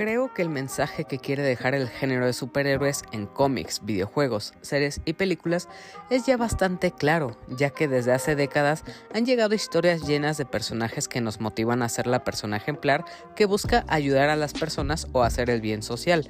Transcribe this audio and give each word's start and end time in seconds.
Creo 0.00 0.32
que 0.32 0.40
el 0.40 0.48
mensaje 0.48 1.04
que 1.04 1.18
quiere 1.18 1.42
dejar 1.42 1.74
el 1.74 1.86
género 1.86 2.24
de 2.24 2.32
superhéroes 2.32 3.02
en 3.12 3.26
cómics, 3.26 3.84
videojuegos, 3.84 4.54
series 4.62 5.02
y 5.04 5.12
películas 5.12 5.68
es 6.08 6.24
ya 6.24 6.38
bastante 6.38 6.90
claro, 6.90 7.36
ya 7.48 7.68
que 7.68 7.86
desde 7.86 8.14
hace 8.14 8.34
décadas 8.34 8.82
han 9.12 9.26
llegado 9.26 9.54
historias 9.54 10.06
llenas 10.06 10.38
de 10.38 10.46
personajes 10.46 11.06
que 11.06 11.20
nos 11.20 11.42
motivan 11.42 11.82
a 11.82 11.90
ser 11.90 12.06
la 12.06 12.24
persona 12.24 12.56
ejemplar 12.56 13.04
que 13.36 13.44
busca 13.44 13.84
ayudar 13.88 14.30
a 14.30 14.36
las 14.36 14.54
personas 14.54 15.06
o 15.12 15.22
hacer 15.22 15.50
el 15.50 15.60
bien 15.60 15.82
social. 15.82 16.26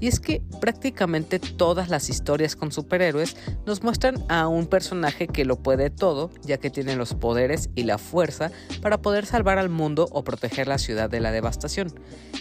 Y 0.00 0.08
es 0.08 0.20
que 0.20 0.42
prácticamente 0.60 1.38
todas 1.38 1.88
las 1.88 2.10
historias 2.10 2.56
con 2.56 2.72
superhéroes 2.72 3.38
nos 3.64 3.82
muestran 3.82 4.22
a 4.28 4.48
un 4.48 4.66
personaje 4.66 5.28
que 5.28 5.46
lo 5.46 5.56
puede 5.56 5.88
todo, 5.88 6.30
ya 6.42 6.58
que 6.58 6.68
tiene 6.68 6.94
los 6.94 7.14
poderes 7.14 7.70
y 7.74 7.84
la 7.84 7.96
fuerza 7.96 8.50
para 8.82 9.00
poder 9.00 9.24
salvar 9.24 9.58
al 9.58 9.70
mundo 9.70 10.08
o 10.12 10.24
proteger 10.24 10.68
la 10.68 10.76
ciudad 10.76 11.08
de 11.08 11.20
la 11.20 11.32
devastación. 11.32 11.94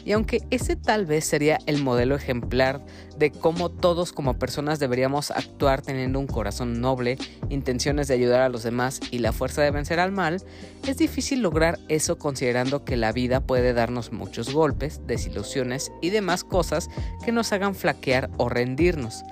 Y 0.03 0.11
aunque 0.11 0.41
ese 0.49 0.72
tal 0.75 1.05
vez 1.05 1.25
sería 1.25 1.59
el 1.65 1.81
modelo 1.81 2.15
ejemplar 2.15 2.83
de 3.17 3.31
cómo 3.31 3.69
todos 3.69 4.13
como 4.13 4.39
personas 4.39 4.79
deberíamos 4.79 5.31
actuar 5.31 5.81
teniendo 5.81 6.19
un 6.19 6.27
corazón 6.27 6.81
noble, 6.81 7.17
intenciones 7.49 8.07
de 8.07 8.15
ayudar 8.15 8.41
a 8.41 8.49
los 8.49 8.63
demás 8.63 8.99
y 9.11 9.19
la 9.19 9.31
fuerza 9.31 9.61
de 9.61 9.71
vencer 9.71 9.99
al 9.99 10.11
mal, 10.11 10.41
es 10.87 10.97
difícil 10.97 11.41
lograr 11.41 11.79
eso 11.89 12.17
considerando 12.17 12.85
que 12.85 12.97
la 12.97 13.11
vida 13.11 13.39
puede 13.39 13.73
darnos 13.73 14.11
muchos 14.11 14.53
golpes, 14.53 15.01
desilusiones 15.05 15.91
y 16.01 16.09
demás 16.09 16.43
cosas 16.43 16.89
que 17.25 17.31
nos 17.31 17.51
hagan 17.53 17.75
flaquear 17.75 18.29
o 18.37 18.49
rendirnos. 18.49 19.23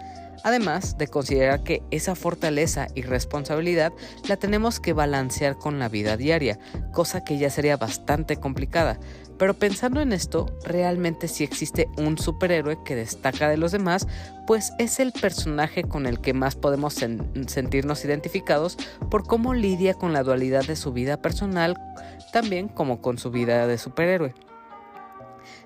Además 0.43 0.98
de 0.98 1.07
considerar 1.07 1.63
que 1.63 1.83
esa 1.91 2.15
fortaleza 2.15 2.87
y 2.95 3.03
responsabilidad 3.03 3.93
la 4.27 4.37
tenemos 4.37 4.79
que 4.79 4.93
balancear 4.93 5.57
con 5.57 5.77
la 5.77 5.87
vida 5.87 6.17
diaria, 6.17 6.57
cosa 6.93 7.23
que 7.23 7.37
ya 7.37 7.49
sería 7.49 7.77
bastante 7.77 8.37
complicada, 8.37 8.99
pero 9.41 9.55
pensando 9.55 10.01
en 10.01 10.13
esto, 10.13 10.55
realmente 10.63 11.27
si 11.27 11.43
existe 11.43 11.89
un 11.97 12.20
superhéroe 12.20 12.77
que 12.85 12.95
destaca 12.95 13.49
de 13.49 13.57
los 13.57 13.71
demás, 13.71 14.07
pues 14.45 14.71
es 14.77 14.99
el 14.99 15.11
personaje 15.11 15.81
con 15.83 16.05
el 16.05 16.21
que 16.21 16.35
más 16.35 16.55
podemos 16.55 16.93
sentirnos 16.93 18.05
identificados 18.05 18.77
por 19.09 19.25
cómo 19.25 19.55
lidia 19.55 19.95
con 19.95 20.13
la 20.13 20.21
dualidad 20.21 20.65
de 20.65 20.75
su 20.75 20.93
vida 20.93 21.23
personal, 21.23 21.75
también 22.31 22.67
como 22.67 23.01
con 23.01 23.17
su 23.17 23.31
vida 23.31 23.65
de 23.65 23.79
superhéroe. 23.79 24.35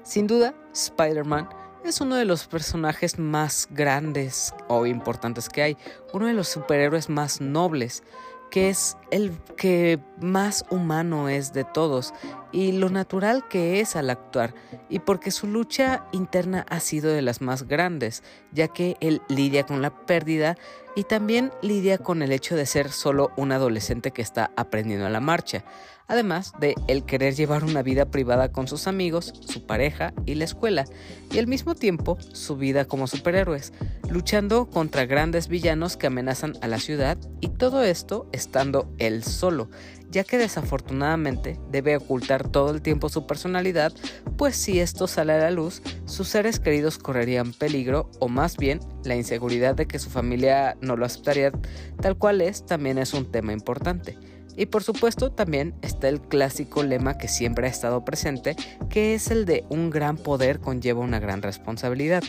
Sin 0.03 0.25
duda, 0.25 0.55
Spider-Man 0.73 1.49
es 1.83 1.99
uno 1.99 2.15
de 2.15 2.23
los 2.23 2.47
personajes 2.47 3.19
más 3.19 3.67
grandes 3.71 4.53
o 4.69 4.85
importantes 4.85 5.49
que 5.49 5.63
hay, 5.63 5.77
uno 6.13 6.27
de 6.27 6.33
los 6.33 6.47
superhéroes 6.47 7.09
más 7.09 7.41
nobles, 7.41 8.03
que 8.51 8.69
es 8.69 8.97
el 9.11 9.37
que 9.57 9.99
más 10.21 10.65
humano 10.69 11.29
es 11.29 11.53
de 11.53 11.63
todos 11.63 12.13
y 12.51 12.71
lo 12.71 12.89
natural 12.89 13.47
que 13.47 13.81
es 13.81 13.95
al 13.95 14.09
actuar, 14.09 14.53
y 14.89 14.99
porque 14.99 15.31
su 15.31 15.47
lucha 15.47 16.05
interna 16.11 16.65
ha 16.69 16.79
sido 16.79 17.11
de 17.11 17.21
las 17.21 17.41
más 17.41 17.67
grandes, 17.67 18.23
ya 18.51 18.67
que 18.67 18.95
él 19.01 19.21
lidia 19.27 19.65
con 19.65 19.81
la 19.81 20.05
pérdida 20.05 20.57
y 20.95 21.03
también 21.03 21.51
lidia 21.61 21.97
con 21.97 22.21
el 22.21 22.31
hecho 22.31 22.55
de 22.55 22.65
ser 22.65 22.91
solo 22.91 23.31
un 23.35 23.51
adolescente 23.51 24.11
que 24.11 24.21
está 24.21 24.51
aprendiendo 24.55 25.05
a 25.05 25.09
la 25.09 25.19
marcha, 25.19 25.65
además 26.07 26.53
de 26.59 26.75
el 26.87 27.03
querer 27.03 27.35
llevar 27.35 27.63
una 27.63 27.83
vida 27.83 28.05
privada 28.05 28.51
con 28.51 28.67
sus 28.67 28.87
amigos, 28.87 29.33
su 29.47 29.65
pareja 29.65 30.13
y 30.25 30.35
la 30.35 30.45
escuela, 30.45 30.85
y 31.31 31.39
al 31.39 31.47
mismo 31.47 31.75
tiempo 31.75 32.17
su 32.31 32.55
vida 32.55 32.85
como 32.85 33.07
superhéroes, 33.07 33.73
luchando 34.09 34.69
contra 34.69 35.05
grandes 35.05 35.47
villanos 35.47 35.97
que 35.97 36.07
amenazan 36.07 36.53
a 36.61 36.67
la 36.67 36.79
ciudad 36.79 37.17
y 37.41 37.49
todo 37.49 37.83
esto 37.83 38.29
estando 38.31 38.87
él 38.97 39.23
solo, 39.23 39.69
ya 40.15 40.23
que 40.23 40.37
desafortunadamente 40.37 41.59
debe 41.69 41.97
ocultar 41.97 42.47
todo 42.47 42.71
el 42.71 42.81
tiempo 42.81 43.09
su 43.09 43.27
personalidad, 43.27 43.91
pues 44.37 44.55
si 44.55 44.79
esto 44.79 45.07
sale 45.07 45.33
a 45.33 45.39
la 45.39 45.51
luz, 45.51 45.81
sus 46.05 46.29
seres 46.29 46.61
queridos 46.61 46.97
correrían 46.97 47.51
peligro 47.51 48.09
o 48.19 48.29
más 48.29 48.55
bien 48.55 48.79
la 49.03 49.17
inseguridad 49.17 49.75
de 49.75 49.87
que 49.87 49.99
su 49.99 50.09
familia 50.09 50.77
no 50.79 50.95
lo 50.95 51.05
aceptaría 51.05 51.51
tal 51.99 52.17
cual 52.17 52.39
es 52.39 52.65
también 52.65 52.97
es 52.97 53.13
un 53.13 53.29
tema 53.29 53.51
importante. 53.51 54.17
Y 54.55 54.67
por 54.67 54.83
supuesto 54.83 55.33
también 55.33 55.75
está 55.81 56.07
el 56.07 56.21
clásico 56.21 56.81
lema 56.81 57.17
que 57.17 57.27
siempre 57.27 57.67
ha 57.67 57.69
estado 57.69 58.05
presente, 58.05 58.55
que 58.89 59.15
es 59.15 59.31
el 59.31 59.43
de 59.43 59.65
un 59.67 59.89
gran 59.89 60.15
poder 60.15 60.61
conlleva 60.61 61.01
una 61.01 61.19
gran 61.19 61.41
responsabilidad. 61.41 62.23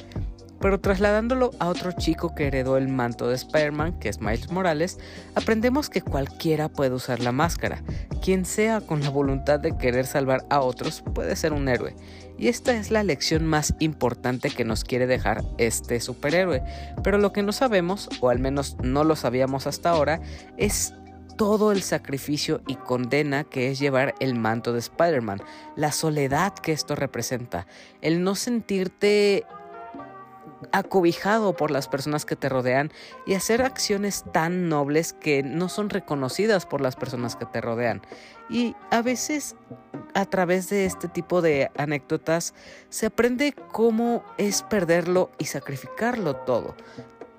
Pero 0.61 0.81
trasladándolo 0.81 1.51
a 1.59 1.69
otro 1.69 1.93
chico 1.93 2.35
que 2.35 2.47
heredó 2.47 2.77
el 2.77 2.89
manto 2.89 3.29
de 3.29 3.35
Spider-Man, 3.35 3.99
que 3.99 4.09
es 4.09 4.21
Miles 4.21 4.51
Morales, 4.51 4.99
aprendemos 5.35 5.91
que 5.91 6.03
cualquiera 6.03 6.69
puede 6.69 6.95
usar 6.95 7.21
la 7.21 7.33
máscara. 7.33 7.83
Quien 8.23 8.45
sea 8.45 8.81
con 8.81 9.03
la 9.03 9.11
voluntad 9.11 9.61
de 9.61 9.77
querer 9.77 10.07
salvar 10.07 10.45
a 10.51 10.61
otros 10.61 11.03
puede 11.15 11.37
ser 11.37 11.53
un 11.53 11.69
héroe. 11.69 11.95
Y 12.39 12.49
esta 12.49 12.75
es 12.75 12.91
la 12.91 13.03
lección 13.03 13.47
más 13.47 13.75
importante 13.79 14.51
que 14.51 14.65
nos 14.65 14.85
quiere 14.85 15.07
dejar 15.07 15.43
este 15.59 16.01
superhéroe. 16.01 16.63
Pero 17.03 17.19
lo 17.19 17.33
que 17.33 17.43
no 17.43 17.53
sabemos, 17.53 18.09
o 18.21 18.29
al 18.29 18.39
menos 18.39 18.77
no 18.83 19.05
lo 19.05 19.17
sabíamos 19.17 19.67
hasta 19.67 19.91
ahora, 19.91 20.21
es 20.57 20.93
todo 21.37 21.73
el 21.73 21.83
sacrificio 21.83 22.63
y 22.67 22.77
condena 22.77 23.45
que 23.45 23.71
es 23.71 23.79
llevar 23.79 24.15
el 24.21 24.35
manto 24.35 24.73
de 24.73 24.79
Spider-Man, 24.79 25.43
la 25.77 25.93
soledad 25.93 26.55
que 26.55 26.73
esto 26.73 26.95
representa, 26.95 27.67
el 28.01 28.23
no 28.23 28.35
sentirte 28.35 29.45
acobijado 30.73 31.55
por 31.55 31.71
las 31.71 31.89
personas 31.89 32.25
que 32.25 32.37
te 32.37 32.49
rodean 32.49 32.93
y 33.27 33.35
hacer 33.35 33.63
acciones 33.63 34.25
tan 34.33 34.69
nobles 34.69 35.13
que 35.13 35.43
no 35.43 35.69
son 35.69 35.91
reconocidas 35.91 36.67
por 36.67 36.81
las 36.81 36.97
personas 36.97 37.37
que 37.37 37.47
te 37.47 37.61
rodean. 37.61 38.03
Y 38.49 38.75
a 38.91 39.03
veces 39.03 39.57
a 40.15 40.25
través 40.25 40.69
de 40.69 40.87
este 40.87 41.09
tipo 41.09 41.43
de 41.43 41.71
anécdotas 41.77 42.55
se 42.89 43.07
aprende 43.07 43.55
cómo 43.73 44.25
es 44.39 44.63
perderlo 44.63 45.31
y 45.39 45.47
sacrificarlo 45.47 46.37
todo. 46.37 46.75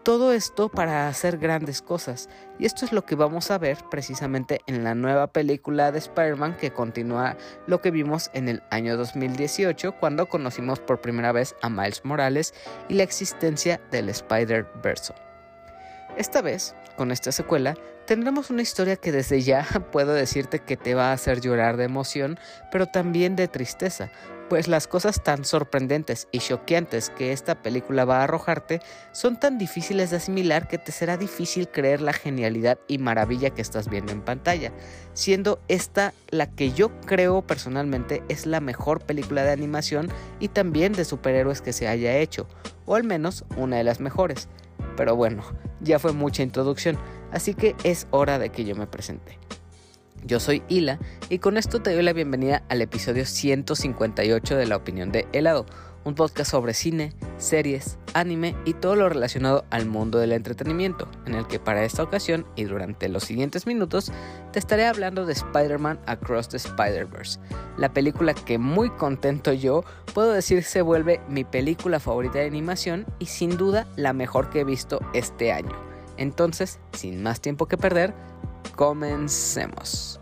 Todo 0.07 0.31
esto 0.31 0.69
para 0.69 1.09
hacer 1.09 1.37
grandes 1.37 1.81
cosas. 1.81 2.29
Y 2.57 2.65
esto 2.65 2.85
es 2.85 2.93
lo 2.93 3.03
que 3.05 3.15
vamos 3.15 3.51
a 3.51 3.57
ver 3.57 3.79
precisamente 3.91 4.61
en 4.65 4.85
la 4.85 4.95
nueva 4.95 5.27
película 5.27 5.91
de 5.91 5.99
Spider-Man 5.99 6.55
que 6.55 6.71
continúa 6.71 7.35
lo 7.65 7.81
que 7.81 7.91
vimos 7.91 8.31
en 8.33 8.47
el 8.47 8.63
año 8.69 8.95
2018 8.95 9.97
cuando 9.99 10.29
conocimos 10.29 10.79
por 10.79 11.01
primera 11.01 11.33
vez 11.33 11.57
a 11.61 11.67
Miles 11.67 12.05
Morales 12.05 12.53
y 12.87 12.93
la 12.93 13.03
existencia 13.03 13.81
del 13.91 14.07
Spider-Verse. 14.07 15.13
Esta 16.15 16.41
vez, 16.41 16.73
con 16.95 17.11
esta 17.11 17.33
secuela, 17.33 17.75
tendremos 18.05 18.49
una 18.49 18.61
historia 18.61 18.95
que 18.95 19.11
desde 19.11 19.41
ya 19.41 19.67
puedo 19.91 20.13
decirte 20.13 20.59
que 20.59 20.77
te 20.77 20.95
va 20.95 21.09
a 21.09 21.13
hacer 21.13 21.41
llorar 21.41 21.75
de 21.75 21.83
emoción, 21.83 22.39
pero 22.71 22.85
también 22.85 23.35
de 23.35 23.49
tristeza, 23.49 24.09
pues 24.49 24.67
las 24.67 24.87
cosas 24.87 25.23
tan 25.23 25.45
sorprendentes 25.45 26.27
y 26.31 26.39
choqueantes 26.39 27.09
que 27.09 27.31
esta 27.31 27.61
película 27.61 28.05
va 28.05 28.19
a 28.19 28.23
arrojarte 28.23 28.79
son 29.11 29.39
tan 29.39 29.57
difíciles 29.57 30.11
de 30.11 30.17
asimilar 30.17 30.67
que 30.67 30.77
te 30.77 30.91
será 30.91 31.17
difícil 31.17 31.67
creer 31.67 32.01
la 32.01 32.13
genialidad 32.13 32.79
y 32.87 32.97
maravilla 32.97 33.49
que 33.49 33.61
estás 33.61 33.89
viendo 33.89 34.11
en 34.11 34.21
pantalla, 34.21 34.71
siendo 35.13 35.59
esta 35.67 36.13
la 36.29 36.47
que 36.47 36.71
yo 36.71 36.91
creo 37.01 37.41
personalmente 37.41 38.23
es 38.29 38.45
la 38.45 38.59
mejor 38.59 39.01
película 39.05 39.43
de 39.43 39.51
animación 39.51 40.09
y 40.39 40.49
también 40.49 40.93
de 40.93 41.05
superhéroes 41.05 41.61
que 41.61 41.73
se 41.73 41.87
haya 41.87 42.17
hecho, 42.17 42.47
o 42.85 42.95
al 42.95 43.03
menos 43.03 43.45
una 43.55 43.77
de 43.77 43.83
las 43.83 43.99
mejores. 43.99 44.47
Pero 44.95 45.15
bueno, 45.15 45.43
ya 45.81 45.99
fue 45.99 46.13
mucha 46.13 46.43
introducción, 46.43 46.97
así 47.31 47.53
que 47.53 47.75
es 47.83 48.07
hora 48.11 48.39
de 48.39 48.49
que 48.49 48.65
yo 48.65 48.75
me 48.75 48.87
presente. 48.87 49.37
Yo 50.25 50.39
soy 50.39 50.63
Hila 50.67 50.99
y 51.29 51.39
con 51.39 51.57
esto 51.57 51.81
te 51.81 51.93
doy 51.93 52.03
la 52.03 52.13
bienvenida 52.13 52.63
al 52.69 52.81
episodio 52.81 53.25
158 53.25 54.57
de 54.57 54.65
La 54.65 54.75
Opinión 54.75 55.11
de 55.11 55.27
Helado, 55.31 55.65
un 56.03 56.15
podcast 56.15 56.51
sobre 56.51 56.73
cine, 56.73 57.13
series, 57.37 57.97
anime 58.13 58.55
y 58.65 58.73
todo 58.73 58.95
lo 58.95 59.09
relacionado 59.09 59.65
al 59.69 59.85
mundo 59.85 60.19
del 60.19 60.31
entretenimiento, 60.31 61.07
en 61.25 61.35
el 61.35 61.47
que 61.47 61.59
para 61.59 61.83
esta 61.83 62.03
ocasión 62.03 62.45
y 62.55 62.63
durante 62.63 63.09
los 63.09 63.23
siguientes 63.23 63.67
minutos 63.67 64.11
te 64.51 64.59
estaré 64.59 64.85
hablando 64.85 65.25
de 65.25 65.33
Spider-Man 65.33 65.99
Across 66.07 66.49
the 66.49 66.57
Spider-Verse, 66.57 67.39
la 67.77 67.93
película 67.93 68.33
que 68.33 68.57
muy 68.57 68.89
contento 68.89 69.53
yo 69.53 69.83
puedo 70.13 70.31
decir 70.31 70.63
se 70.63 70.81
vuelve 70.81 71.21
mi 71.29 71.43
película 71.43 71.99
favorita 71.99 72.39
de 72.39 72.47
animación 72.47 73.05
y 73.19 73.27
sin 73.27 73.55
duda 73.55 73.87
la 73.95 74.13
mejor 74.13 74.49
que 74.49 74.61
he 74.61 74.65
visto 74.65 74.99
este 75.13 75.51
año. 75.51 75.75
Entonces, 76.17 76.79
sin 76.93 77.21
más 77.21 77.41
tiempo 77.41 77.67
que 77.67 77.77
perder, 77.77 78.13
Comencemos. 78.75 80.19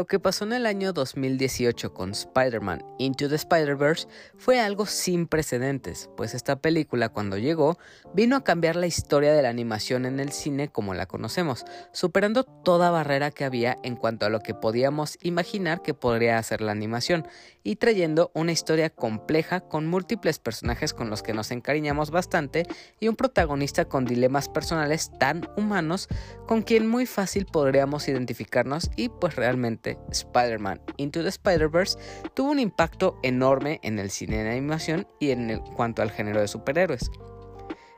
Lo 0.00 0.06
que 0.06 0.18
pasó 0.18 0.44
en 0.44 0.54
el 0.54 0.64
año 0.64 0.94
2018 0.94 1.92
con 1.92 2.12
Spider-Man 2.12 2.82
Into 2.96 3.28
the 3.28 3.34
Spider-Verse 3.34 4.08
fue 4.38 4.58
algo 4.58 4.86
sin 4.86 5.26
precedentes, 5.26 6.08
pues 6.16 6.32
esta 6.32 6.56
película 6.56 7.10
cuando 7.10 7.36
llegó 7.36 7.76
vino 8.14 8.34
a 8.34 8.42
cambiar 8.42 8.76
la 8.76 8.86
historia 8.86 9.34
de 9.34 9.42
la 9.42 9.50
animación 9.50 10.06
en 10.06 10.18
el 10.18 10.32
cine 10.32 10.68
como 10.68 10.94
la 10.94 11.04
conocemos, 11.04 11.66
superando 11.92 12.44
toda 12.44 12.90
barrera 12.90 13.30
que 13.30 13.44
había 13.44 13.76
en 13.82 13.94
cuanto 13.94 14.24
a 14.24 14.30
lo 14.30 14.40
que 14.40 14.54
podíamos 14.54 15.18
imaginar 15.20 15.82
que 15.82 15.92
podría 15.92 16.38
hacer 16.38 16.62
la 16.62 16.72
animación, 16.72 17.26
y 17.62 17.76
trayendo 17.76 18.30
una 18.34 18.52
historia 18.52 18.90
compleja 18.90 19.60
con 19.60 19.86
múltiples 19.86 20.38
personajes 20.38 20.94
con 20.94 21.10
los 21.10 21.22
que 21.22 21.34
nos 21.34 21.50
encariñamos 21.50 22.10
bastante 22.10 22.66
y 22.98 23.08
un 23.08 23.16
protagonista 23.16 23.84
con 23.84 24.04
dilemas 24.04 24.48
personales 24.48 25.10
tan 25.18 25.48
humanos 25.56 26.08
con 26.46 26.62
quien 26.62 26.86
muy 26.86 27.06
fácil 27.06 27.46
podríamos 27.46 28.08
identificarnos 28.08 28.90
y 28.96 29.08
pues 29.08 29.36
realmente 29.36 29.89
Spider-Man 30.10 30.80
Into 30.96 31.22
the 31.22 31.28
Spider-Verse 31.28 31.98
tuvo 32.34 32.50
un 32.50 32.58
impacto 32.58 33.18
enorme 33.22 33.80
en 33.82 33.98
el 33.98 34.10
cine 34.10 34.42
de 34.42 34.50
animación 34.50 35.06
y 35.18 35.30
en 35.30 35.60
cuanto 35.76 36.02
al 36.02 36.10
género 36.10 36.40
de 36.40 36.48
superhéroes. 36.48 37.10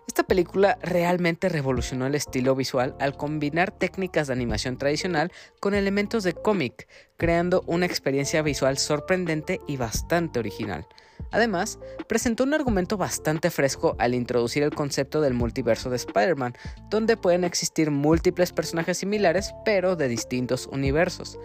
Esta 0.07 0.25
película 0.25 0.79
realmente 0.83 1.49
revolucionó 1.49 2.07
el 2.07 2.15
estilo 2.15 2.55
visual 2.55 2.95
al 3.01 3.17
combinar 3.17 3.71
técnicas 3.71 4.27
de 4.27 4.35
animación 4.35 4.77
tradicional 4.77 5.33
con 5.59 5.75
elementos 5.75 6.23
de 6.25 6.35
cómic, 6.35 6.87
creando 7.17 7.63
una 7.67 7.87
experiencia 7.87 8.43
visual 8.43 8.77
sorprendente 8.77 9.61
y 9.67 9.79
bastante 9.79 10.39
original. 10.39 10.87
Además, 11.31 11.79
presentó 12.09 12.45
un 12.45 12.53
argumento 12.53 12.99
bastante 12.99 13.51
fresco 13.51 13.97
al 13.99 14.15
introducir 14.15 14.63
el 14.63 14.75
concepto 14.75 15.23
del 15.23 15.33
multiverso 15.33 15.89
de 15.89 15.97
Spider-Man, 15.97 16.55
donde 16.91 17.17
pueden 17.17 17.45
existir 17.45 17.91
múltiples 17.91 18.53
personajes 18.53 18.99
similares 18.99 19.55
pero 19.65 19.97
de 19.97 20.09
distintos 20.09 20.67
universos. 20.67 21.39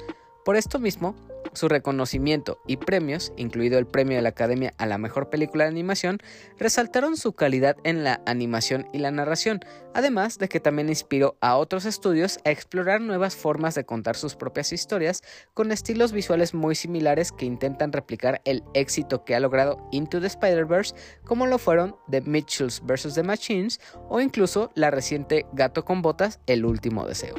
Por 0.47 0.55
esto 0.55 0.79
mismo, 0.79 1.13
su 1.51 1.67
reconocimiento 1.67 2.61
y 2.67 2.77
premios, 2.77 3.33
incluido 3.35 3.77
el 3.79 3.85
premio 3.85 4.15
de 4.15 4.21
la 4.21 4.29
Academia 4.29 4.73
a 4.77 4.85
la 4.85 4.97
Mejor 4.97 5.29
Película 5.29 5.65
de 5.65 5.71
Animación, 5.71 6.19
resaltaron 6.57 7.17
su 7.17 7.33
calidad 7.33 7.75
en 7.83 8.05
la 8.05 8.21
animación 8.25 8.87
y 8.93 8.99
la 8.99 9.11
narración, 9.11 9.59
además 9.93 10.37
de 10.37 10.47
que 10.47 10.61
también 10.61 10.87
inspiró 10.87 11.35
a 11.41 11.57
otros 11.57 11.83
estudios 11.83 12.39
a 12.45 12.51
explorar 12.51 13.01
nuevas 13.01 13.35
formas 13.35 13.75
de 13.75 13.83
contar 13.83 14.15
sus 14.15 14.37
propias 14.37 14.71
historias 14.71 15.21
con 15.53 15.73
estilos 15.73 16.13
visuales 16.13 16.53
muy 16.53 16.75
similares 16.75 17.33
que 17.33 17.45
intentan 17.45 17.91
replicar 17.91 18.39
el 18.45 18.63
éxito 18.73 19.25
que 19.25 19.35
ha 19.35 19.41
logrado 19.41 19.85
Into 19.91 20.21
the 20.21 20.27
Spider-Verse, 20.27 20.95
como 21.25 21.45
lo 21.45 21.57
fueron 21.57 21.97
The 22.09 22.21
Mitchells 22.21 22.81
vs. 22.85 23.15
The 23.15 23.23
Machines 23.23 23.81
o 24.07 24.21
incluso 24.21 24.71
la 24.75 24.91
reciente 24.91 25.45
Gato 25.51 25.83
con 25.83 26.01
Botas, 26.01 26.39
El 26.47 26.63
Último 26.63 27.05
Deseo. 27.05 27.35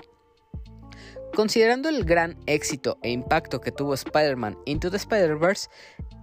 Considerando 1.38 1.88
el 1.88 2.04
gran 2.04 2.36
éxito 2.46 2.98
e 3.00 3.12
impacto 3.12 3.60
que 3.60 3.70
tuvo 3.70 3.94
Spider-Man 3.94 4.58
Into 4.64 4.90
the 4.90 4.96
Spider-Verse, 4.96 5.68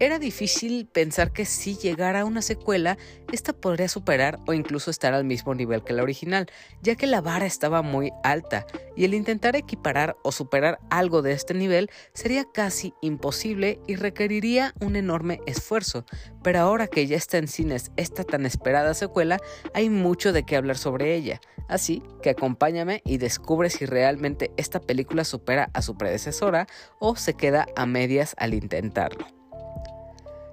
era 0.02 0.20
difícil 0.20 0.88
pensar 0.88 1.32
que 1.32 1.46
si 1.46 1.78
llegara 1.78 2.26
una 2.26 2.42
secuela, 2.42 2.98
esta 3.32 3.54
podría 3.54 3.88
superar 3.88 4.40
o 4.46 4.52
incluso 4.52 4.92
estar 4.92 5.14
al 5.14 5.24
mismo 5.24 5.56
nivel 5.56 5.86
que 5.86 5.94
la 5.94 6.04
original, 6.04 6.48
ya 6.82 6.96
que 6.96 7.08
la 7.08 7.22
vara 7.22 7.46
estaba 7.46 7.82
muy 7.82 8.12
alta, 8.26 8.66
y 8.98 9.06
el 9.06 9.14
intentar 9.14 9.56
equiparar 9.56 10.18
o 10.22 10.34
superar 10.34 10.80
algo 10.90 11.22
de 11.22 11.32
este 11.32 11.54
nivel 11.54 11.90
sería 12.14 12.44
casi 12.54 12.94
imposible 13.02 13.80
y 13.88 13.96
requeriría 13.96 14.74
un 14.82 14.98
enorme 14.98 15.40
esfuerzo, 15.46 16.06
pero 16.44 16.60
ahora 16.60 16.88
que 16.88 17.08
ya 17.08 17.16
está 17.16 17.38
en 17.38 17.48
cines 17.48 17.90
esta 17.96 18.26
tan 18.26 18.46
esperada 18.46 18.94
secuela, 18.94 19.40
hay 19.74 19.90
mucho 19.90 20.34
de 20.34 20.44
qué 20.44 20.58
hablar 20.58 20.78
sobre 20.78 21.16
ella, 21.16 21.40
así 21.70 22.04
que 22.22 22.32
acompáñame 22.32 23.02
y 23.06 23.18
descubre 23.18 23.70
si 23.70 23.86
realmente 23.86 24.52
esta 24.58 24.82
película 24.82 25.05
supera 25.24 25.70
a 25.74 25.82
su 25.82 25.98
predecesora 25.98 26.68
o 27.00 27.16
se 27.16 27.34
queda 27.34 27.68
a 27.76 27.86
medias 27.86 28.36
al 28.38 28.54
intentarlo. 28.54 29.26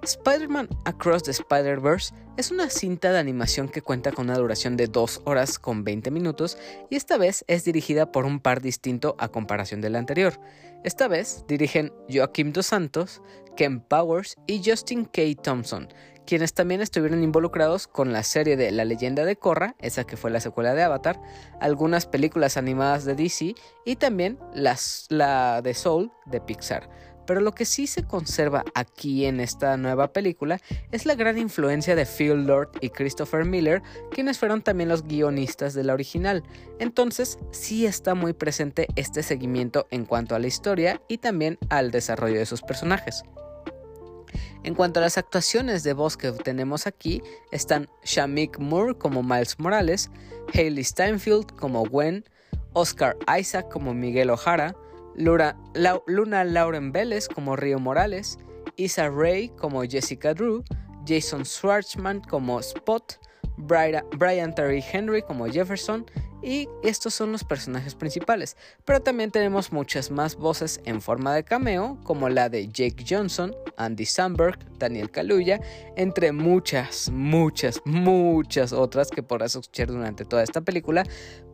Spider-Man 0.02 0.68
Across 0.84 1.22
the 1.24 1.30
Spider-Verse 1.30 2.12
es 2.36 2.50
una 2.50 2.68
cinta 2.70 3.12
de 3.12 3.18
animación 3.18 3.68
que 3.68 3.82
cuenta 3.82 4.10
con 4.10 4.24
una 4.24 4.38
duración 4.38 4.76
de 4.76 4.88
2 4.88 5.22
horas 5.26 5.60
con 5.60 5.84
20 5.84 6.10
minutos 6.10 6.58
y 6.90 6.96
esta 6.96 7.18
vez 7.18 7.44
es 7.46 7.64
dirigida 7.64 8.10
por 8.10 8.24
un 8.24 8.40
par 8.40 8.60
distinto 8.60 9.14
a 9.18 9.28
comparación 9.28 9.80
de 9.80 9.90
la 9.90 9.98
anterior. 9.98 10.40
Esta 10.82 11.06
vez 11.06 11.44
dirigen 11.46 11.92
Joaquim 12.10 12.52
Dos 12.52 12.66
Santos, 12.66 13.22
Ken 13.56 13.80
Powers 13.80 14.36
y 14.48 14.60
Justin 14.64 15.04
K. 15.04 15.22
Thompson, 15.40 15.88
quienes 16.26 16.54
también 16.54 16.80
estuvieron 16.80 17.22
involucrados 17.22 17.86
con 17.86 18.12
la 18.12 18.22
serie 18.22 18.56
de 18.56 18.70
La 18.70 18.84
leyenda 18.84 19.24
de 19.24 19.36
Korra, 19.36 19.74
esa 19.78 20.04
que 20.04 20.16
fue 20.16 20.30
la 20.30 20.40
secuela 20.40 20.74
de 20.74 20.82
Avatar, 20.82 21.20
algunas 21.60 22.06
películas 22.06 22.56
animadas 22.56 23.04
de 23.04 23.14
DC 23.14 23.54
y 23.84 23.96
también 23.96 24.38
la 24.54 25.62
de 25.62 25.74
Soul 25.74 26.12
de 26.26 26.40
Pixar. 26.40 26.88
Pero 27.24 27.40
lo 27.40 27.52
que 27.52 27.64
sí 27.64 27.86
se 27.86 28.02
conserva 28.02 28.64
aquí 28.74 29.26
en 29.26 29.38
esta 29.38 29.76
nueva 29.76 30.12
película 30.12 30.58
es 30.90 31.06
la 31.06 31.14
gran 31.14 31.38
influencia 31.38 31.94
de 31.94 32.04
Phil 32.04 32.46
Lord 32.46 32.70
y 32.80 32.90
Christopher 32.90 33.44
Miller, 33.44 33.80
quienes 34.10 34.38
fueron 34.38 34.60
también 34.60 34.88
los 34.88 35.04
guionistas 35.04 35.72
de 35.72 35.84
la 35.84 35.94
original. 35.94 36.42
Entonces 36.80 37.38
sí 37.52 37.86
está 37.86 38.14
muy 38.14 38.32
presente 38.32 38.88
este 38.96 39.22
seguimiento 39.22 39.86
en 39.90 40.04
cuanto 40.04 40.34
a 40.34 40.40
la 40.40 40.48
historia 40.48 41.00
y 41.06 41.18
también 41.18 41.58
al 41.70 41.92
desarrollo 41.92 42.40
de 42.40 42.46
sus 42.46 42.62
personajes. 42.62 43.22
En 44.64 44.74
cuanto 44.74 45.00
a 45.00 45.02
las 45.02 45.18
actuaciones 45.18 45.82
de 45.82 45.92
voz 45.92 46.16
que 46.16 46.30
tenemos 46.30 46.86
aquí, 46.86 47.20
están 47.50 47.88
Shamik 48.04 48.58
Moore 48.58 48.96
como 48.96 49.22
Miles 49.22 49.58
Morales, 49.58 50.10
Hayley 50.54 50.84
Steinfeld 50.84 51.56
como 51.56 51.84
Gwen, 51.84 52.24
Oscar 52.72 53.16
Isaac 53.38 53.68
como 53.70 53.92
Miguel 53.92 54.30
O'Hara, 54.30 54.76
Luna 55.16 56.44
Lauren 56.44 56.92
Vélez 56.92 57.28
como 57.28 57.56
Río 57.56 57.78
Morales, 57.80 58.38
Isa 58.76 59.08
Ray 59.10 59.48
como 59.50 59.82
Jessica 59.82 60.32
Drew, 60.32 60.62
Jason 61.06 61.44
Schwartzman 61.44 62.20
como 62.20 62.60
Spot, 62.60 63.18
Brian 63.56 64.54
Terry 64.54 64.82
Henry 64.92 65.22
como 65.22 65.46
Jefferson 65.46 66.06
y 66.42 66.68
estos 66.82 67.14
son 67.14 67.32
los 67.32 67.44
personajes 67.44 67.94
principales. 67.94 68.56
Pero 68.84 69.00
también 69.00 69.30
tenemos 69.30 69.72
muchas 69.72 70.10
más 70.10 70.36
voces 70.36 70.80
en 70.84 71.00
forma 71.00 71.34
de 71.34 71.44
cameo, 71.44 71.98
como 72.04 72.28
la 72.28 72.48
de 72.48 72.68
Jake 72.68 73.04
Johnson, 73.08 73.54
Andy 73.76 74.06
Samberg, 74.06 74.58
Daniel 74.78 75.10
Kaluuya, 75.10 75.60
entre 75.96 76.32
muchas, 76.32 77.10
muchas, 77.10 77.80
muchas 77.84 78.72
otras 78.72 79.10
que 79.10 79.22
podrás 79.22 79.54
escuchar 79.54 79.88
durante 79.88 80.24
toda 80.24 80.42
esta 80.42 80.60
película. 80.60 81.04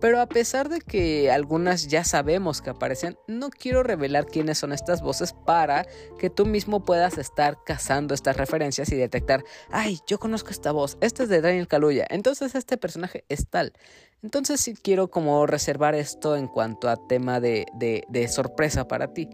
Pero 0.00 0.20
a 0.20 0.26
pesar 0.26 0.68
de 0.68 0.80
que 0.80 1.30
algunas 1.30 1.88
ya 1.88 2.04
sabemos 2.04 2.62
que 2.62 2.70
aparecen, 2.70 3.18
no 3.26 3.50
quiero 3.50 3.82
revelar 3.82 4.26
quiénes 4.26 4.58
son 4.58 4.72
estas 4.72 5.02
voces 5.02 5.34
para 5.44 5.86
que 6.18 6.30
tú 6.30 6.46
mismo 6.46 6.84
puedas 6.84 7.18
estar 7.18 7.58
cazando 7.64 8.14
estas 8.14 8.36
referencias 8.36 8.90
y 8.92 8.96
detectar, 8.96 9.44
ay, 9.70 9.98
yo 10.06 10.18
conozco 10.18 10.50
esta 10.50 10.72
voz, 10.72 10.96
esta 11.00 11.24
es 11.24 11.28
de 11.28 11.40
Daniel 11.40 11.68
Kaluuya, 11.68 12.06
entonces 12.08 12.54
este 12.54 12.76
personaje 12.76 13.24
es 13.28 13.48
tal. 13.48 13.72
Entonces 14.22 14.60
sí 14.60 14.74
quiero 14.74 15.08
como 15.08 15.46
reservar 15.46 15.94
esto 15.94 16.36
en 16.36 16.48
cuanto 16.48 16.88
a 16.88 16.96
tema 16.96 17.40
de, 17.40 17.66
de, 17.78 18.28
sorpresa 18.28 18.88
para 18.88 19.12
ti. 19.12 19.28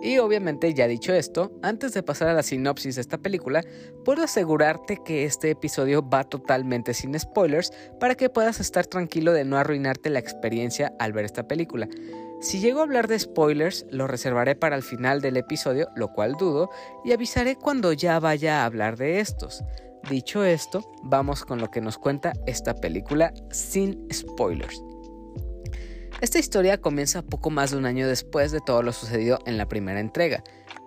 Y 0.00 0.18
obviamente 0.18 0.72
ya 0.72 0.86
dicho 0.86 1.12
esto, 1.12 1.52
antes 1.62 1.92
de 1.92 2.02
pasar 2.02 2.28
a 2.28 2.32
la 2.32 2.42
sinopsis 2.42 2.94
de 2.94 3.00
esta 3.00 3.18
película, 3.18 3.62
puedo 4.04 4.22
asegurarte 4.22 4.98
que 5.04 5.24
este 5.24 5.50
episodio 5.50 6.08
va 6.08 6.24
totalmente 6.24 6.94
sin 6.94 7.18
spoilers 7.18 7.72
para 7.98 8.14
que 8.14 8.30
puedas 8.30 8.60
estar 8.60 8.86
tranquilo 8.86 9.32
de 9.32 9.44
no 9.44 9.58
arruinarte 9.58 10.08
la 10.08 10.20
experiencia 10.20 10.94
al 10.98 11.12
ver 11.12 11.24
esta 11.24 11.48
película. 11.48 11.88
Si 12.40 12.60
llego 12.60 12.78
a 12.78 12.84
hablar 12.84 13.08
de 13.08 13.18
spoilers, 13.18 13.84
lo 13.90 14.06
reservaré 14.06 14.54
para 14.54 14.76
el 14.76 14.84
final 14.84 15.20
del 15.20 15.36
episodio, 15.36 15.88
lo 15.96 16.12
cual 16.12 16.34
dudo, 16.34 16.70
y 17.04 17.12
avisaré 17.12 17.56
cuando 17.56 17.92
ya 17.92 18.20
vaya 18.20 18.62
a 18.62 18.64
hablar 18.64 18.96
de 18.96 19.18
estos. 19.18 19.64
Dicho 20.08 20.44
esto, 20.44 20.82
vamos 21.02 21.44
con 21.44 21.58
lo 21.58 21.70
que 21.70 21.80
nos 21.80 21.98
cuenta 21.98 22.32
esta 22.46 22.74
película 22.74 23.32
sin 23.50 24.06
spoilers. 24.12 24.82
Esta 26.20 26.38
historia 26.40 26.80
comienza 26.80 27.22
poco 27.22 27.48
más 27.50 27.70
de 27.70 27.76
un 27.76 27.86
año 27.86 28.08
después 28.08 28.50
de 28.50 28.60
todo 28.60 28.82
lo 28.82 28.92
sucedido 28.92 29.38
en 29.46 29.56
la 29.56 29.68
primera 29.68 30.00
entrega. 30.00 30.42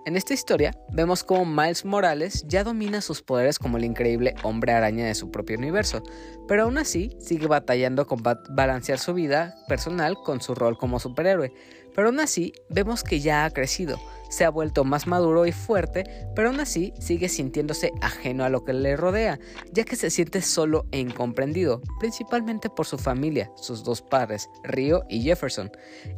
En 0.05 0.17
esta 0.17 0.33
historia 0.33 0.71
vemos 0.91 1.23
cómo 1.23 1.45
Miles 1.45 1.85
Morales 1.85 2.43
ya 2.47 2.63
domina 2.63 3.01
sus 3.01 3.21
poderes 3.21 3.59
como 3.59 3.77
el 3.77 3.85
increíble 3.85 4.33
hombre 4.43 4.73
araña 4.73 5.05
de 5.05 5.15
su 5.15 5.29
propio 5.29 5.57
universo, 5.57 6.03
pero 6.47 6.63
aún 6.63 6.77
así 6.77 7.15
sigue 7.19 7.47
batallando 7.47 8.07
con 8.07 8.23
balancear 8.49 8.99
su 8.99 9.13
vida 9.13 9.55
personal 9.67 10.15
con 10.15 10.41
su 10.41 10.55
rol 10.55 10.77
como 10.77 10.99
superhéroe. 10.99 11.53
Pero 11.95 12.07
aún 12.07 12.19
así 12.19 12.53
vemos 12.69 13.03
que 13.03 13.19
ya 13.19 13.45
ha 13.45 13.49
crecido, 13.51 13.99
se 14.29 14.45
ha 14.45 14.49
vuelto 14.49 14.83
más 14.83 15.07
maduro 15.07 15.45
y 15.45 15.51
fuerte, 15.51 16.05
pero 16.35 16.49
aún 16.49 16.59
así 16.59 16.93
sigue 16.99 17.27
sintiéndose 17.27 17.91
ajeno 18.01 18.43
a 18.43 18.49
lo 18.49 18.63
que 18.63 18.73
le 18.73 18.95
rodea, 18.95 19.39
ya 19.71 19.83
que 19.83 19.97
se 19.97 20.09
siente 20.09 20.41
solo 20.41 20.85
e 20.91 20.99
incomprendido, 20.99 21.81
principalmente 21.99 22.69
por 22.69 22.85
su 22.85 22.97
familia, 22.97 23.51
sus 23.55 23.83
dos 23.83 24.01
padres, 24.01 24.49
Rio 24.63 25.03
y 25.09 25.21
Jefferson. 25.21 25.69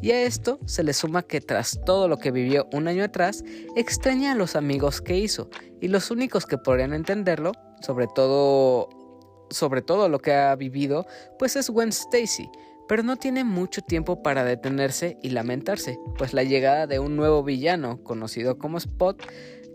Y 0.01 0.11
a 0.11 0.21
esto 0.21 0.59
se 0.65 0.83
le 0.83 0.93
suma 0.93 1.23
que 1.23 1.41
tras 1.41 1.79
todo 1.85 2.07
lo 2.07 2.17
que 2.17 2.31
vivió 2.31 2.67
un 2.71 2.87
año 2.87 3.03
atrás, 3.03 3.43
extraña 3.75 4.33
a 4.33 4.35
los 4.35 4.55
amigos 4.55 5.01
que 5.01 5.17
hizo, 5.17 5.49
y 5.81 5.87
los 5.87 6.11
únicos 6.11 6.45
que 6.45 6.57
podrían 6.57 6.93
entenderlo, 6.93 7.51
sobre 7.81 8.07
todo 8.07 8.89
sobre 9.49 9.81
todo 9.81 10.09
lo 10.09 10.19
que 10.19 10.33
ha 10.33 10.55
vivido, 10.55 11.05
pues 11.37 11.55
es 11.55 11.69
Gwen 11.69 11.89
Stacy, 11.89 12.49
pero 12.87 13.03
no 13.03 13.17
tiene 13.17 13.43
mucho 13.43 13.81
tiempo 13.81 14.21
para 14.21 14.43
detenerse 14.43 15.17
y 15.21 15.29
lamentarse, 15.29 15.99
pues 16.17 16.33
la 16.33 16.43
llegada 16.43 16.87
de 16.87 16.99
un 16.99 17.15
nuevo 17.15 17.43
villano, 17.43 18.03
conocido 18.03 18.57
como 18.57 18.77
Spot, 18.77 19.21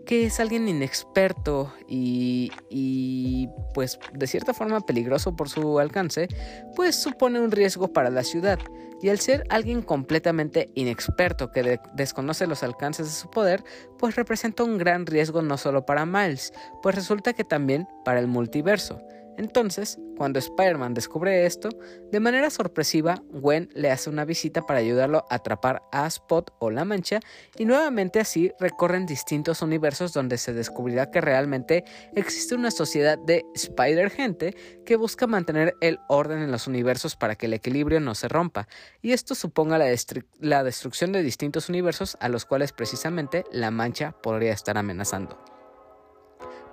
que 0.09 0.25
es 0.25 0.39
alguien 0.39 0.67
inexperto 0.67 1.71
y, 1.87 3.47
pues 3.75 3.99
de 4.11 4.25
cierta 4.25 4.55
forma 4.55 4.81
peligroso 4.81 5.35
por 5.35 5.49
su 5.49 5.77
alcance, 5.77 6.27
pues 6.75 6.95
supone 6.95 7.39
un 7.39 7.51
riesgo 7.51 7.93
para 7.93 8.09
la 8.09 8.23
ciudad. 8.23 8.57
Y 9.03 9.09
al 9.09 9.19
ser 9.19 9.43
alguien 9.49 9.83
completamente 9.83 10.71
inexperto 10.73 11.51
que 11.51 11.79
desconoce 11.93 12.47
los 12.47 12.63
alcances 12.63 13.05
de 13.05 13.13
su 13.13 13.29
poder, 13.29 13.63
pues 13.99 14.15
representa 14.15 14.63
un 14.63 14.79
gran 14.79 15.05
riesgo 15.05 15.43
no 15.43 15.57
solo 15.57 15.85
para 15.85 16.07
Miles, 16.07 16.53
pues 16.81 16.95
resulta 16.95 17.33
que 17.33 17.43
también 17.43 17.87
para 18.03 18.19
el 18.19 18.25
multiverso. 18.25 18.99
Entonces, 19.39 19.97
cuando 20.17 20.37
Spider-Man 20.37 20.93
descubre 20.93 21.45
esto, 21.45 21.69
de 22.11 22.19
manera 22.19 22.49
sorpresiva, 22.49 23.23
Gwen 23.31 23.69
le 23.73 23.89
hace 23.89 24.09
una 24.09 24.25
visita 24.25 24.65
para 24.65 24.79
ayudarlo 24.79 25.25
a 25.29 25.35
atrapar 25.35 25.81
a 25.93 26.05
Spot 26.07 26.53
o 26.59 26.69
la 26.69 26.83
Mancha 26.83 27.21
y 27.57 27.63
nuevamente 27.63 28.19
así 28.19 28.51
recorren 28.59 29.05
distintos 29.05 29.61
universos 29.61 30.11
donde 30.11 30.37
se 30.37 30.51
descubrirá 30.51 31.09
que 31.09 31.21
realmente 31.21 31.85
existe 32.17 32.53
una 32.53 32.69
sociedad 32.69 33.17
de 33.17 33.45
Spider-Gente 33.55 34.57
que 34.85 34.97
busca 34.97 35.25
mantener 35.25 35.73
el 35.79 35.99
orden 36.09 36.41
en 36.41 36.51
los 36.51 36.67
universos 36.67 37.15
para 37.15 37.35
que 37.35 37.45
el 37.45 37.53
equilibrio 37.53 38.01
no 38.01 38.15
se 38.15 38.27
rompa, 38.27 38.67
y 39.01 39.13
esto 39.13 39.35
suponga 39.35 39.77
la, 39.77 39.85
la 40.41 40.63
destrucción 40.65 41.13
de 41.13 41.23
distintos 41.23 41.69
universos 41.69 42.17
a 42.19 42.27
los 42.27 42.43
cuales 42.43 42.73
precisamente 42.73 43.45
la 43.53 43.71
Mancha 43.71 44.11
podría 44.21 44.51
estar 44.51 44.77
amenazando. 44.77 45.48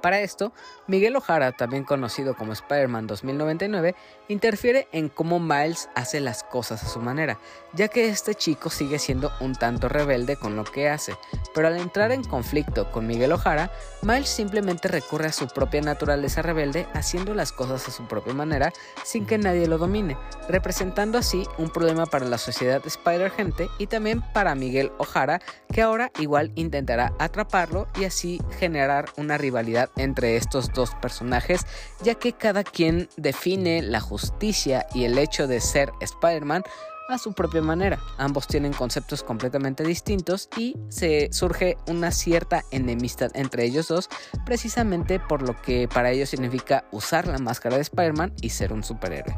Para 0.06 0.20
esto, 0.20 0.52
Miguel 0.86 1.16
Ojara, 1.16 1.50
también 1.50 1.82
conocido 1.82 2.36
como 2.36 2.52
Spider-Man 2.52 3.08
2099, 3.08 3.96
interfiere 4.28 4.86
en 4.92 5.08
cómo 5.08 5.40
Miles 5.40 5.88
hace 5.96 6.20
las 6.20 6.44
cosas 6.44 6.84
a 6.84 6.86
su 6.86 7.00
manera, 7.00 7.40
ya 7.72 7.88
que 7.88 8.08
este 8.08 8.36
chico 8.36 8.70
sigue 8.70 9.00
siendo 9.00 9.32
un 9.40 9.56
tanto 9.56 9.88
rebelde 9.88 10.36
con 10.36 10.54
lo 10.54 10.62
que 10.62 10.88
hace, 10.88 11.16
pero 11.56 11.66
al 11.66 11.76
entrar 11.76 12.12
en 12.12 12.22
conflicto 12.22 12.92
con 12.92 13.08
Miguel 13.08 13.32
Ojara, 13.32 13.72
Miles 14.02 14.28
simplemente 14.28 14.86
recurre 14.86 15.26
a 15.26 15.32
su 15.32 15.48
propia 15.48 15.80
naturaleza 15.80 16.40
rebelde 16.40 16.86
haciendo 16.94 17.34
las 17.34 17.50
cosas 17.50 17.88
a 17.88 17.90
su 17.90 18.06
propia 18.06 18.32
manera 18.32 18.72
sin 19.02 19.26
que 19.26 19.38
nadie 19.38 19.66
lo 19.66 19.76
domine, 19.76 20.16
representando 20.48 21.18
así 21.18 21.48
un 21.58 21.70
problema 21.70 22.06
para 22.06 22.26
la 22.26 22.38
sociedad 22.38 22.80
Spider-Gente 22.86 23.68
y 23.78 23.88
también 23.88 24.22
para 24.32 24.54
Miguel 24.54 24.92
Ojara, 24.98 25.40
que 25.72 25.82
ahora 25.82 26.12
igual 26.20 26.52
intentará 26.54 27.12
atraparlo 27.18 27.88
y 27.98 28.04
así 28.04 28.40
generar 28.60 29.06
una 29.16 29.36
rivalidad 29.36 29.90
entre 29.97 30.37
estos 30.37 30.73
dos 30.73 30.95
personajes, 30.95 31.67
ya 32.03 32.15
que 32.15 32.33
cada 32.33 32.65
quien 32.65 33.09
define 33.17 33.83
la 33.83 34.00
justicia 34.00 34.87
y 34.95 35.05
el 35.05 35.19
hecho 35.19 35.47
de 35.47 35.61
ser 35.61 35.91
Spider-Man 36.00 36.62
a 37.09 37.19
su 37.19 37.33
propia 37.33 37.62
manera. 37.62 38.00
Ambos 38.19 38.47
tienen 38.47 38.73
conceptos 38.73 39.23
completamente 39.23 39.85
distintos 39.85 40.49
y 40.57 40.76
se 40.88 41.29
surge 41.33 41.76
una 41.87 42.11
cierta 42.11 42.65
enemistad 42.71 43.31
entre 43.35 43.65
ellos 43.65 43.88
dos, 43.88 44.09
precisamente 44.45 45.21
por 45.21 45.43
lo 45.43 45.61
que 45.62 45.88
para 45.88 46.11
ellos 46.11 46.31
significa 46.31 46.85
usar 46.91 47.26
la 47.26 47.38
máscara 47.38 47.76
de 47.76 47.83
Spider-Man 47.83 48.35
y 48.41 48.50
ser 48.50 48.73
un 48.73 48.83
superhéroe. 48.83 49.37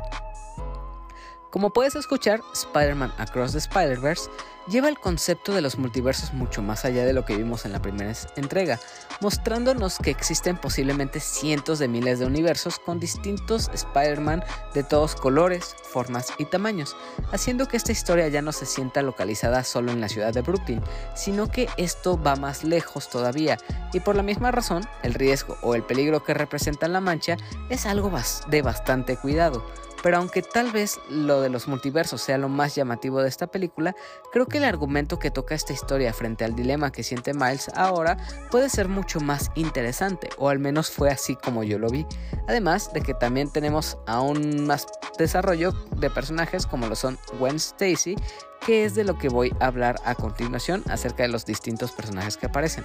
Como 1.50 1.71
puedes 1.71 1.97
escuchar, 1.97 2.43
Spider-Man 2.52 3.12
Across 3.17 3.52
the 3.52 3.59
Spider-Verse 3.59 4.28
lleva 4.69 4.90
el 4.90 4.99
concepto 4.99 5.55
de 5.55 5.62
los 5.62 5.78
multiversos 5.78 6.35
mucho 6.35 6.61
más 6.61 6.85
allá 6.85 7.07
de 7.07 7.14
lo 7.14 7.25
que 7.25 7.37
vimos 7.37 7.64
en 7.64 7.73
la 7.73 7.81
primera 7.81 8.12
entrega, 8.37 8.78
mostrándonos 9.23 9.97
que 9.97 10.11
existen 10.11 10.59
posiblemente 10.59 11.21
cientos 11.21 11.78
de 11.78 11.88
miles 11.88 12.19
de 12.19 12.26
universos 12.26 12.78
con 12.78 13.00
distintos 13.00 13.71
Spider-Man 13.73 14.45
de 14.75 14.85
todos 14.85 15.14
colores, 15.14 15.75
formas 15.90 16.35
y 16.37 16.45
tamaños, 16.45 16.99
haciendo 17.33 17.67
que 17.67 17.78
esta 17.78 17.93
historia 17.93 18.28
ya 18.28 18.43
no 18.43 18.52
se 18.52 18.67
sienta 18.67 19.00
localizada 19.00 19.64
solo 19.64 19.90
en 19.90 20.02
la 20.02 20.11
ciudad 20.11 20.35
de 20.35 20.43
Brooklyn, 20.43 20.83
sino 21.14 21.50
que 21.50 21.71
esto 21.78 22.23
va 22.23 22.37
más 22.37 22.62
lejos 22.62 23.09
todavía, 23.09 23.57
y 23.95 24.00
por 24.00 24.17
la 24.17 24.23
misma 24.23 24.50
razón, 24.50 24.87
el 25.02 25.14
riesgo 25.14 25.57
o 25.62 25.75
el 25.75 25.83
peligro 25.83 26.23
que 26.23 26.35
representa 26.35 26.88
la 26.88 27.00
mancha 27.00 27.38
es 27.71 27.87
algo 27.87 28.12
de 28.49 28.61
bastante 28.61 29.17
cuidado. 29.17 29.64
Pero 30.02 30.19
aunque 30.19 30.43
tal 30.43 30.71
vez 30.71 31.00
lo 31.09 31.40
de 31.40 31.50
los 31.50 31.69
multiversos 31.69 32.23
sea 32.23 32.38
lo 32.38 32.49
más 32.49 32.75
llamativo 32.75 33.21
de 33.21 33.28
esta 33.28 33.49
película, 33.49 33.95
creo 34.33 34.47
que 34.47 34.59
el 34.59 34.64
argumento 34.64 35.19
que 35.19 35.31
toca 35.31 35.55
esta 35.55 35.73
historia 35.73 36.12
frente 36.12 36.45
al 36.45 36.55
dilema 36.55 36.93
que 36.93 37.02
siente 37.02 37.35
Miles 37.35 37.71
ahora 37.75 38.17
puede 38.50 38.69
ser 38.69 38.88
mucho 38.88 39.21
más 39.21 39.50
interesante, 39.55 40.28
o 40.38 40.49
al 40.49 40.59
menos 40.59 40.90
fue 40.90 41.11
así 41.11 41.35
como 41.37 41.64
yo 41.64 41.78
lo 41.78 41.88
vi. 41.88 42.07
Además 42.47 42.93
de 42.93 43.00
que 43.00 43.14
también 43.14 43.50
tenemos 43.50 43.99
aún 44.07 44.67
más 44.67 44.87
desarrollo 45.19 45.73
de 45.97 46.11
personajes 46.11 46.67
como 46.67 46.87
lo 46.87 46.95
son 46.95 47.19
Gwen 47.38 47.57
Stacy, 47.57 48.17
que 48.64 48.85
es 48.85 48.95
de 48.95 49.05
lo 49.05 49.19
que 49.19 49.28
voy 49.28 49.55
a 49.61 49.67
hablar 49.67 49.97
a 50.05 50.14
continuación 50.14 50.83
acerca 50.88 51.23
de 51.23 51.28
los 51.28 51.45
distintos 51.45 51.93
personajes 51.93 52.37
que 52.37 52.47
aparecen. 52.47 52.85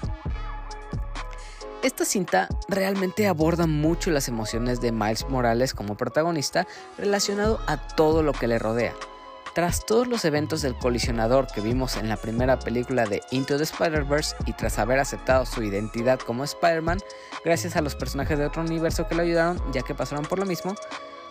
Esta 1.83 2.05
cinta 2.05 2.47
realmente 2.69 3.27
aborda 3.27 3.67
mucho 3.67 4.09
las 4.09 4.29
emociones 4.29 4.79
de 4.79 4.93
Miles 4.93 5.27
Morales 5.27 5.73
como 5.73 5.97
protagonista 5.97 6.65
relacionado 6.97 7.59
a 7.67 7.75
todo 7.75 8.23
lo 8.23 8.31
que 8.31 8.47
le 8.47 8.57
rodea. 8.57 8.93
Tras 9.53 9.85
todos 9.85 10.07
los 10.07 10.23
eventos 10.23 10.61
del 10.61 10.77
colisionador 10.77 11.45
que 11.47 11.59
vimos 11.59 11.97
en 11.97 12.07
la 12.07 12.15
primera 12.15 12.57
película 12.57 13.05
de 13.05 13.21
Into 13.31 13.57
the 13.57 13.63
Spider-Verse 13.63 14.37
y 14.45 14.53
tras 14.53 14.79
haber 14.79 14.97
aceptado 14.97 15.45
su 15.45 15.61
identidad 15.61 16.19
como 16.19 16.45
Spider-Man, 16.45 16.99
gracias 17.43 17.75
a 17.75 17.81
los 17.81 17.95
personajes 17.95 18.39
de 18.39 18.45
otro 18.45 18.61
universo 18.61 19.05
que 19.09 19.15
lo 19.15 19.21
ayudaron 19.21 19.61
ya 19.73 19.81
que 19.81 19.93
pasaron 19.93 20.23
por 20.23 20.39
lo 20.39 20.45
mismo, 20.45 20.75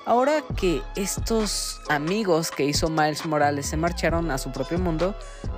Ahora 0.05 0.43
que 0.57 0.83
estos 0.97 1.81
amigos 1.89 2.51
que 2.51 2.65
hizo 2.65 2.89
Miles 2.89 3.25
Morales 3.25 3.67
se 3.67 3.77
marcharon 3.77 4.33
a 4.33 4.39
su 4.39 4.51
propio 4.51 4.79
mundo, 4.79 5.15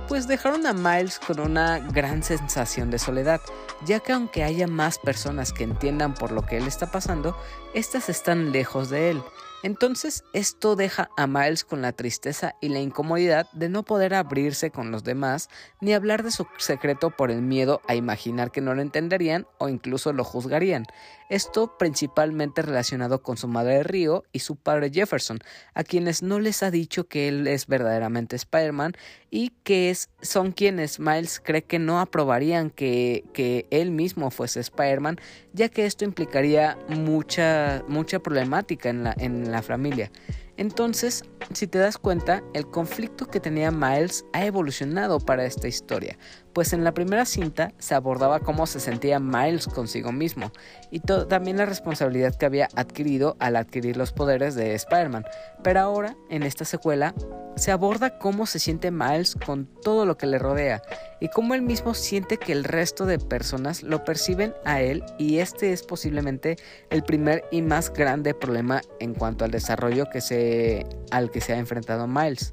pues 0.07 0.27
dejaron 0.27 0.67
a 0.67 0.73
Miles 0.73 1.17
con 1.17 1.39
una 1.39 1.79
gran 1.79 2.21
sensación 2.21 2.91
de 2.91 2.99
soledad, 2.99 3.41
ya 3.85 4.01
que 4.01 4.13
aunque 4.13 4.43
haya 4.43 4.67
más 4.67 4.99
personas 4.99 5.51
que 5.51 5.63
entiendan 5.63 6.13
por 6.13 6.31
lo 6.31 6.45
que 6.45 6.57
él 6.57 6.67
está 6.67 6.91
pasando, 6.91 7.35
estas 7.73 8.07
están 8.07 8.51
lejos 8.51 8.91
de 8.91 9.09
él. 9.09 9.23
Entonces 9.63 10.23
esto 10.31 10.75
deja 10.75 11.09
a 11.17 11.25
Miles 11.25 11.63
con 11.63 11.81
la 11.81 11.91
tristeza 11.91 12.53
y 12.61 12.69
la 12.69 12.81
incomodidad 12.81 13.49
de 13.51 13.67
no 13.67 13.81
poder 13.81 14.13
abrirse 14.13 14.69
con 14.69 14.91
los 14.91 15.03
demás 15.03 15.49
ni 15.81 15.93
hablar 15.93 16.21
de 16.21 16.29
su 16.29 16.45
secreto 16.59 17.09
por 17.09 17.31
el 17.31 17.41
miedo 17.41 17.81
a 17.87 17.95
imaginar 17.95 18.51
que 18.51 18.61
no 18.61 18.75
lo 18.75 18.83
entenderían 18.83 19.47
o 19.57 19.67
incluso 19.67 20.13
lo 20.13 20.23
juzgarían. 20.23 20.85
Esto 21.29 21.77
principalmente 21.77 22.61
relacionado 22.61 23.23
con 23.23 23.37
su 23.37 23.47
madre 23.47 23.81
Río 23.83 24.23
y 24.31 24.39
su 24.39 24.55
padre 24.55 24.91
Jefferson, 24.93 25.39
a 25.73 25.83
quienes 25.83 26.21
no 26.21 26.39
les 26.39 26.61
ha 26.61 26.69
dicho 26.69 27.07
que 27.07 27.27
él 27.27 27.47
es 27.47 27.65
verdaderamente 27.65 28.35
Spider-Man 28.35 28.93
y 29.31 29.49
que 29.63 29.89
es, 29.89 30.09
son 30.21 30.51
quienes 30.51 30.99
Miles 30.99 31.41
cree 31.43 31.63
que 31.63 31.79
no 31.79 31.99
aprobarían 31.99 32.69
que, 32.69 33.23
que 33.33 33.65
él 33.71 33.89
mismo 33.89 34.29
fuese 34.29 34.59
Spider-Man, 34.59 35.19
ya 35.53 35.69
que 35.69 35.85
esto 35.85 36.05
implicaría 36.05 36.77
mucha, 36.89 37.83
mucha 37.87 38.19
problemática 38.19 38.89
en 38.89 39.03
la, 39.03 39.15
en 39.17 39.51
la 39.51 39.63
familia. 39.63 40.11
Entonces, 40.57 41.23
si 41.53 41.67
te 41.67 41.79
das 41.79 41.97
cuenta, 41.97 42.43
el 42.53 42.65
conflicto 42.67 43.27
que 43.27 43.39
tenía 43.39 43.71
Miles 43.71 44.25
ha 44.33 44.45
evolucionado 44.45 45.19
para 45.19 45.45
esta 45.45 45.67
historia, 45.67 46.17
pues 46.53 46.71
en 46.71 46.83
la 46.83 46.93
primera 46.93 47.25
cinta 47.25 47.73
se 47.77 47.95
abordaba 47.95 48.39
cómo 48.39 48.65
se 48.65 48.79
sentía 48.79 49.19
Miles 49.19 49.67
consigo 49.67 50.13
mismo 50.13 50.51
y 50.91 51.01
también 51.01 51.57
la 51.57 51.65
responsabilidad 51.65 52.35
que 52.35 52.45
había 52.45 52.69
adquirido 52.75 53.35
al 53.39 53.57
adquirir 53.57 53.97
los 53.97 54.13
poderes 54.13 54.55
de 54.55 54.73
Spider-Man, 54.75 55.25
pero 55.65 55.79
ahora 55.79 56.15
en 56.29 56.43
esta 56.43 56.63
secuela 56.63 57.15
se 57.55 57.71
aborda 57.71 58.19
cómo 58.19 58.45
se 58.45 58.59
siente 58.59 58.91
Miles 58.91 59.35
con 59.47 59.65
todo 59.65 60.05
lo 60.05 60.15
que 60.15 60.27
le 60.27 60.37
rodea 60.37 60.83
y 61.19 61.29
cómo 61.29 61.55
él 61.55 61.63
mismo 61.63 61.95
siente 61.95 62.37
que 62.37 62.51
el 62.51 62.63
resto 62.63 63.07
de 63.07 63.17
personas 63.17 63.81
lo 63.81 64.03
perciben 64.03 64.53
a 64.63 64.81
él 64.81 65.03
y 65.17 65.39
este 65.39 65.73
es 65.73 65.81
posiblemente 65.81 66.57
el 66.91 67.01
primer 67.01 67.45
y 67.49 67.63
más 67.63 67.91
grande 67.91 68.35
problema 68.35 68.83
en 68.99 69.15
cuanto 69.15 69.43
al 69.43 69.49
desarrollo 69.49 70.05
que 70.05 70.21
se, 70.21 70.85
al 71.09 71.31
que 71.31 71.41
se 71.41 71.53
ha 71.53 71.57
enfrentado 71.57 72.05
Miles. 72.05 72.51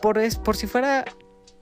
Por, 0.00 0.16
es, 0.18 0.36
por 0.36 0.56
si 0.56 0.68
fuera 0.68 1.04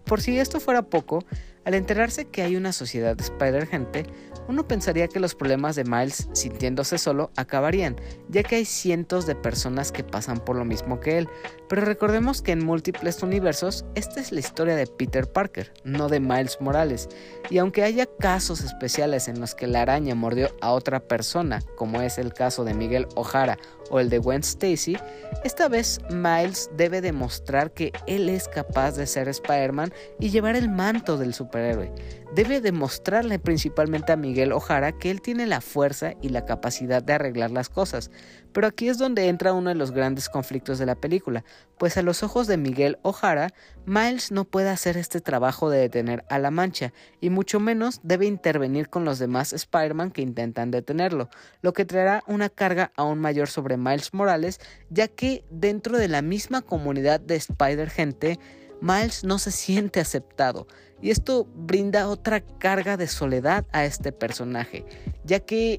por 0.04 0.20
si 0.20 0.38
esto 0.38 0.58
fuera 0.58 0.82
poco, 0.82 1.25
al 1.64 1.75
enterarse 1.75 2.25
que 2.25 2.42
hay 2.42 2.56
una 2.56 2.72
sociedad 2.72 3.14
de 3.14 3.25
Spider-Gente, 3.25 4.06
uno 4.48 4.66
pensaría 4.66 5.08
que 5.08 5.20
los 5.20 5.34
problemas 5.34 5.76
de 5.76 5.84
Miles 5.84 6.28
sintiéndose 6.32 6.98
solo 6.98 7.30
acabarían, 7.36 7.96
ya 8.28 8.42
que 8.42 8.56
hay 8.56 8.64
cientos 8.64 9.26
de 9.26 9.34
personas 9.34 9.92
que 9.92 10.02
pasan 10.02 10.38
por 10.38 10.56
lo 10.56 10.64
mismo 10.64 11.00
que 11.00 11.18
él, 11.18 11.28
pero 11.68 11.82
recordemos 11.82 12.42
que 12.42 12.52
en 12.52 12.64
múltiples 12.64 13.22
universos 13.22 13.84
esta 13.94 14.20
es 14.20 14.32
la 14.32 14.40
historia 14.40 14.74
de 14.74 14.86
Peter 14.86 15.30
Parker, 15.30 15.72
no 15.84 16.08
de 16.08 16.20
Miles 16.20 16.58
Morales, 16.60 17.08
y 17.50 17.58
aunque 17.58 17.84
haya 17.84 18.06
casos 18.18 18.62
especiales 18.62 19.28
en 19.28 19.40
los 19.40 19.54
que 19.54 19.66
la 19.66 19.82
araña 19.82 20.14
mordió 20.14 20.48
a 20.60 20.72
otra 20.72 21.00
persona, 21.00 21.62
como 21.76 22.00
es 22.00 22.18
el 22.18 22.32
caso 22.32 22.64
de 22.64 22.74
Miguel 22.74 23.06
O'Hara 23.14 23.58
o 23.90 24.00
el 24.00 24.09
de 24.11 24.18
Gwen 24.18 24.40
Stacy, 24.40 24.97
esta 25.45 25.68
vez 25.68 26.00
Miles 26.11 26.71
debe 26.76 27.00
demostrar 27.00 27.73
que 27.73 27.92
él 28.07 28.28
es 28.28 28.49
capaz 28.49 28.97
de 28.97 29.07
ser 29.07 29.28
Spider-Man 29.28 29.92
y 30.18 30.30
llevar 30.30 30.57
el 30.57 30.68
manto 30.68 31.16
del 31.16 31.35
superhéroe. 31.35 31.92
Debe 32.35 32.61
demostrarle 32.61 33.38
principalmente 33.38 34.12
a 34.12 34.16
Miguel 34.16 34.52
O'Hara 34.52 34.92
que 34.92 35.11
él 35.11 35.23
tiene 35.23 35.47
la 35.47 35.61
fuerza 35.61 36.14
y 36.21 36.30
la 36.30 36.45
capacidad 36.45 37.02
de 37.02 37.12
arreglar 37.14 37.50
las 37.50 37.68
cosas. 37.68 38.11
Pero 38.58 38.66
aquí 38.66 38.88
es 38.88 38.98
donde 38.98 39.28
entra 39.28 39.52
uno 39.52 39.68
de 39.68 39.76
los 39.76 39.92
grandes 39.92 40.28
conflictos 40.28 40.80
de 40.80 40.86
la 40.86 40.96
película, 40.96 41.44
pues 41.78 41.96
a 41.96 42.02
los 42.02 42.24
ojos 42.24 42.48
de 42.48 42.56
Miguel 42.56 42.98
O'Hara, 43.02 43.54
Miles 43.86 44.32
no 44.32 44.46
puede 44.46 44.68
hacer 44.68 44.96
este 44.96 45.20
trabajo 45.20 45.70
de 45.70 45.78
detener 45.78 46.24
a 46.28 46.40
la 46.40 46.50
mancha, 46.50 46.92
y 47.20 47.30
mucho 47.30 47.60
menos 47.60 48.00
debe 48.02 48.26
intervenir 48.26 48.88
con 48.88 49.04
los 49.04 49.20
demás 49.20 49.52
Spider-Man 49.52 50.10
que 50.10 50.22
intentan 50.22 50.72
detenerlo, 50.72 51.28
lo 51.62 51.72
que 51.72 51.84
traerá 51.84 52.24
una 52.26 52.48
carga 52.48 52.90
aún 52.96 53.20
mayor 53.20 53.46
sobre 53.46 53.76
Miles 53.76 54.12
Morales, 54.12 54.58
ya 54.90 55.06
que 55.06 55.44
dentro 55.50 55.96
de 55.96 56.08
la 56.08 56.20
misma 56.20 56.60
comunidad 56.60 57.20
de 57.20 57.36
Spider-Gente, 57.36 58.40
Miles 58.80 59.22
no 59.22 59.38
se 59.38 59.52
siente 59.52 60.00
aceptado, 60.00 60.66
y 61.00 61.10
esto 61.10 61.46
brinda 61.54 62.08
otra 62.08 62.40
carga 62.40 62.96
de 62.96 63.06
soledad 63.06 63.66
a 63.70 63.84
este 63.84 64.10
personaje, 64.10 64.84
ya 65.22 65.38
que 65.38 65.78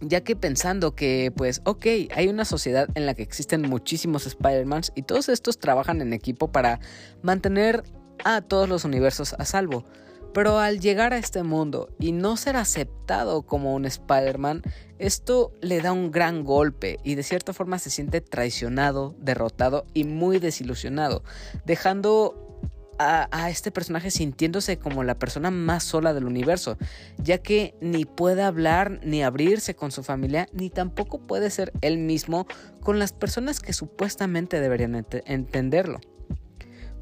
ya 0.00 0.22
que 0.22 0.36
pensando 0.36 0.94
que 0.94 1.32
pues 1.34 1.62
ok, 1.64 1.86
hay 2.14 2.28
una 2.28 2.44
sociedad 2.44 2.88
en 2.94 3.06
la 3.06 3.14
que 3.14 3.22
existen 3.22 3.62
muchísimos 3.62 4.26
Spider-Mans 4.26 4.92
y 4.94 5.02
todos 5.02 5.28
estos 5.28 5.58
trabajan 5.58 6.00
en 6.00 6.12
equipo 6.12 6.52
para 6.52 6.80
mantener 7.22 7.84
a 8.24 8.40
todos 8.40 8.68
los 8.68 8.84
universos 8.84 9.34
a 9.38 9.44
salvo. 9.44 9.84
Pero 10.32 10.58
al 10.58 10.80
llegar 10.80 11.12
a 11.12 11.18
este 11.18 11.44
mundo 11.44 11.88
y 12.00 12.10
no 12.10 12.36
ser 12.36 12.56
aceptado 12.56 13.42
como 13.42 13.72
un 13.72 13.84
Spider-Man, 13.84 14.62
esto 14.98 15.52
le 15.60 15.80
da 15.80 15.92
un 15.92 16.10
gran 16.10 16.42
golpe 16.42 16.98
y 17.04 17.14
de 17.14 17.22
cierta 17.22 17.52
forma 17.52 17.78
se 17.78 17.88
siente 17.88 18.20
traicionado, 18.20 19.14
derrotado 19.20 19.86
y 19.94 20.02
muy 20.02 20.40
desilusionado, 20.40 21.22
dejando 21.64 22.43
a, 22.98 23.50
este 23.50 23.70
personaje 23.70 24.10
sintiéndose 24.10 24.78
como 24.78 25.04
la 25.04 25.18
persona 25.18 25.50
más 25.50 25.84
sola 25.84 26.14
del 26.14 26.24
universo, 26.24 26.78
ya 27.18 27.38
que 27.38 27.74
ni 27.80 28.04
puede 28.04 28.42
hablar 28.42 29.00
ni 29.02 29.22
abrirse 29.22 29.74
con 29.74 29.90
su 29.90 30.02
familia, 30.02 30.48
ni 30.52 30.70
tampoco 30.70 31.18
puede 31.18 31.50
ser 31.50 31.72
él 31.80 31.98
mismo 31.98 32.46
con 32.80 32.98
las 32.98 33.12
personas 33.12 33.60
que 33.60 33.72
supuestamente 33.72 34.60
deberían 34.60 35.06
entenderlo. 35.26 36.00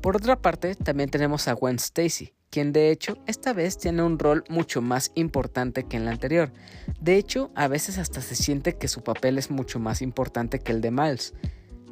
Por 0.01 0.17
otra 0.17 0.41
parte, 0.41 0.75
también 0.75 1.11
tenemos 1.11 1.47
a 1.47 1.53
Gwen 1.53 1.77
Stacy, 1.77 2.35
quien 2.51 2.73
de 2.73 2.91
hecho 2.91 3.19
esta 3.27 3.53
vez 3.53 3.79
tiene 3.79 4.03
un 4.03 4.19
rol 4.19 4.45
mucho 4.49 4.83
más 4.83 5.13
importante 5.15 5.85
que 5.85 5.97
en 5.97 6.05
la 6.05 6.11
anterior. 6.11 6.53
De 7.01 7.17
hecho, 7.17 7.51
a 7.55 7.69
veces 7.69 7.99
hasta 7.99 8.21
se 8.21 8.35
siente 8.35 8.77
que 8.77 8.89
su 8.89 9.03
papel 9.03 9.39
es 9.39 9.51
mucho 9.51 9.79
más 9.79 10.03
importante 10.03 10.59
que 10.59 10.73
el 10.73 10.81
de 10.81 10.91
Miles. 10.91 11.35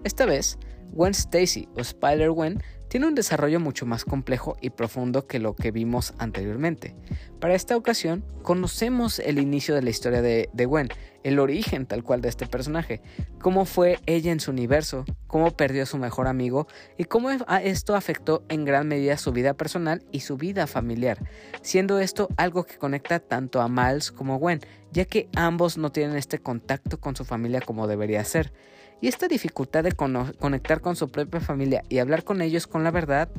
Esta 0.03 0.27
vez, 0.27 0.59
Gwen 0.93 1.13
Stacy 1.13 1.69
o 1.77 1.81
Spider-Gwen 1.81 2.63
tiene 2.91 3.07
un 3.07 3.15
desarrollo 3.15 3.61
mucho 3.61 3.87
más 3.87 4.05
complejo 4.05 4.57
y 4.61 4.71
profundo 4.71 5.29
que 5.29 5.39
lo 5.39 5.55
que 5.55 5.71
vimos 5.71 6.13
anteriormente. 6.19 6.97
Para 7.41 7.55
esta 7.55 7.75
ocasión, 7.75 8.23
conocemos 8.43 9.19
el 9.19 9.39
inicio 9.39 9.75
de 9.75 9.81
la 9.81 9.89
historia 9.89 10.21
de, 10.21 10.49
Gwen, 10.67 10.91
el 11.23 11.39
origen 11.39 11.87
tal 11.87 12.05
cual 12.05 12.21
de 12.21 12.29
este 12.29 12.47
personaje, 12.47 13.01
cómo 13.41 13.65
fue 13.65 13.99
ella 14.05 14.31
en 14.31 14.41
su 14.41 14.51
universo, 14.51 15.07
cómo 15.27 15.51
perdió 15.51 15.85
a 15.85 15.87
su 15.87 15.97
mejor 15.97 16.27
amigo 16.27 16.69
y 16.99 17.05
cómo 17.05 17.31
esto 17.31 17.97
afectó 17.97 18.45
en 18.51 18.67
gran 18.67 18.89
medida 18.89 19.17
su 19.17 19.33
vida 19.33 19.55
personal 19.55 20.05
y 20.13 20.21
su 20.21 20.37
vida 20.37 20.67
familiar, 20.67 21.19
siendo 21.63 21.99
esto 21.99 22.29
algo 22.37 22.65
que 22.65 22.77
conecta 22.77 23.21
tanto 23.21 23.63
a 23.63 23.71
Miles 23.71 24.13
como 24.13 24.35
a 24.35 24.39
Gwen, 24.39 24.61
ya 24.93 25.07
que 25.07 25.31
ambos 25.35 25.79
no 25.79 25.91
tienen 25.91 26.19
este 26.19 26.41
contacto 26.41 27.01
con 27.01 27.17
su 27.17 27.25
familia 27.25 27.63
como 27.63 27.87
debería 27.87 28.23
ser. 28.25 28.53
Y 29.01 29.09
esta 29.09 29.29
dificultad 29.29 29.83
de 29.83 29.93
conectar 29.93 30.83
con 30.83 30.95
su 30.95 31.11
propia 31.11 31.41
familia 31.41 31.83
y 31.89 32.01
hablar 32.01 32.23
con 32.23 32.43
ellos 32.43 32.67
con 32.67 32.85
la 32.85 32.91
verdad, 32.91 33.31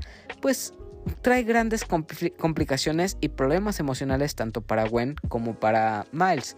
pues 0.41 0.73
trae 1.21 1.43
grandes 1.43 1.85
complicaciones 1.85 3.17
y 3.21 3.29
problemas 3.29 3.79
emocionales 3.79 4.35
tanto 4.35 4.61
para 4.61 4.87
Gwen 4.87 5.15
como 5.27 5.55
para 5.55 6.05
Miles. 6.11 6.57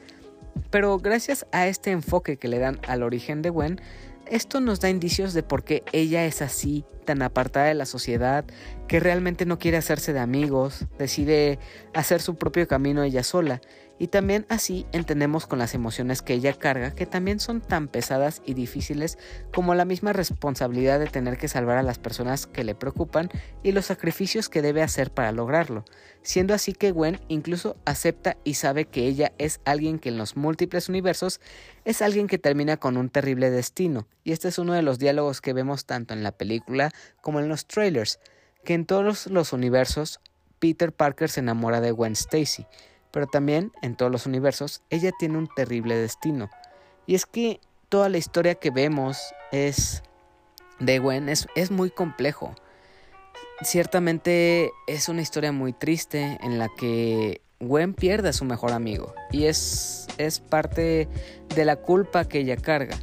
Pero 0.70 1.00
gracias 1.00 1.46
a 1.52 1.68
este 1.68 1.92
enfoque 1.92 2.38
que 2.38 2.48
le 2.48 2.60
dan 2.60 2.80
al 2.88 3.04
origen 3.04 3.42
de 3.42 3.50
Gwen, 3.50 3.82
esto 4.26 4.62
nos 4.62 4.80
da 4.80 4.90
indicios 4.90 5.34
de 5.34 5.44
por 5.44 5.64
qué 5.64 5.84
ella 5.92 6.26
es 6.26 6.42
así, 6.42 6.86
tan 7.06 7.22
apartada 7.22 7.68
de 7.68 7.74
la 7.74 7.86
sociedad, 7.86 8.46
que 8.88 9.00
realmente 9.00 9.46
no 9.46 9.60
quiere 9.60 9.78
hacerse 9.78 10.14
de 10.14 10.20
amigos, 10.20 10.86
decide 10.98 11.60
hacer 11.94 12.22
su 12.22 12.36
propio 12.36 12.68
camino 12.68 13.04
ella 13.04 13.24
sola. 13.24 13.62
Y 14.00 14.08
también 14.08 14.46
así 14.50 14.88
entendemos 14.92 15.46
con 15.46 15.60
las 15.60 15.76
emociones 15.76 16.22
que 16.22 16.34
ella 16.34 16.54
carga 16.54 16.92
que 16.92 17.06
también 17.06 17.40
son 17.40 17.62
tan 17.62 17.88
pesadas 17.88 18.42
y 18.44 18.56
difíciles 18.56 19.18
como 19.54 19.76
la 19.76 19.86
misma 19.86 20.14
responsabilidad 20.14 21.00
de 21.00 21.08
tener 21.08 21.38
que 21.38 21.48
salvar 21.48 21.78
a 21.78 21.84
las 21.84 22.00
personas 22.00 22.48
que 22.48 22.64
le 22.64 22.74
preocupan 22.74 23.30
y 23.62 23.72
los 23.72 23.86
sacrificios 23.86 24.50
que 24.50 24.64
debe 24.64 24.82
hacer 24.82 25.12
para 25.12 25.32
lograrlo, 25.32 25.86
siendo 26.24 26.56
así 26.56 26.74
que 26.74 26.92
Gwen 26.92 27.22
incluso 27.28 27.78
acepta 27.86 28.36
y 28.44 28.56
sabe 28.56 28.86
que 28.86 29.06
ella 29.06 29.32
es 29.38 29.62
alguien 29.64 30.00
que 30.00 30.10
en 30.10 30.18
los 30.18 30.36
múltiples 30.36 30.90
universos 30.90 31.40
es 31.86 32.02
alguien 32.02 32.28
que 32.28 32.40
termina 32.40 32.78
con 32.78 32.98
un 32.98 33.10
terrible 33.10 33.52
destino, 33.52 34.08
y 34.24 34.32
este 34.32 34.48
es 34.48 34.58
uno 34.58 34.74
de 34.74 34.82
los 34.82 34.98
diálogos 34.98 35.40
que 35.40 35.54
vemos 35.54 35.86
tanto 35.86 36.14
en 36.14 36.24
la 36.24 36.32
película 36.32 36.92
como 37.22 37.40
en 37.40 37.48
los 37.48 37.68
trailers, 37.68 38.20
que 38.64 38.74
en 38.74 38.86
todos 38.86 39.28
los 39.28 39.54
universos 39.54 40.20
Peter 40.60 40.92
Parker 40.92 41.30
se 41.30 41.42
enamora 41.42 41.82
de 41.82 41.92
Gwen 41.92 42.14
Stacy, 42.14 42.66
pero 43.12 43.28
también 43.28 43.72
en 43.82 43.96
todos 43.96 44.12
los 44.12 44.26
universos 44.26 44.82
ella 44.90 45.12
tiene 45.18 45.38
un 45.38 45.48
terrible 45.48 45.96
destino. 45.96 46.50
Y 47.06 47.16
es 47.16 47.26
que 47.26 47.60
toda 47.90 48.10
la 48.10 48.18
historia 48.18 48.56
que 48.56 48.72
vemos 48.72 49.20
es 49.52 50.04
de 50.80 51.00
Gwen 51.00 51.30
es, 51.30 51.48
es 51.56 51.70
muy 51.70 51.90
complejo. 51.90 52.56
Ciertamente 53.62 54.72
es 54.88 55.10
una 55.10 55.22
historia 55.22 55.52
muy 55.52 55.74
triste 55.74 56.38
en 56.42 56.60
la 56.60 56.70
que 56.70 57.42
Gwen 57.60 57.94
pierde 57.94 58.30
a 58.30 58.34
su 58.34 58.46
mejor 58.46 58.72
amigo 58.72 59.14
y 59.32 59.46
es, 59.46 60.08
es 60.18 60.40
parte 60.40 61.08
de 61.56 61.66
la 61.66 61.76
culpa 61.78 62.26
que 62.26 62.40
ella 62.40 62.58
carga. 62.58 62.98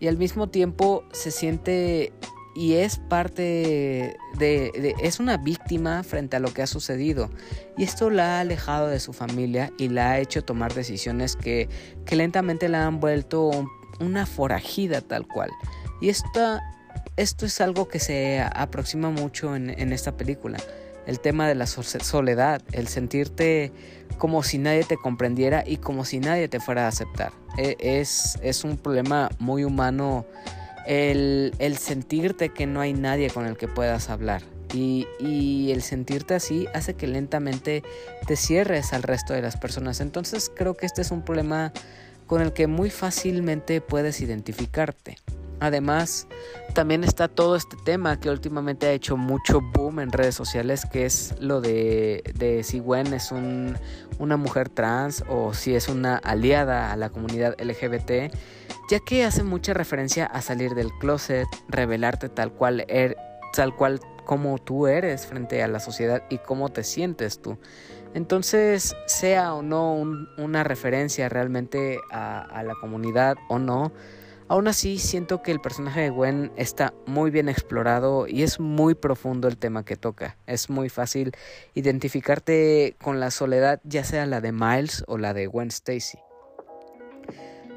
Y 0.00 0.08
al 0.08 0.16
mismo 0.16 0.48
tiempo 0.48 1.04
se 1.12 1.30
siente 1.30 2.12
y 2.54 2.74
es 2.74 2.98
parte 2.98 4.16
de, 4.38 4.94
es 5.02 5.20
una 5.20 5.36
víctima 5.36 6.02
frente 6.02 6.36
a 6.36 6.40
lo 6.40 6.52
que 6.52 6.62
ha 6.62 6.66
sucedido. 6.66 7.30
Y 7.76 7.84
esto 7.84 8.10
la 8.10 8.36
ha 8.36 8.40
alejado 8.40 8.88
de 8.88 9.00
su 9.00 9.12
familia 9.12 9.72
y 9.78 9.88
la 9.88 10.12
ha 10.12 10.18
hecho 10.18 10.44
tomar 10.44 10.74
decisiones 10.74 11.36
que, 11.36 11.68
que 12.04 12.16
lentamente 12.16 12.68
la 12.68 12.86
han 12.86 13.00
vuelto 13.00 13.50
una 14.00 14.26
forajida 14.26 15.00
tal 15.00 15.26
cual. 15.26 15.50
Y 16.00 16.08
esta, 16.08 16.60
esto 17.16 17.46
es 17.46 17.60
algo 17.60 17.88
que 17.88 17.98
se 17.98 18.40
aproxima 18.40 19.10
mucho 19.10 19.56
en, 19.56 19.70
en 19.70 19.92
esta 19.92 20.16
película 20.16 20.58
el 21.06 21.20
tema 21.20 21.48
de 21.48 21.54
la 21.54 21.66
soledad 21.66 22.62
el 22.72 22.88
sentirte 22.88 23.72
como 24.18 24.42
si 24.42 24.58
nadie 24.58 24.84
te 24.84 24.96
comprendiera 24.96 25.64
y 25.66 25.78
como 25.78 26.04
si 26.04 26.20
nadie 26.20 26.48
te 26.48 26.60
fuera 26.60 26.84
a 26.84 26.88
aceptar. 26.88 27.32
E, 27.58 27.76
es, 27.80 28.38
es 28.42 28.64
un 28.64 28.76
problema 28.76 29.30
muy 29.38 29.64
humano 29.64 30.24
el, 30.86 31.76
sentirte 31.78 32.50
que 32.50 32.66
no 32.66 32.80
hay 32.80 32.92
nadie 32.92 33.30
con 33.30 33.46
el 33.46 33.56
que 33.56 33.68
puedas 33.68 34.10
hablar. 34.10 34.42
Y, 34.74 35.70
el 35.70 35.82
sentirte 35.82 36.34
así 36.34 36.66
hace 36.74 36.94
que 36.94 37.06
lentamente 37.06 37.82
te 38.26 38.36
cierres 38.36 38.92
al 38.92 39.02
resto 39.02 39.34
de 39.34 39.42
las 39.42 39.56
personas. 39.56 40.00
Entonces 40.00 40.50
creo 40.54 40.76
que 40.76 40.86
este 40.86 41.02
es 41.02 41.10
un 41.10 41.22
problema 41.22 41.72
con 42.26 42.40
el 42.40 42.52
que 42.52 42.66
muy 42.66 42.90
fácilmente 42.90 43.80
puedes 43.80 44.20
identificarte. 44.20 45.18
Además, 45.62 46.26
también 46.74 47.04
está 47.04 47.28
todo 47.28 47.54
este 47.54 47.76
tema 47.84 48.18
que 48.18 48.30
últimamente 48.30 48.86
ha 48.86 48.92
hecho 48.92 49.16
mucho 49.16 49.60
boom 49.60 50.00
en 50.00 50.10
redes 50.10 50.34
sociales, 50.34 50.84
que 50.90 51.06
es 51.06 51.34
lo 51.38 51.60
de, 51.60 52.60
si 52.64 52.80
Gwen 52.80 53.14
es 53.14 53.30
un, 53.30 53.76
una 54.18 54.36
mujer 54.36 54.68
trans 54.68 55.24
o 55.28 55.54
si 55.54 55.76
es 55.76 55.88
una 55.88 56.16
aliada 56.16 56.92
a 56.92 56.96
la 56.96 57.10
comunidad 57.10 57.54
LGBT 57.60 58.34
ya 58.90 59.00
que 59.00 59.24
hace 59.24 59.42
mucha 59.42 59.72
referencia 59.72 60.26
a 60.26 60.42
salir 60.42 60.74
del 60.74 60.92
closet, 60.98 61.46
revelarte 61.68 62.28
tal 62.28 62.52
cual, 62.52 62.84
er, 62.88 63.16
tal 63.54 63.74
cual 63.74 64.00
como 64.26 64.58
tú 64.58 64.86
eres 64.86 65.26
frente 65.26 65.62
a 65.62 65.68
la 65.68 65.80
sociedad 65.80 66.24
y 66.28 66.38
cómo 66.38 66.68
te 66.68 66.84
sientes 66.84 67.40
tú. 67.40 67.56
Entonces, 68.14 68.94
sea 69.06 69.54
o 69.54 69.62
no 69.62 69.94
una 70.36 70.64
referencia 70.64 71.28
realmente 71.28 71.98
a, 72.10 72.62
la 72.64 72.74
comunidad 72.74 73.36
o 73.48 73.58
no, 73.58 73.92
aún 74.52 74.68
así 74.68 74.98
siento 74.98 75.42
que 75.42 75.50
el 75.50 75.62
personaje 75.62 76.02
de 76.02 76.10
Gwen 76.10 76.52
está 76.56 76.92
muy 77.06 77.30
bien 77.30 77.48
explorado 77.48 78.26
y 78.28 78.42
es 78.42 78.60
muy 78.60 78.94
profundo 78.94 79.48
el 79.48 79.56
tema 79.56 79.82
que 79.82 79.96
toca. 79.96 80.36
Es 80.46 80.68
muy 80.68 80.90
fácil 80.90 81.32
identificarte 81.72 82.94
con 83.00 83.18
la 83.18 83.30
soledad, 83.30 83.80
ya 83.82 84.04
sea 84.04 84.26
la 84.26 84.42
de 84.42 84.52
Miles 84.52 85.04
o 85.08 85.16
la 85.16 85.32
de 85.32 85.46
Gwen 85.46 85.68
Stacy. 85.68 86.18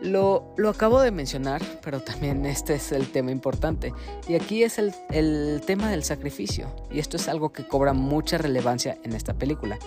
Lo, 0.02 0.54
acabo 0.68 1.00
de 1.00 1.12
mencionar, 1.12 1.62
pero 1.82 2.02
también 2.02 2.46
este 2.46 2.74
es 2.74 2.92
el 2.92 3.10
tema 3.10 3.32
importante. 3.32 3.94
Y 4.28 4.36
aquí 4.36 4.64
es 4.64 4.78
el, 4.78 4.94
el 5.12 5.62
tema 5.66 5.90
del 5.90 6.04
sacrificio. 6.04 6.76
Y 6.92 7.00
esto 7.00 7.16
es 7.16 7.30
algo 7.30 7.54
que 7.54 7.66
cobra 7.66 7.94
mucha 7.94 8.38
relevancia 8.38 8.98
en 9.04 9.14
esta 9.14 9.34
película. 9.34 9.80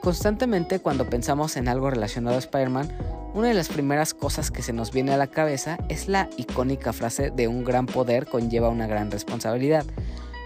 Constantemente 0.00 0.78
cuando 0.78 1.08
pensamos 1.10 1.56
en 1.56 1.68
algo 1.68 1.90
relacionado 1.90 2.36
a 2.36 2.40
Spider-Man, 2.40 2.88
una 3.34 3.48
de 3.48 3.54
las 3.54 3.68
primeras 3.68 4.14
cosas 4.14 4.50
que 4.50 4.62
se 4.62 4.72
nos 4.72 4.92
viene 4.92 5.12
a 5.12 5.16
la 5.16 5.26
cabeza 5.26 5.76
es 5.88 6.08
la 6.08 6.30
icónica 6.36 6.92
frase 6.92 7.30
de 7.30 7.48
un 7.48 7.64
gran 7.64 7.86
poder 7.86 8.26
conlleva 8.26 8.68
una 8.68 8.86
gran 8.86 9.10
responsabilidad. 9.10 9.84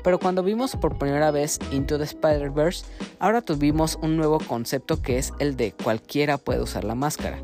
Pero 0.03 0.19
cuando 0.19 0.43
vimos 0.43 0.75
por 0.77 0.99
primera 0.99 1.31
vez 1.31 1.59
Into 1.71 1.97
the 1.97 2.05
Spider-Verse, 2.05 2.85
ahora 3.21 3.41
tuvimos 3.41 3.99
un 4.03 4.17
nuevo 4.17 4.38
concepto 4.41 5.01
que 5.01 5.19
es 5.19 5.33
el 5.38 5.57
de 5.57 5.73
cualquiera 5.73 6.38
puede 6.38 6.61
usar 6.61 6.83
la 6.85 6.95
máscara. 6.95 7.38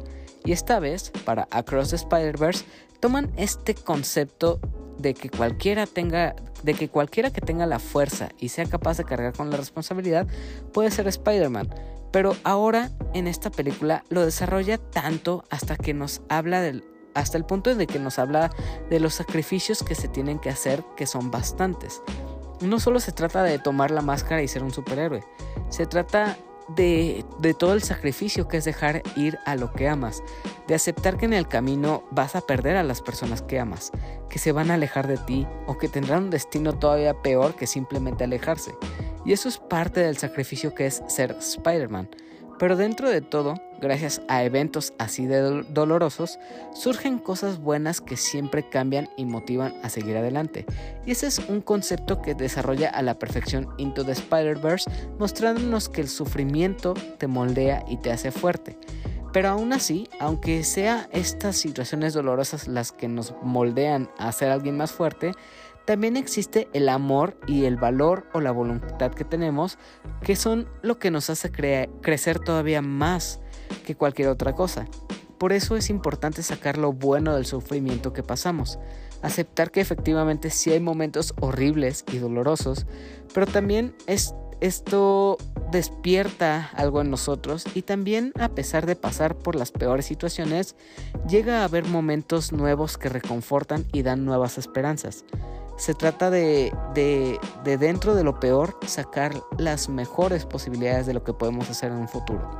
Y 0.45 0.53
esta 0.53 0.81
vez, 0.81 1.13
para 1.25 1.47
Across 1.51 1.91
the 1.91 1.97
Spider-Verse, 1.97 2.65
toman 3.01 3.31
este 3.37 3.75
concepto 3.75 4.61
de 4.99 5.15
que 5.15 5.31
cualquiera 5.31 5.87
tenga 5.87 6.35
de 6.63 6.75
que 6.75 6.89
cualquiera 6.89 7.31
que 7.31 7.41
tenga 7.41 7.67
la 7.67 7.79
fuerza 7.79 8.31
y 8.41 8.49
sea 8.49 8.67
capaz 8.67 8.97
de 8.99 9.05
cargar 9.05 9.33
con 9.33 9.49
la 9.49 9.57
responsabilidad 9.57 10.27
puede 10.73 10.91
ser 10.91 11.07
Spider-Man, 11.07 11.71
pero 12.11 12.37
ahora 12.45 12.91
en 13.15 13.27
esta 13.27 13.51
película 13.51 14.05
lo 14.09 14.25
desarrolla 14.25 14.79
tanto 14.79 15.45
hasta 15.51 15.77
que 15.77 15.95
nos 15.95 16.23
habla 16.29 16.61
del 16.61 16.85
hasta 17.15 17.37
el 17.37 17.45
punto 17.45 17.75
de 17.75 17.87
que 17.87 17.99
nos 17.99 18.19
habla 18.19 18.51
de 18.91 19.01
los 19.01 19.15
sacrificios 19.15 19.83
que 19.83 19.97
se 19.97 20.07
tienen 20.07 20.39
que 20.39 20.51
hacer, 20.51 20.85
que 20.97 21.07
son 21.07 21.33
bastantes. 21.33 22.01
No 22.61 22.79
solo 22.79 23.01
se 23.01 23.11
trata 23.11 23.43
de 23.43 23.59
tomar 23.59 23.91
la 23.91 24.03
máscara 24.03 24.43
y 24.43 24.47
ser 24.47 24.63
un 24.63 24.71
superhéroe, 24.73 25.25
se 25.69 25.87
trata 25.87 26.39
de, 26.69 27.25
todo 27.59 27.75
el 27.75 27.83
sacrificio 27.83 28.49
que 28.49 28.59
es 28.59 28.65
dejar 28.65 29.03
ir 29.17 29.39
a 29.47 29.57
lo 29.57 29.73
que 29.73 29.89
amas, 29.89 30.23
de 30.67 30.75
aceptar 30.75 31.17
que 31.17 31.27
en 31.27 31.33
el 31.33 31.49
camino 31.49 32.05
vas 32.11 32.37
a 32.37 32.41
perder 32.41 32.77
a 32.77 32.83
las 32.83 33.01
personas 33.01 33.43
que 33.43 33.59
amas, 33.59 33.91
que 34.29 34.39
se 34.39 34.53
van 34.53 34.71
a 34.71 34.75
alejar 34.75 35.07
de 35.07 35.19
ti 35.19 35.47
o 35.67 35.79
que 35.79 35.89
tendrán 35.89 36.25
un 36.25 36.31
destino 36.31 36.75
todavía 36.75 37.15
peor 37.23 37.55
que 37.55 37.67
simplemente 37.67 38.25
alejarse. 38.25 38.75
Y 39.25 39.33
eso 39.33 39.49
es 39.49 39.59
parte 39.59 40.01
del 40.01 40.17
sacrificio 40.17 40.75
que 40.75 40.87
es 40.87 41.03
ser 41.09 41.37
Spider-Man. 41.39 42.09
Pero 42.59 42.77
dentro 42.77 43.09
de 43.09 43.21
todo, 43.21 43.55
gracias 43.81 44.21
a 44.29 44.43
eventos 44.43 44.93
así 44.99 45.27
de 45.27 45.63
dolorosos, 45.71 46.39
surgen 46.75 47.19
cosas 47.19 47.61
buenas 47.61 48.01
que 48.01 48.17
siempre 48.17 48.69
cambian 48.69 49.09
y 49.17 49.25
motivan 49.25 49.75
a 49.83 49.89
seguir 49.89 50.17
adelante. 50.17 50.67
Y 51.07 51.13
ese 51.13 51.29
es 51.29 51.39
un 51.39 51.61
concepto 51.61 52.21
que 52.21 52.35
desarrolla 52.35 52.91
a 52.91 53.03
la 53.03 53.19
perfección 53.19 53.69
Into 53.79 54.05
the 54.05 54.13
Spider-Verse, 54.13 54.91
mostrándonos 55.19 55.89
que 55.89 56.01
el 56.01 56.09
sufrimiento 56.09 56.95
te 57.19 57.29
moldea 57.29 57.85
y 57.89 57.99
te 57.99 58.11
hace 58.11 58.33
fuerte. 58.33 58.77
Pero 59.33 59.51
aún 59.51 59.73
así, 59.73 60.09
aunque 60.19 60.65
sea 60.65 61.09
estas 61.13 61.57
situaciones 61.57 62.15
dolorosas 62.15 62.67
las 62.67 62.93
que 62.93 63.09
nos 63.09 63.35
moldean 63.43 64.11
a 64.19 64.33
ser 64.33 64.51
alguien 64.51 64.77
más 64.77 64.91
fuerte, 64.91 65.33
también 65.89 66.19
existe 66.19 66.69
el 66.75 66.91
amor 66.91 67.39
y 67.47 67.65
el 67.65 67.77
valor 67.77 68.27
o 68.35 68.43
la 68.43 68.51
voluntad 68.51 69.11
que 69.11 69.25
tenemos, 69.25 69.79
que 70.21 70.37
son 70.37 70.69
lo 70.83 70.99
que 70.99 71.11
nos 71.11 71.31
hace 71.31 71.51
crecer 71.51 72.41
todavía 72.41 72.83
más 72.83 73.41
que 73.87 73.95
cualquier 73.95 74.29
otra 74.29 74.55
cosa. 74.55 74.85
Por 75.39 75.55
eso 75.55 75.77
es 75.77 75.89
importante 75.89 76.43
sacar 76.43 76.77
lo 76.77 76.93
bueno 76.93 77.35
del 77.35 77.47
sufrimiento 77.47 78.13
que 78.13 78.23
pasamos, 78.23 78.79
aceptar 79.23 79.71
que 79.71 79.81
efectivamente 79.81 80.51
sí 80.51 80.71
hay 80.71 80.81
momentos 80.81 81.33
horribles 81.41 82.05
y 82.13 82.19
dolorosos, 82.19 82.85
pero 83.33 83.47
también 83.47 83.95
esto 84.07 85.39
despierta 85.73 86.69
algo 86.75 87.01
en 87.01 87.11
nosotros 87.11 87.65
y 87.75 87.81
también 87.81 88.35
a 88.39 88.51
pesar 88.51 88.85
de 88.85 88.95
pasar 88.95 89.39
por 89.39 89.55
las 89.55 89.73
peores 89.73 90.05
situaciones, 90.05 90.77
llega 91.27 91.63
a 91.63 91.65
haber 91.65 91.87
momentos 91.87 92.53
nuevos 92.53 92.99
que 92.99 93.09
reconfortan 93.09 93.87
y 93.91 94.03
dan 94.03 94.27
nuevas 94.27 94.59
esperanzas. 94.59 95.25
Se 95.79 95.95
trata 95.95 96.29
de, 96.29 96.73
de, 96.95 97.79
dentro 97.79 98.17
de 98.17 98.25
lo 98.25 98.41
peor 98.41 98.77
sacar 98.85 99.33
las 99.59 99.89
mejores 99.89 100.45
posibilidades 100.45 101.07
de 101.07 101.15
lo 101.15 101.23
que 101.23 101.33
podemos 101.33 101.71
hacer 101.71 101.93
en 101.93 101.99
un 101.99 102.09
futuro. 102.09 102.51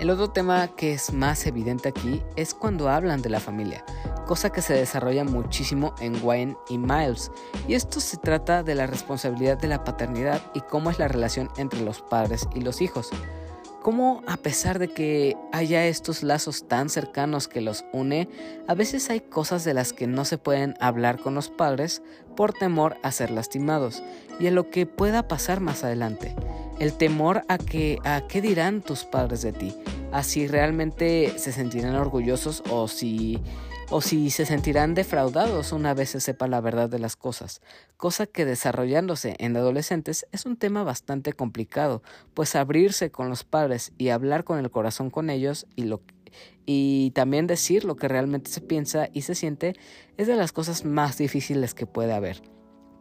El 0.00 0.10
otro 0.10 0.28
tema 0.28 0.66
que 0.68 0.92
es 0.92 1.12
más 1.12 1.46
evidente 1.46 1.88
aquí 1.88 2.20
es 2.34 2.52
cuando 2.52 2.88
hablan 2.88 3.22
de 3.22 3.30
la 3.30 3.38
familia, 3.38 3.84
cosa 4.26 4.50
que 4.50 4.60
se 4.60 4.74
desarrolla 4.74 5.22
muchísimo 5.22 5.94
en 6.00 6.18
Wayne 6.20 6.56
y 6.68 6.78
Miles, 6.78 7.30
y 7.68 7.74
esto 7.74 8.00
se 8.00 8.16
trata 8.16 8.64
de 8.64 8.74
la 8.74 8.88
responsabilidad 8.88 9.56
de 9.56 9.68
la 9.68 9.84
paternidad 9.84 10.42
y 10.52 10.62
cómo 10.62 10.90
es 10.90 10.98
la 10.98 11.06
relación 11.06 11.48
entre 11.58 11.80
los 11.82 12.02
padres 12.02 12.48
y 12.54 12.60
los 12.60 12.80
hijos 12.80 13.10
cómo 13.84 14.22
a 14.26 14.38
pesar 14.38 14.78
de 14.78 14.88
que 14.88 15.36
haya 15.52 15.84
estos 15.84 16.22
lazos 16.22 16.66
tan 16.66 16.88
cercanos 16.88 17.48
que 17.48 17.60
los 17.60 17.84
une, 17.92 18.30
a 18.66 18.74
veces 18.74 19.10
hay 19.10 19.20
cosas 19.20 19.62
de 19.62 19.74
las 19.74 19.92
que 19.92 20.06
no 20.06 20.24
se 20.24 20.38
pueden 20.38 20.74
hablar 20.80 21.20
con 21.20 21.34
los 21.34 21.50
padres 21.50 22.00
por 22.34 22.54
temor 22.54 22.96
a 23.02 23.12
ser 23.12 23.30
lastimados 23.30 24.02
y 24.40 24.46
a 24.46 24.52
lo 24.52 24.70
que 24.70 24.86
pueda 24.86 25.28
pasar 25.28 25.60
más 25.60 25.84
adelante. 25.84 26.34
El 26.78 26.94
temor 26.94 27.44
a 27.48 27.58
que 27.58 27.98
a 28.04 28.26
qué 28.26 28.40
dirán 28.40 28.80
tus 28.80 29.04
padres 29.04 29.42
de 29.42 29.52
ti, 29.52 29.74
a 30.12 30.22
si 30.22 30.46
realmente 30.46 31.34
se 31.36 31.52
sentirán 31.52 31.94
orgullosos 31.94 32.62
o 32.70 32.88
si 32.88 33.38
o 33.96 34.00
si 34.00 34.30
se 34.30 34.44
sentirán 34.44 34.94
defraudados 34.94 35.70
una 35.70 35.94
vez 35.94 36.10
se 36.10 36.20
sepa 36.20 36.48
la 36.48 36.60
verdad 36.60 36.88
de 36.88 36.98
las 36.98 37.14
cosas, 37.14 37.62
cosa 37.96 38.26
que 38.26 38.44
desarrollándose 38.44 39.36
en 39.38 39.56
adolescentes 39.56 40.26
es 40.32 40.46
un 40.46 40.56
tema 40.56 40.82
bastante 40.82 41.32
complicado, 41.32 42.02
pues 42.34 42.56
abrirse 42.56 43.12
con 43.12 43.28
los 43.28 43.44
padres 43.44 43.92
y 43.96 44.08
hablar 44.08 44.42
con 44.42 44.58
el 44.58 44.68
corazón 44.72 45.10
con 45.10 45.30
ellos 45.30 45.68
y 45.76 45.84
lo 45.84 46.02
y 46.66 47.12
también 47.12 47.46
decir 47.46 47.84
lo 47.84 47.94
que 47.94 48.08
realmente 48.08 48.50
se 48.50 48.62
piensa 48.62 49.10
y 49.12 49.22
se 49.22 49.36
siente 49.36 49.74
es 50.16 50.26
de 50.26 50.34
las 50.34 50.50
cosas 50.50 50.84
más 50.84 51.16
difíciles 51.16 51.72
que 51.72 51.86
puede 51.86 52.14
haber. 52.14 52.42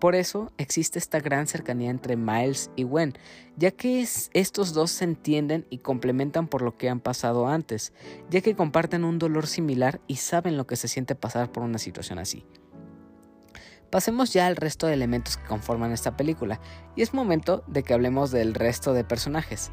Por 0.04 0.16
eso 0.16 0.52
existe 0.58 1.00
esta 1.00 1.22
gran 1.22 1.48
cercanía 1.48 1.90
entre 1.90 2.18
Miles 2.18 2.70
y 2.76 2.84
Gwen, 2.84 3.14
ya 3.56 3.72
que 3.72 4.06
estos 4.34 4.74
dos 4.74 4.92
se 4.92 5.06
entienden 5.06 5.66
y 5.70 5.78
complementan 5.78 6.50
por 6.50 6.62
lo 6.62 6.76
que 6.76 6.90
han 6.90 7.00
pasado 7.00 7.48
antes, 7.48 7.94
ya 8.30 8.42
que 8.42 8.54
comparten 8.54 9.06
un 9.06 9.18
dolor 9.18 9.48
similar 9.48 10.02
y 10.06 10.18
saben 10.18 10.58
lo 10.58 10.68
que 10.68 10.76
se 10.76 10.90
siente 10.90 11.16
pasar 11.16 11.54
por 11.54 11.64
una 11.64 11.78
situación 11.78 12.20
así. 12.20 12.46
Pasemos 13.92 14.34
ya 14.34 14.46
al 14.46 14.58
resto 14.58 14.88
de 14.88 14.94
elementos 14.94 15.38
que 15.38 15.46
conforman 15.46 15.94
esta 15.94 16.18
película, 16.18 16.60
y 16.98 17.02
es 17.02 17.14
momento 17.14 17.64
de 17.68 17.84
que 17.84 17.94
hablemos 17.94 18.30
del 18.30 18.56
resto 18.56 18.92
de 18.92 19.06
personajes. 19.06 19.72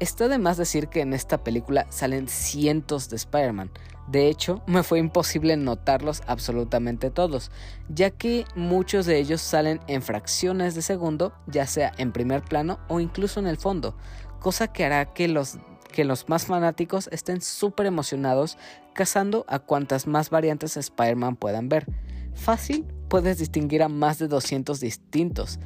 Está 0.00 0.28
de 0.28 0.38
más 0.38 0.56
decir 0.56 0.88
que 0.88 1.00
en 1.00 1.12
esta 1.12 1.42
película 1.42 1.86
salen 1.90 2.28
cientos 2.28 3.08
de 3.08 3.16
Spider-Man, 3.16 3.70
de 4.06 4.28
hecho, 4.28 4.62
me 4.66 4.82
fue 4.82 4.98
imposible 4.98 5.56
notarlos 5.56 6.22
absolutamente 6.26 7.10
todos, 7.10 7.50
ya 7.88 8.10
que 8.10 8.44
muchos 8.54 9.06
de 9.06 9.18
ellos 9.18 9.40
salen 9.40 9.80
en 9.86 10.02
fracciones 10.02 10.74
de 10.74 10.82
segundo, 10.82 11.32
ya 11.46 11.66
sea 11.66 11.92
en 11.96 12.12
primer 12.12 12.42
plano 12.42 12.78
o 12.88 13.00
incluso 13.00 13.40
en 13.40 13.46
el 13.46 13.56
fondo, 13.56 13.96
cosa 14.40 14.68
que 14.68 14.84
hará 14.84 15.14
que 15.14 15.26
los, 15.26 15.58
que 15.90 16.04
los 16.04 16.28
más 16.28 16.44
fanáticos 16.44 17.08
estén 17.12 17.40
súper 17.40 17.86
emocionados 17.86 18.58
cazando 18.92 19.46
a 19.48 19.58
cuantas 19.58 20.06
más 20.06 20.28
variantes 20.28 20.74
de 20.74 20.80
Spider-Man 20.80 21.36
puedan 21.36 21.70
ver. 21.70 21.86
Fácil, 22.34 22.84
puedes 23.08 23.38
distinguir 23.38 23.82
a 23.82 23.88
más 23.88 24.18
de 24.18 24.28
200 24.28 24.80
distintos, 24.80 25.58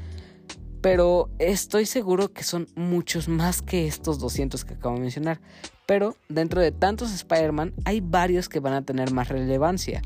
pero 0.81 1.31
estoy 1.39 1.87
seguro 1.87 2.33
que 2.33 2.45
son 2.45 2.69
muchos 2.75 3.29
más 3.29 3.63
que 3.63 3.87
estos 3.87 4.19
200 4.19 4.65
que 4.65 4.75
acabo 4.75 4.95
de 4.95 5.01
mencionar. 5.01 5.41
Pero 5.87 6.17
dentro 6.29 6.61
de 6.61 6.73
tantos 6.73 7.13
Spider-Man 7.13 7.75
hay 7.85 8.01
varios 8.01 8.49
que 8.49 8.61
van 8.61 8.75
a 8.75 8.83
tener 8.83 9.13
más 9.13 9.29
relevancia, 9.29 10.03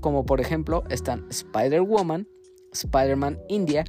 como 0.00 0.24
por 0.24 0.40
ejemplo 0.40 0.84
están 0.88 1.26
Spider-Woman, 1.30 2.26
Spider-Man 2.72 3.38
India, 3.48 3.84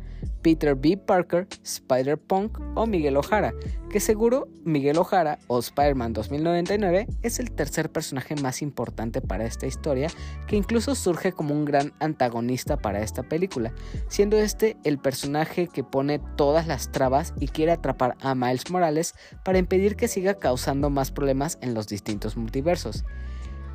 Peter 0.48 0.76
B. 0.76 0.96
Parker, 0.96 1.46
Spider-Punk 1.62 2.58
o 2.76 2.86
Miguel 2.86 3.18
O'Hara, 3.18 3.54
que 3.90 4.00
seguro 4.00 4.48
Miguel 4.64 4.98
O'Hara 4.98 5.40
o 5.48 5.60
Spider-Man 5.60 6.14
2099 6.14 7.06
es 7.22 7.40
el 7.40 7.52
tercer 7.52 7.92
personaje 7.92 8.34
más 8.38 8.62
importante 8.62 9.20
para 9.20 9.44
esta 9.44 9.68
historia, 9.68 10.08
que 10.48 10.56
incluso 10.56 10.96
surge 10.96 11.34
como 11.34 11.54
un 11.54 11.66
gran 11.66 11.92
antagonista 12.00 12.78
para 12.78 13.02
esta 13.02 13.24
película, 13.24 13.74
siendo 14.08 14.38
este 14.38 14.78
el 14.86 15.00
personaje 15.00 15.68
que 15.68 15.84
pone 15.84 16.20
todas 16.38 16.66
las 16.66 16.94
trabas 16.94 17.34
y 17.42 17.50
quiere 17.50 17.74
atrapar 17.74 18.16
a 18.22 18.34
Miles 18.34 18.72
Morales 18.72 19.16
para 19.44 19.58
impedir 19.58 19.98
que 19.98 20.08
siga 20.08 20.36
causando 20.36 20.90
más 20.90 21.12
problemas 21.12 21.58
en 21.60 21.74
los 21.74 21.90
distintos 21.90 22.38
multiversos. 22.38 23.04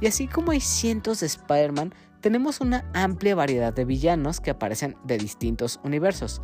Y 0.00 0.06
así 0.06 0.26
como 0.26 0.52
hay 0.52 0.60
cientos 0.60 1.20
de 1.20 1.26
Spider-Man, 1.26 1.92
tenemos 2.22 2.60
una 2.60 2.88
amplia 2.94 3.34
variedad 3.34 3.74
de 3.74 3.84
villanos 3.84 4.40
que 4.40 4.50
aparecen 4.50 4.96
de 5.04 5.18
distintos 5.18 5.80
universos. 5.82 6.40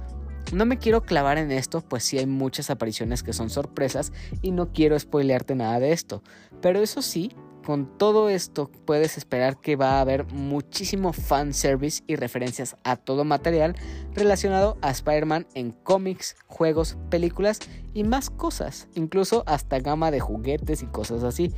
No 0.52 0.64
me 0.64 0.78
quiero 0.78 1.02
clavar 1.02 1.36
en 1.38 1.50
esto, 1.50 1.82
pues 1.82 2.04
sí 2.04 2.18
hay 2.18 2.26
muchas 2.26 2.70
apariciones 2.70 3.22
que 3.22 3.32
son 3.32 3.50
sorpresas 3.50 4.12
y 4.40 4.50
no 4.50 4.72
quiero 4.72 4.98
spoilearte 4.98 5.54
nada 5.54 5.78
de 5.78 5.92
esto. 5.92 6.22
Pero 6.62 6.80
eso 6.80 7.02
sí, 7.02 7.32
con 7.68 7.98
todo 7.98 8.30
esto 8.30 8.70
puedes 8.86 9.18
esperar 9.18 9.60
que 9.60 9.76
va 9.76 9.98
a 9.98 10.00
haber 10.00 10.24
muchísimo 10.32 11.12
fanservice 11.12 12.02
y 12.06 12.16
referencias 12.16 12.76
a 12.82 12.96
todo 12.96 13.24
material 13.24 13.74
relacionado 14.14 14.78
a 14.80 14.90
Spider-Man 14.90 15.46
en 15.52 15.72
cómics, 15.72 16.34
juegos, 16.46 16.96
películas 17.10 17.58
y 17.92 18.04
más 18.04 18.30
cosas, 18.30 18.88
incluso 18.94 19.44
hasta 19.46 19.80
gama 19.80 20.10
de 20.10 20.20
juguetes 20.20 20.82
y 20.82 20.86
cosas 20.86 21.24
así. 21.24 21.52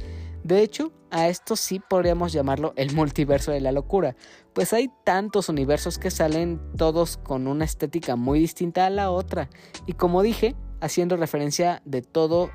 De 0.45 0.63
hecho, 0.63 0.93
a 1.11 1.29
esto 1.29 1.57
sí 1.57 1.81
podríamos 1.81 2.33
llamarlo 2.33 2.73
el 2.77 2.95
multiverso 2.95 3.51
de 3.51 3.61
la 3.61 3.73
locura, 3.73 4.17
pues 4.53 4.73
hay 4.73 4.91
tantos 5.05 5.49
universos 5.49 5.99
que 5.99 6.11
salen 6.11 6.61
todos 6.77 7.17
con 7.17 7.47
una 7.47 7.65
estética 7.65 8.17
muy 8.17 8.41
distinta 8.41 8.87
a 8.87 8.91
la 8.91 9.11
otra, 9.11 9.51
y 9.87 9.95
como 9.95 10.23
dije, 10.23 10.57
haciendo 10.81 11.17
referencia 11.17 11.83
de 11.85 12.03
todo 12.03 12.51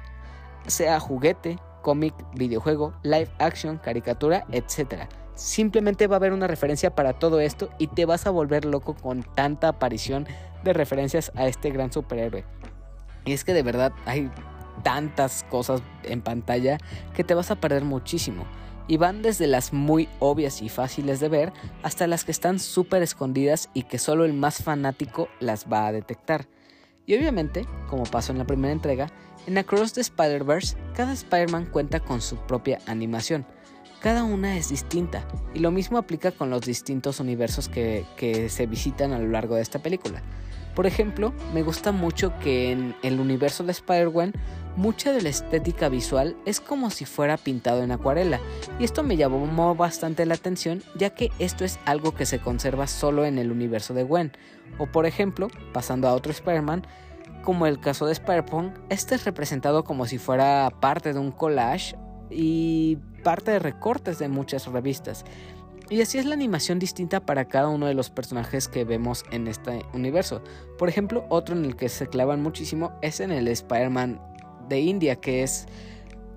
sea 0.68 1.00
juguete, 1.00 1.58
cómic, 1.82 2.16
videojuego, 2.34 2.94
live 3.04 3.30
action, 3.38 3.78
caricatura, 3.78 4.46
etc. 4.52 5.08
Simplemente 5.36 6.08
va 6.08 6.16
a 6.16 6.18
haber 6.18 6.34
una 6.34 6.48
referencia 6.48 6.96
para 6.96 7.14
todo 7.14 7.40
esto 7.40 7.70
y 7.78 7.88
te 7.88 8.06
vas 8.06 8.26
a 8.26 8.32
volver 8.32 8.66
loco 8.66 8.96
con 8.96 9.22
tanta 9.22 9.68
aparición 9.68 10.26
de 10.64 10.74
referencias 10.74 11.32
a 11.36 11.46
este 11.46 11.70
gran 11.70 11.92
superhéroe. 11.92 12.44
Y 13.26 13.34
es 13.34 13.44
que 13.44 13.54
de 13.54 13.62
verdad 13.62 13.92
hay 14.06 14.32
tantas 14.86 15.44
cosas 15.50 15.82
en 16.04 16.22
pantalla 16.22 16.78
que 17.16 17.24
te 17.24 17.34
vas 17.34 17.50
a 17.50 17.56
perder 17.56 17.84
muchísimo. 17.84 18.46
Y 18.88 18.98
van 18.98 19.24
desde 19.24 19.48
las 19.48 19.74
muy 19.74 20.08
obvias 20.20 20.62
y 20.62 20.70
fáciles 20.70 21.20
de 21.20 21.28
ver 21.28 21.52
hasta 21.82 22.06
las 22.06 22.24
que 22.24 22.32
están 22.32 22.60
súper 22.60 23.02
escondidas 23.02 23.72
y 23.74 23.84
que 23.84 23.98
solo 23.98 24.26
el 24.26 24.34
más 24.34 24.62
fanático 24.62 25.28
las 25.40 25.66
va 25.66 25.88
a 25.88 25.92
detectar. 25.92 26.46
Y 27.08 27.16
obviamente, 27.16 27.66
como 27.90 28.04
pasó 28.04 28.32
en 28.32 28.38
la 28.38 28.46
primera 28.46 28.72
entrega, 28.72 29.08
en 29.48 29.58
Across 29.58 29.94
the 29.94 30.02
Spider-Verse, 30.02 30.78
cada 30.96 31.14
Spider-Man 31.14 31.66
cuenta 31.66 32.00
con 32.00 32.22
su 32.22 32.38
propia 32.38 32.78
animación. 32.86 33.44
Cada 34.02 34.24
una 34.24 34.56
es 34.56 34.70
distinta, 34.70 35.28
y 35.56 35.60
lo 35.60 35.72
mismo 35.72 35.98
aplica 35.98 36.32
con 36.32 36.52
los 36.52 36.62
distintos 36.62 37.20
universos 37.20 37.70
que, 37.70 38.06
que 38.18 38.50
se 38.50 38.68
visitan 38.68 39.14
a 39.14 39.20
lo 39.20 39.30
largo 39.30 39.56
de 39.56 39.64
esta 39.64 39.80
película. 39.80 40.22
Por 40.76 40.86
ejemplo, 40.86 41.34
me 41.54 41.64
gusta 41.64 41.92
mucho 41.92 42.38
que 42.40 42.72
en 42.72 42.96
el 43.02 43.20
universo 43.20 43.64
de 43.64 43.72
Spider-Man 43.72 44.34
mucha 44.76 45.12
de 45.12 45.22
la 45.22 45.30
estética 45.30 45.90
visual 45.90 46.36
es 46.46 46.60
como 46.60 46.90
si 46.90 47.06
fuera 47.06 47.38
pintado 47.38 47.84
en 47.84 47.92
acuarela, 47.92 48.40
y 48.80 48.84
esto 48.84 49.04
me 49.04 49.18
llamó 49.18 49.76
bastante 49.76 50.26
la 50.26 50.36
atención 50.36 50.84
ya 50.96 51.12
que 51.12 51.32
esto 51.40 51.64
es 51.66 51.80
algo 51.86 52.14
que 52.14 52.26
se 52.26 52.40
conserva 52.40 52.88
solo 52.88 53.26
en 53.26 53.38
el 53.38 53.52
universo 53.52 53.94
de 53.94 54.04
Gwen. 54.04 54.32
O 54.78 54.88
por 54.88 55.06
ejemplo, 55.06 55.48
pasando 55.74 56.08
a 56.08 56.14
otro 56.14 56.32
Spider-Man, 56.32 56.86
como 57.44 57.68
el 57.68 57.80
caso 57.80 58.06
de 58.06 58.14
Spider-Punk, 58.14 58.74
este 58.90 59.16
es 59.16 59.24
representado 59.24 59.84
como 59.84 60.06
si 60.06 60.18
fuera 60.18 60.70
parte 60.82 61.14
de 61.14 61.20
un 61.20 61.32
collage 61.32 61.96
y 62.30 62.98
parte 63.24 63.52
de 63.52 63.60
recortes 63.60 64.20
de 64.20 64.30
muchas 64.30 64.66
revistas. 64.66 65.26
Y 65.90 66.02
así 66.02 66.18
es 66.18 66.26
la 66.26 66.34
animación 66.34 66.80
distinta 66.80 67.20
para 67.20 67.46
cada 67.46 67.70
uno 67.70 67.86
de 67.86 67.94
los 67.94 68.10
personajes 68.10 68.68
que 68.68 68.84
vemos 68.84 69.24
en 69.30 69.48
este 69.48 69.86
universo. 69.94 70.42
Por 70.80 70.90
ejemplo, 70.90 71.26
otro 71.30 71.56
en 71.56 71.64
el 71.64 71.76
que 71.76 71.90
se 71.90 72.08
clavan 72.08 72.42
muchísimo 72.42 72.98
es 73.04 73.20
en 73.20 73.32
el 73.32 73.48
Spider-Man 73.48 74.20
de 74.68 74.80
India, 74.80 75.16
que 75.16 75.44
es 75.44 75.68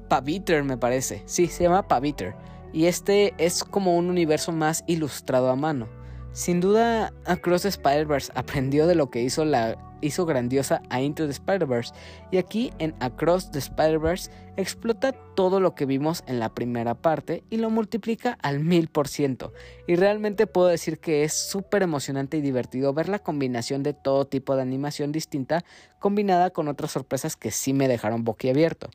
Paviter, 0.08 0.64
me 0.64 0.76
parece. 0.76 1.22
Sí, 1.26 1.46
se 1.46 1.64
llama 1.64 1.86
Paviter. 1.86 2.34
Y 2.72 2.86
este 2.86 3.34
es 3.38 3.64
como 3.64 3.96
un 3.96 4.10
universo 4.10 4.52
más 4.52 4.84
ilustrado 4.86 5.50
a 5.50 5.56
mano. 5.56 5.88
Sin 6.32 6.60
duda, 6.60 7.12
Across 7.24 7.62
the 7.62 7.68
Spider-Verse 7.68 8.32
aprendió 8.34 8.86
de 8.86 8.94
lo 8.94 9.10
que 9.10 9.22
hizo 9.22 9.44
la 9.44 9.76
hizo 10.00 10.26
grandiosa 10.26 10.82
a 10.90 11.00
Into 11.00 11.24
the 11.24 11.32
Spider-Verse 11.32 11.94
y 12.30 12.38
aquí 12.38 12.72
en 12.78 12.94
Across 13.00 13.50
the 13.50 13.58
Spider-Verse 13.58 14.30
explota 14.56 15.12
todo 15.34 15.60
lo 15.60 15.74
que 15.74 15.86
vimos 15.86 16.24
en 16.26 16.40
la 16.40 16.54
primera 16.54 16.94
parte 16.94 17.44
y 17.50 17.58
lo 17.58 17.70
multiplica 17.70 18.38
al 18.42 18.60
mil 18.60 18.88
por 18.88 19.08
ciento 19.08 19.52
y 19.86 19.96
realmente 19.96 20.46
puedo 20.46 20.68
decir 20.68 20.98
que 20.98 21.24
es 21.24 21.32
súper 21.32 21.82
emocionante 21.82 22.36
y 22.36 22.40
divertido 22.40 22.92
ver 22.92 23.08
la 23.08 23.18
combinación 23.18 23.82
de 23.82 23.94
todo 23.94 24.26
tipo 24.26 24.56
de 24.56 24.62
animación 24.62 25.12
distinta 25.12 25.64
combinada 25.98 26.50
con 26.50 26.68
otras 26.68 26.92
sorpresas 26.92 27.36
que 27.36 27.50
sí 27.50 27.72
me 27.72 27.88
dejaron 27.88 28.24
boquiabierto. 28.24 28.90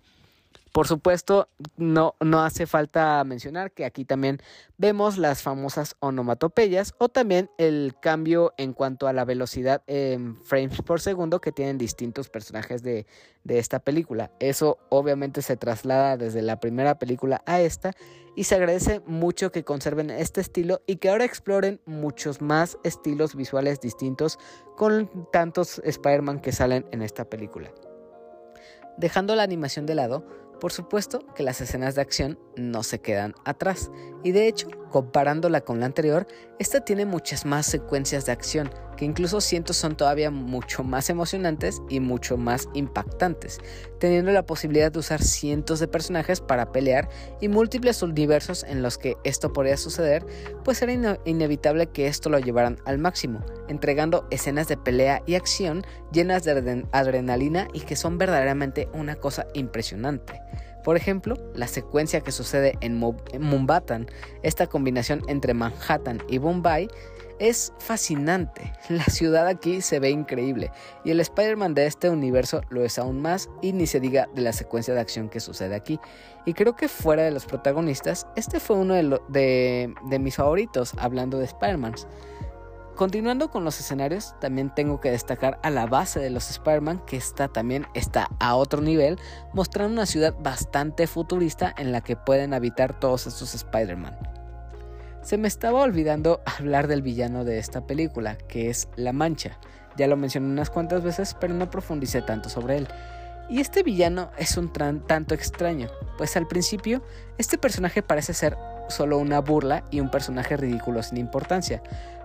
Por 0.74 0.88
supuesto, 0.88 1.50
no, 1.78 2.16
no 2.20 2.42
hace 2.42 2.66
falta 2.66 3.24
mencionar 3.24 3.72
que 3.72 3.86
aquí 3.86 4.06
también 4.06 4.40
vemos 4.80 5.20
las 5.20 5.44
famosas 5.44 5.96
onomatopeyas 6.00 6.96
o 6.98 7.10
también 7.10 7.52
el 7.60 7.94
cambio 8.02 8.56
en 8.58 8.74
cuanto 8.74 9.08
a 9.08 9.14
la 9.14 9.24
velocidad 9.24 9.84
en 9.86 10.36
frames 10.42 10.82
por 10.82 11.00
segundo 11.00 11.42
que 11.42 11.52
tienen 11.52 11.78
distintos 11.78 12.30
personajes 12.30 12.82
de, 12.82 13.06
de 13.44 13.60
esta 13.60 13.82
película. 13.82 14.32
Eso 14.40 14.80
obviamente 14.90 15.44
se 15.44 15.58
traslada 15.58 16.18
desde 16.18 16.42
la 16.42 16.60
primera 16.60 16.98
película 16.98 17.44
a 17.46 17.62
esta 17.62 17.92
y 18.36 18.46
se 18.46 18.56
agradece 18.56 19.00
mucho 19.06 19.52
que 19.52 19.64
conserven 19.64 20.10
este 20.10 20.42
estilo 20.42 20.82
y 20.88 20.96
que 20.96 21.12
ahora 21.12 21.26
exploren 21.26 21.82
muchos 21.86 22.42
más 22.42 22.80
estilos 22.84 23.36
visuales 23.36 23.80
distintos 23.80 24.40
con 24.76 25.30
tantos 25.32 25.84
Spider-Man 25.86 26.40
que 26.40 26.52
salen 26.52 26.88
en 26.92 27.04
esta 27.04 27.26
película. 27.26 27.72
Dejando 28.98 29.36
la 29.36 29.44
animación 29.44 29.86
de 29.86 29.96
lado, 29.96 30.24
por 30.64 30.72
supuesto 30.72 31.20
que 31.36 31.44
las 31.44 31.60
escenas 31.60 31.94
de 31.94 32.02
acción 32.02 32.40
no 32.56 32.84
se 32.84 33.02
quedan 33.02 33.36
atrás, 33.44 33.92
y 34.24 34.32
de 34.32 34.48
hecho, 34.48 34.70
comparándola 34.94 35.62
con 35.62 35.80
la 35.80 35.88
anterior, 35.88 36.28
esta 36.60 36.82
tiene 36.82 37.08
muchas 37.08 37.48
más 37.48 37.66
secuencias 37.66 38.28
de 38.28 38.32
acción, 38.32 38.70
que 38.96 39.06
incluso 39.06 39.42
siento 39.42 39.74
son 39.74 39.98
todavía 39.98 40.30
mucho 40.30 40.84
más 40.84 41.10
emocionantes 41.10 41.82
y 41.90 42.00
mucho 42.00 42.38
más 42.38 42.70
impactantes, 42.76 43.58
teniendo 44.00 44.32
la 44.32 44.46
posibilidad 44.46 44.92
de 44.92 45.00
usar 45.00 45.24
cientos 45.24 45.80
de 45.80 45.88
personajes 45.88 46.42
para 46.42 46.72
pelear 46.72 47.10
y 47.42 47.48
múltiples 47.48 48.04
universos 48.04 48.64
en 48.66 48.84
los 48.84 49.00
que 49.00 49.16
esto 49.24 49.52
podría 49.52 49.78
suceder, 49.78 50.24
pues 50.64 50.80
era 50.84 51.18
inevitable 51.26 51.88
que 51.88 52.06
esto 52.06 52.30
lo 52.30 52.38
llevaran 52.38 52.78
al 52.86 53.00
máximo, 53.00 53.44
entregando 53.70 54.28
escenas 54.30 54.68
de 54.68 54.78
pelea 54.78 55.24
y 55.26 55.34
acción 55.34 55.84
llenas 56.12 56.44
de 56.44 56.86
adrenalina 56.92 57.68
y 57.74 57.80
que 57.80 57.96
son 57.96 58.20
verdaderamente 58.20 58.90
una 58.94 59.16
cosa 59.16 59.48
impresionante. 59.56 60.40
Por 60.84 60.98
ejemplo, 60.98 61.36
la 61.56 61.68
secuencia 61.68 62.22
que 62.22 62.32
sucede 62.32 62.78
en, 62.82 63.00
Mumbatan, 63.40 64.08
esta 64.42 64.68
combinación 64.68 65.22
entre 65.28 65.54
Manhattan 65.54 66.22
y 66.28 66.38
Bombay, 66.38 66.88
es 67.40 67.74
fascinante. 67.80 68.74
La 68.90 69.06
ciudad 69.06 69.48
aquí 69.48 69.82
se 69.82 70.00
ve 70.00 70.10
increíble 70.10 70.72
y 71.04 71.12
el 71.12 71.20
Spider-Man 71.20 71.74
de 71.74 71.88
este 71.88 72.10
universo 72.10 72.62
lo 72.70 72.86
es 72.86 73.00
aún 73.00 73.22
más 73.22 73.50
y 73.62 73.74
ni 73.74 73.88
se 73.88 74.00
diga 74.00 74.30
de 74.36 74.42
la 74.42 74.54
secuencia 74.54 74.94
de 74.94 75.02
acción 75.02 75.30
que 75.30 75.40
sucede 75.40 75.76
aquí. 75.76 76.00
Y 76.46 76.54
creo 76.54 76.76
que 76.76 76.88
fuera 76.88 77.24
de 77.24 77.32
los 77.32 77.46
protagonistas, 77.46 78.28
este 78.36 78.60
fue 78.60 78.78
uno 78.78 78.94
de, 78.94 79.94
de 80.10 80.20
mis 80.20 80.36
favoritos 80.36 80.94
hablando 81.00 81.40
de 81.40 81.46
Spider-Man. 81.46 81.96
Continuando 82.96 83.50
con 83.50 83.64
los 83.64 83.80
escenarios, 83.80 84.36
también 84.40 84.70
tengo 84.74 85.00
que 85.00 85.10
destacar 85.10 85.60
a 85.64 85.72
la 85.72 85.88
base 85.88 86.20
de 86.20 86.30
los 86.30 86.52
Spider-Man, 86.52 87.02
que 87.08 87.18
está 87.18 87.48
también 87.48 87.88
está 87.96 88.30
a 88.40 88.56
otro 88.56 88.82
nivel, 88.82 89.18
mostrando 89.52 89.94
una 89.94 90.06
ciudad 90.06 90.36
bastante 90.40 91.08
futurista 91.08 91.74
en 91.76 91.92
la 91.92 92.02
que 92.02 92.16
pueden 92.16 92.54
habitar 92.54 93.00
todos 93.00 93.26
estos 93.26 93.56
Spider-Man. 93.56 94.16
Se 95.24 95.40
me 95.40 95.48
estaba 95.48 95.82
olvidando 95.82 96.42
hablar 96.60 96.88
del 96.88 97.02
villano 97.02 97.44
de 97.44 97.58
esta 97.58 97.88
película, 97.88 98.38
que 98.38 98.70
es 98.70 98.88
La 98.96 99.12
Mancha. 99.12 99.58
Ya 99.98 100.08
lo 100.08 100.16
mencioné 100.16 100.48
unas 100.48 100.70
cuantas 100.70 101.02
veces, 101.02 101.36
pero 101.40 101.56
no 101.56 101.72
profundicé 101.72 102.22
tanto 102.22 102.48
sobre 102.48 102.78
él. 102.78 102.88
Y 103.50 103.60
este 103.60 103.82
villano 103.82 104.30
es 104.38 104.56
un 104.56 104.72
tanto 104.72 105.34
extraño, 105.34 105.90
pues 106.18 106.38
al 106.38 106.48
principio 106.48 107.04
este 107.38 107.58
personaje 107.58 108.02
parece 108.02 108.34
ser 108.34 108.58
solo 108.88 109.18
una 109.18 109.40
burla 109.40 109.84
y 109.92 110.00
un 110.00 110.10
personaje 110.10 110.56
ridículo 110.56 111.04
sin 111.04 111.18
importancia, 111.18 111.84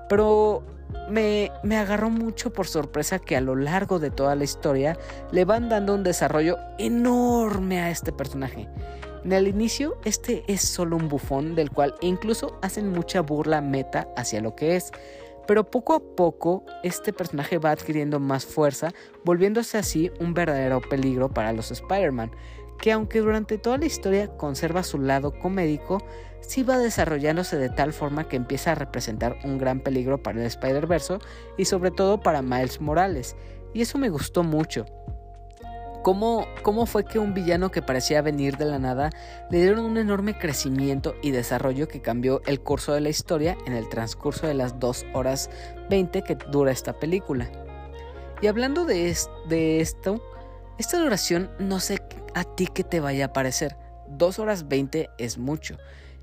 pero 0.09 0.62
me, 1.11 1.51
me, 1.62 1.77
agarró 1.77 2.11
mucho 2.11 2.53
por 2.53 2.66
sorpresa 2.66 3.18
que 3.18 3.37
a 3.37 3.40
lo 3.40 3.57
largo 3.57 3.99
de 3.99 4.11
toda 4.11 4.35
la 4.35 4.44
historia 4.44 4.99
le 5.33 5.44
van 5.44 5.68
dando 5.68 5.94
un 5.94 6.03
desarrollo 6.03 6.57
enorme 6.79 7.81
a 7.81 7.90
este 7.90 8.12
personaje. 8.12 8.68
En 9.25 9.33
el 9.33 9.49
inicio, 9.49 9.99
este 10.05 10.44
es 10.47 10.62
solo 10.62 10.97
un 10.97 11.09
bufón 11.09 11.55
del 11.55 11.71
cual 11.71 11.94
incluso 12.01 12.59
hacen 12.62 12.90
mucha 12.90 13.21
burla 13.21 13.61
meta 13.61 14.09
hacia 14.16 14.40
lo 14.40 14.55
que 14.55 14.77
es. 14.77 14.92
Pero 15.47 15.64
poco 15.64 15.94
a 15.94 16.01
poco, 16.01 16.64
este 16.83 17.12
personaje 17.12 17.59
va 17.59 17.71
adquiriendo 17.71 18.21
más 18.21 18.47
fuerza, 18.47 18.92
volviéndose 19.25 19.79
así 19.79 20.11
un 20.21 20.35
verdadero 20.35 20.81
peligro 20.81 21.31
para 21.31 21.53
los 21.53 21.71
Spider-Man, 21.71 22.31
que 22.79 22.92
aunque 22.92 23.21
durante 23.21 23.59
toda 23.59 23.79
la 23.79 23.87
historia 23.87 24.29
conserva 24.29 24.83
su 24.83 24.99
lado 24.99 25.38
comédico, 25.38 25.99
sí 26.40 26.62
va 26.62 26.79
desarrollándose 26.79 27.57
de 27.57 27.68
tal 27.68 27.92
forma 27.92 28.29
que 28.29 28.37
empieza 28.37 28.72
a 28.72 28.74
representar 28.74 29.37
un 29.44 29.59
gran 29.59 29.81
peligro 29.81 30.22
para 30.22 30.40
el 30.40 30.46
Spider-Verse 30.46 31.18
y 31.57 31.64
sobre 31.64 31.90
todo 31.90 32.20
para 32.20 32.42
Miles 32.42 32.81
Morales. 32.81 33.37
Y 33.74 33.83
eso 33.83 33.98
me 33.98 34.09
gustó 34.09 34.42
mucho. 34.42 34.87
¿Cómo, 36.03 36.46
¿Cómo 36.62 36.87
fue 36.87 37.05
que 37.05 37.18
un 37.18 37.35
villano 37.35 37.70
que 37.70 37.83
parecía 37.83 38.22
venir 38.22 38.57
de 38.57 38.64
la 38.64 38.79
nada 38.79 39.11
le 39.51 39.61
dieron 39.61 39.85
un 39.85 39.98
enorme 39.98 40.38
crecimiento 40.38 41.14
y 41.22 41.33
desarrollo 41.33 41.88
que 41.88 42.01
cambió 42.01 42.40
el 42.46 42.61
curso 42.61 42.94
de 42.94 43.01
la 43.01 43.09
historia 43.09 43.59
en 43.66 43.74
el 43.74 43.88
transcurso 43.88 44.46
de 44.46 44.55
las 44.55 44.79
2 44.79 45.07
horas 45.12 45.51
20 45.90 46.22
que 46.22 46.37
dura 46.51 46.72
esta 46.72 46.94
película? 46.94 47.51
Y 48.40 48.46
hablando 48.46 48.85
de, 48.85 49.14
de 49.48 49.81
esto, 49.81 50.22
esta 50.79 50.98
duración 50.98 51.51
no 51.59 51.81
sé 51.81 52.01
a 52.35 52.44
ti 52.44 52.68
qué 52.72 52.85
te 52.85 53.01
vaya 53.01 53.27
a 53.27 53.33
parecer. 53.33 53.77
2 54.09 54.38
horas 54.38 54.68
20 54.68 55.11
es 55.18 55.37
mucho. 55.37 55.77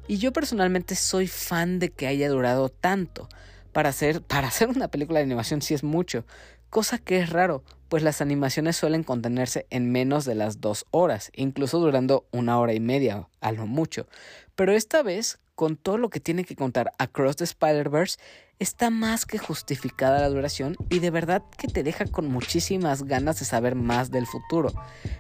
Y 0.07 0.17
yo 0.17 0.31
personalmente 0.31 0.95
soy 0.95 1.27
fan 1.27 1.79
de 1.79 1.89
que 1.89 2.05
haya 2.07 2.29
durado 2.29 2.69
tanto. 2.69 3.27
Para 3.71 3.89
hacer, 3.89 4.21
para 4.27 4.47
hacer 4.47 4.69
una 4.69 4.89
película 4.89 5.19
de 5.19 5.25
animación 5.25 5.61
sí 5.61 5.73
es 5.73 5.83
mucho. 5.83 6.25
Cosa 6.69 6.99
que 6.99 7.19
es 7.19 7.29
raro, 7.29 7.63
pues 7.89 8.03
las 8.03 8.21
animaciones 8.21 8.75
suelen 8.75 9.03
contenerse 9.03 9.65
en 9.69 9.91
menos 9.91 10.25
de 10.25 10.35
las 10.35 10.61
dos 10.61 10.85
horas, 10.91 11.31
incluso 11.35 11.79
durando 11.79 12.27
una 12.31 12.59
hora 12.59 12.73
y 12.73 12.79
media, 12.79 13.27
a 13.39 13.51
lo 13.51 13.65
mucho. 13.65 14.07
Pero 14.55 14.73
esta 14.73 15.01
vez, 15.01 15.39
con 15.55 15.77
todo 15.77 15.97
lo 15.97 16.09
que 16.09 16.19
tiene 16.19 16.43
que 16.43 16.55
contar 16.55 16.91
Across 16.99 17.37
the 17.37 17.43
Spider-Verse, 17.45 18.17
está 18.59 18.89
más 18.89 19.25
que 19.25 19.37
justificada 19.37 20.19
la 20.19 20.29
duración 20.29 20.75
y 20.89 20.99
de 20.99 21.09
verdad 21.09 21.43
que 21.57 21.67
te 21.67 21.83
deja 21.83 22.05
con 22.05 22.27
muchísimas 22.27 23.03
ganas 23.03 23.39
de 23.39 23.45
saber 23.45 23.75
más 23.75 24.11
del 24.11 24.27
futuro. 24.27 24.73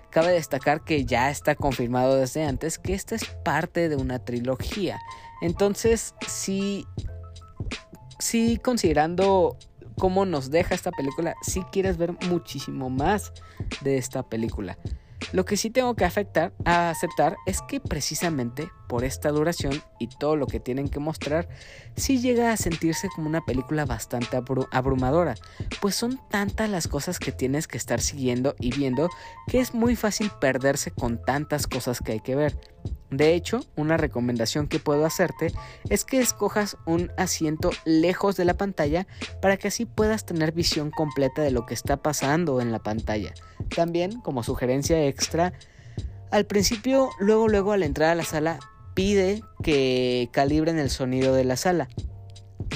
Cabe 0.09 0.33
destacar 0.33 0.83
que 0.83 1.05
ya 1.05 1.29
está 1.29 1.55
confirmado 1.55 2.15
desde 2.15 2.45
antes 2.45 2.77
que 2.77 2.93
esta 2.93 3.15
es 3.15 3.25
parte 3.25 3.89
de 3.89 3.95
una 3.95 4.19
trilogía. 4.19 4.99
Entonces, 5.41 6.15
sí, 6.27 6.85
sí 8.19 8.59
considerando 8.63 9.57
cómo 9.97 10.25
nos 10.25 10.51
deja 10.51 10.75
esta 10.75 10.91
película, 10.91 11.35
sí 11.41 11.63
quieres 11.71 11.97
ver 11.97 12.13
muchísimo 12.27 12.89
más 12.89 13.33
de 13.81 13.97
esta 13.97 14.23
película. 14.23 14.77
Lo 15.31 15.45
que 15.45 15.57
sí 15.57 15.69
tengo 15.69 15.95
que 15.95 16.05
aceptar 16.05 16.53
es 17.45 17.61
que 17.67 17.79
precisamente 17.79 18.69
por 18.87 19.03
esta 19.03 19.29
duración 19.29 19.81
y 19.99 20.07
todo 20.07 20.35
lo 20.35 20.47
que 20.47 20.59
tienen 20.59 20.87
que 20.87 20.99
mostrar, 20.99 21.47
sí 21.95 22.19
llega 22.19 22.51
a 22.51 22.57
sentirse 22.57 23.09
como 23.15 23.27
una 23.27 23.41
película 23.41 23.85
bastante 23.85 24.37
abrumadora, 24.71 25.35
pues 25.81 25.95
son 25.95 26.19
tantas 26.29 26.69
las 26.69 26.87
cosas 26.87 27.19
que 27.19 27.31
tienes 27.31 27.67
que 27.67 27.77
estar 27.77 28.01
siguiendo 28.01 28.55
y 28.59 28.75
viendo 28.75 29.09
que 29.47 29.59
es 29.59 29.73
muy 29.73 29.95
fácil 29.95 30.31
perderse 30.39 30.91
con 30.91 31.21
tantas 31.21 31.67
cosas 31.67 31.99
que 31.99 32.13
hay 32.13 32.19
que 32.19 32.35
ver. 32.35 32.57
De 33.11 33.33
hecho, 33.33 33.61
una 33.75 33.97
recomendación 33.97 34.67
que 34.67 34.79
puedo 34.79 35.05
hacerte 35.05 35.53
es 35.89 36.05
que 36.05 36.19
escojas 36.19 36.75
un 36.85 37.11
asiento 37.17 37.69
lejos 37.85 38.35
de 38.35 38.45
la 38.45 38.55
pantalla 38.55 39.07
para 39.41 39.57
que 39.57 39.67
así 39.67 39.85
puedas 39.85 40.25
tener 40.25 40.51
visión 40.51 40.91
completa 40.91 41.41
de 41.41 41.51
lo 41.51 41.65
que 41.65 41.75
está 41.75 41.97
pasando 41.97 42.59
en 42.61 42.71
la 42.71 42.79
pantalla. 42.79 43.33
También, 43.73 44.19
como 44.21 44.43
sugerencia 44.43 44.97
extra, 45.07 45.53
al 46.31 46.45
principio, 46.45 47.09
luego 47.19 47.47
luego 47.47 47.71
al 47.71 47.83
entrar 47.83 48.09
a 48.09 48.15
la 48.15 48.23
sala, 48.23 48.59
pide 48.93 49.41
que 49.63 50.29
calibren 50.31 50.79
el 50.79 50.89
sonido 50.89 51.33
de 51.33 51.43
la 51.43 51.55
sala 51.55 51.87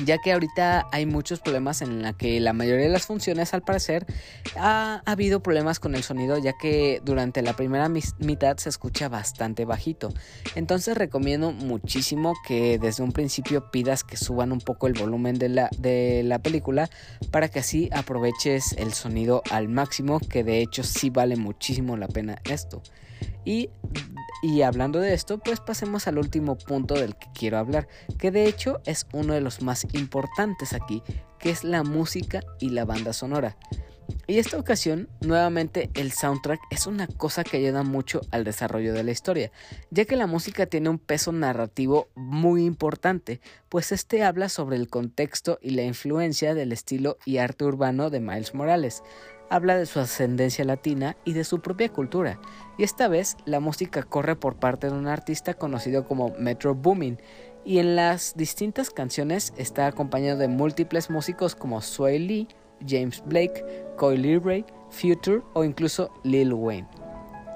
ya 0.06 0.18
que 0.18 0.34
ahorita 0.34 0.88
hay 0.92 1.06
muchos 1.06 1.40
problemas 1.40 1.82
en 1.82 2.02
la 2.02 2.14
que 2.14 2.40
la 2.40 2.54
mayoría 2.54 2.86
de 2.86 2.92
las 2.92 3.06
funciones 3.06 3.54
al 3.54 3.62
parecer 3.62 4.06
ha, 4.58 5.02
habido 5.06 5.42
problemas 5.42 5.80
con 5.80 5.96
el 5.96 6.04
sonido 6.04 6.38
ya 6.38 6.54
que 6.54 7.02
durante 7.04 7.42
la 7.42 7.54
primera 7.54 7.90
mitad 7.90 8.58
se 8.58 8.70
escucha 8.70 9.10
bastante 9.10 9.66
bajito. 9.66 10.14
Entonces 10.56 10.98
recomiendo 10.98 11.52
muchísimo 11.52 12.34
que 12.48 12.78
desde 12.80 13.04
un 13.04 13.12
principio 13.12 13.72
pidas 13.72 14.04
que 14.04 14.18
suban 14.18 14.52
un 14.52 14.60
poco 14.60 14.88
el 14.88 14.94
volumen 14.94 15.38
de 15.38 15.50
la, 15.50 15.70
de 15.78 16.24
la 16.24 16.40
película 16.40 16.90
para 17.32 17.50
que 17.50 17.60
así 17.60 17.90
aproveches 17.92 18.74
el 18.74 18.94
sonido 18.94 19.42
al 19.52 19.68
máximo 19.68 20.20
que 20.20 20.44
de 20.44 20.62
hecho 20.62 20.84
sí 20.84 21.10
vale 21.10 21.36
muchísimo 21.36 21.98
la 21.98 22.08
pena 22.08 22.42
esto. 22.46 22.82
Y, 23.46 23.70
hablando 24.64 25.00
de 25.00 25.14
esto, 25.14 25.38
pues 25.38 25.60
pasemos 25.60 26.08
al 26.08 26.18
último 26.18 26.58
punto 26.58 26.96
del 26.96 27.16
que 27.16 27.28
quiero 27.34 27.58
hablar, 27.58 27.88
que 28.18 28.32
de 28.32 28.46
hecho 28.46 28.82
es 28.86 29.06
uno 29.14 29.34
de 29.34 29.42
los 29.42 29.62
más 29.62 29.86
importantes 29.94 30.74
aquí, 30.74 31.04
que 31.40 31.50
es 31.50 31.64
la 31.64 31.84
música 31.84 32.42
y 32.60 32.70
la 32.70 32.86
banda 32.86 33.14
sonora. 33.14 33.58
Y 34.28 34.38
esta 34.38 34.58
ocasión, 34.58 35.10
nuevamente, 35.22 35.90
el 35.96 36.12
soundtrack 36.12 36.60
es 36.70 36.88
una 36.88 37.08
cosa 37.08 37.44
que 37.44 37.58
ayuda 37.58 37.84
mucho 37.84 38.22
al 38.32 38.44
desarrollo 38.44 38.94
de 38.94 39.04
la 39.04 39.12
historia, 39.12 39.52
ya 39.92 40.06
que 40.06 40.16
la 40.16 40.28
música 40.28 40.66
tiene 40.68 40.90
un 40.90 41.00
peso 41.00 41.32
narrativo 41.32 42.10
muy 42.16 42.66
importante, 42.66 43.42
pues 43.70 43.92
este 43.92 44.24
habla 44.24 44.50
sobre 44.50 44.78
el 44.78 44.88
contexto 44.88 45.60
y 45.62 45.72
la 45.72 45.84
influencia 45.84 46.54
del 46.54 46.72
estilo 46.72 47.18
y 47.26 47.38
arte 47.38 47.66
urbano 47.66 48.10
de 48.10 48.20
Miles 48.20 48.54
Morales, 48.54 49.04
habla 49.50 49.78
de 49.78 49.86
su 49.86 50.00
ascendencia 50.00 50.66
latina 50.66 51.18
y 51.26 51.34
de 51.34 51.44
su 51.44 51.60
propia 51.60 51.90
cultura, 51.90 52.40
y 52.78 52.84
esta 52.84 53.08
vez 53.08 53.38
la 53.46 53.60
música 53.60 54.04
corre 54.04 54.36
por 54.36 54.56
parte 54.56 54.88
de 54.88 54.94
un 54.94 55.08
artista 55.08 55.54
conocido 55.54 56.06
como 56.06 56.34
Metro 56.38 56.76
Boomin, 56.76 57.20
y 57.66 57.80
en 57.80 57.96
las 57.96 58.36
distintas 58.36 58.90
canciones 58.90 59.54
está 59.58 59.88
acompañado 59.88 60.40
de 60.40 60.48
múltiples 60.48 61.10
músicos 61.10 61.56
como 61.56 61.82
Sway 61.82 62.20
Lee, 62.20 62.48
James 62.88 63.22
Blake, 63.26 63.64
Coy 63.98 64.40
Ray, 64.40 64.66
Future 64.90 65.42
o 65.54 65.64
incluso 65.64 66.12
Lil 66.24 66.54
Wayne. 66.54 66.99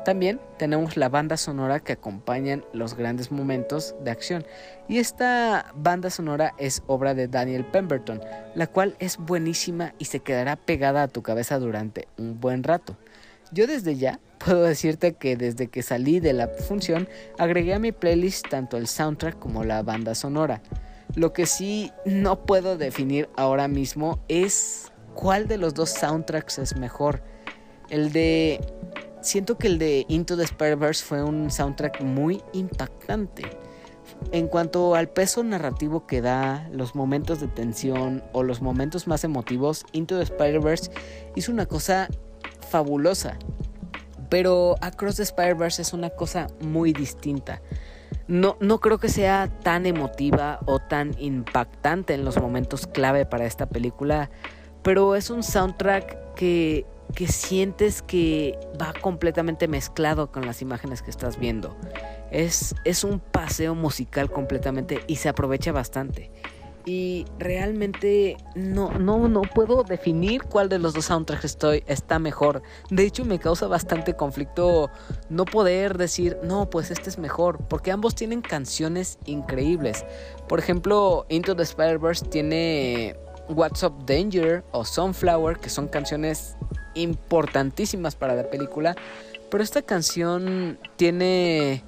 También 0.06 0.42
tenemos 0.58 0.98
la 0.98 1.08
banda 1.08 1.38
sonora 1.38 1.80
que 1.80 1.94
acompañan 1.94 2.66
los 2.74 2.96
grandes 2.96 3.32
momentos 3.32 3.96
de 4.04 4.12
acción. 4.12 4.46
Y 4.90 4.98
esta 5.00 5.72
banda 5.76 6.10
sonora 6.10 6.54
es 6.58 6.84
obra 6.88 7.14
de 7.14 7.30
Daniel 7.30 7.66
Pemberton, 7.66 8.22
la 8.54 8.68
cual 8.68 8.96
es 9.00 9.18
buenísima 9.18 9.94
y 10.00 10.06
se 10.06 10.20
quedará 10.20 10.58
pegada 10.58 11.04
a 11.04 11.08
tu 11.08 11.22
cabeza 11.22 11.58
durante 11.58 12.08
un 12.18 12.40
buen 12.42 12.64
rato. 12.64 12.98
Yo 13.54 13.66
desde 13.66 13.96
ya 13.96 14.20
puedo 14.44 14.64
decirte 14.64 15.14
que 15.14 15.38
desde 15.38 15.68
que 15.68 15.84
salí 15.84 16.20
de 16.20 16.34
la 16.34 16.50
función 16.50 17.08
agregué 17.38 17.74
a 17.74 17.80
mi 17.80 17.92
playlist 17.92 18.50
tanto 18.50 18.78
el 18.78 18.88
soundtrack 18.88 19.40
como 19.40 19.64
la 19.64 19.84
banda 19.84 20.16
sonora. 20.16 20.62
Lo 21.16 21.32
que 21.32 21.46
sí 21.46 21.92
no 22.06 22.46
puedo 22.46 22.78
definir 22.78 23.30
ahora 23.38 23.68
mismo 23.68 24.20
es 24.28 24.92
cuál 25.14 25.48
de 25.48 25.58
los 25.58 25.74
dos 25.76 25.92
soundtracks 25.92 26.58
es 26.58 26.76
mejor. 26.76 27.22
El 27.90 28.12
de 28.12 28.60
siento 29.24 29.58
que 29.58 29.68
el 29.68 29.80
de 29.80 30.06
Into 30.08 30.38
the 30.38 30.44
Spider-Verse 30.44 31.04
fue 31.04 31.24
un 31.24 31.50
soundtrack 31.50 32.02
muy 32.02 32.44
impactante. 32.54 33.44
En 34.32 34.48
cuanto 34.48 34.96
al 34.96 35.10
peso 35.10 35.44
narrativo 35.44 36.06
que 36.06 36.22
da, 36.22 36.68
los 36.72 36.94
momentos 36.94 37.40
de 37.40 37.48
tensión 37.48 38.24
o 38.34 38.44
los 38.44 38.62
momentos 38.62 39.08
más 39.08 39.24
emotivos, 39.24 39.86
Into 39.94 40.18
the 40.18 40.24
Spider-Verse 40.24 40.92
hizo 41.36 41.52
una 41.52 41.66
cosa 41.66 42.10
fabulosa. 42.70 43.38
Pero 44.30 44.76
Across 44.82 45.18
the 45.18 45.24
Spider-Verse 45.24 45.82
es 45.82 45.94
una 45.94 46.10
cosa 46.10 46.48
muy 46.62 46.94
distinta. 46.94 47.62
No, 48.28 48.58
no 48.60 48.80
creo 48.80 49.00
que 49.00 49.10
sea 49.10 49.50
tan 49.64 49.86
emotiva 49.86 50.60
o 50.66 50.80
tan 50.80 51.16
impactante 51.20 52.14
en 52.14 52.26
los 52.26 52.40
momentos 52.40 52.88
clave 52.88 53.26
para 53.26 53.46
esta 53.46 53.68
película, 53.68 54.30
pero 54.82 55.16
es 55.16 55.30
un 55.30 55.44
soundtrack 55.44 56.36
que 56.36 56.86
que 57.14 57.28
sientes 57.28 58.02
que 58.02 58.58
va 58.82 58.94
completamente 58.94 59.68
mezclado 59.68 60.32
con 60.32 60.46
las 60.46 60.62
imágenes 60.62 61.02
que 61.02 61.12
estás 61.12 61.40
viendo. 61.40 61.76
Es, 62.32 62.76
es 62.84 63.04
un 63.04 63.20
paseo 63.20 63.76
musical 63.76 64.32
completamente 64.32 65.02
y 65.08 65.18
se 65.18 65.30
aprovecha 65.30 65.72
bastante. 65.72 66.32
Y 66.86 67.26
realmente 67.40 68.36
no, 68.56 68.92
no, 68.92 69.30
no 69.30 69.42
puedo 69.42 69.84
definir 69.84 70.44
cuál 70.44 70.68
de 70.68 70.80
los 70.80 70.94
dos 70.94 71.06
soundtracks 71.06 71.46
estoy, 71.46 71.84
está 71.88 72.20
mejor. 72.20 72.62
De 72.90 73.04
hecho, 73.04 73.24
me 73.24 73.40
causa 73.40 73.68
bastante 73.68 74.16
conflicto 74.16 74.90
no 75.30 75.46
poder 75.46 75.98
decir, 75.98 76.38
no, 76.44 76.70
pues 76.70 76.92
este 76.92 77.10
es 77.10 77.18
mejor, 77.18 77.60
porque 77.70 77.92
ambos 77.92 78.16
tienen 78.16 78.42
canciones 78.42 79.18
increíbles. 79.26 80.04
Por 80.50 80.60
ejemplo, 80.60 81.26
Into 81.30 81.56
the 81.56 81.64
Spider-Verse 81.64 82.26
tiene 82.26 83.16
What's 83.50 83.84
Up 83.84 84.06
Danger 84.06 84.64
o 84.72 84.86
Sunflower, 84.86 85.60
que 85.60 85.70
son 85.70 85.88
canciones 85.88 86.56
importantísimas 86.96 88.16
para 88.16 88.36
la 88.36 88.50
película. 88.50 88.96
Pero 89.50 89.64
esta 89.64 89.82
canción 89.82 90.80
tiene 90.96 91.84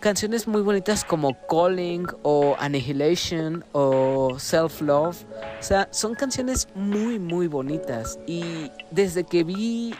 canciones 0.00 0.46
muy 0.46 0.62
bonitas 0.62 1.04
como 1.04 1.36
Calling 1.48 2.06
o 2.22 2.56
Annihilation 2.58 3.64
o 3.72 4.38
Self 4.38 4.80
Love. 4.80 5.24
O 5.60 5.62
sea, 5.62 5.88
son 5.90 6.14
canciones 6.14 6.68
muy, 6.74 7.18
muy 7.18 7.46
bonitas. 7.46 8.18
Y 8.26 8.70
desde 8.90 9.24
que 9.24 9.44
vi 9.44 9.94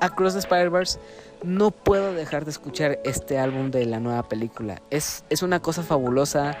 Across 0.00 0.34
the 0.34 0.38
Spider-Verse, 0.40 0.98
no 1.42 1.70
puedo 1.70 2.12
dejar 2.12 2.44
de 2.44 2.50
escuchar 2.50 2.98
este 3.04 3.38
álbum 3.38 3.70
de 3.70 3.86
la 3.86 4.00
nueva 4.00 4.28
película. 4.28 4.82
Es, 4.90 5.24
es 5.30 5.42
una 5.42 5.60
cosa 5.60 5.82
fabulosa. 5.82 6.56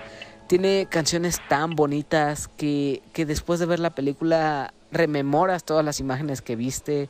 Tiene 0.50 0.88
canciones 0.90 1.38
tan 1.48 1.76
bonitas 1.76 2.48
que, 2.48 3.04
que 3.12 3.24
después 3.24 3.60
de 3.60 3.66
ver 3.66 3.78
la 3.78 3.94
película 3.94 4.74
rememoras 4.90 5.62
todas 5.62 5.84
las 5.84 6.00
imágenes 6.00 6.42
que 6.42 6.56
viste 6.56 7.08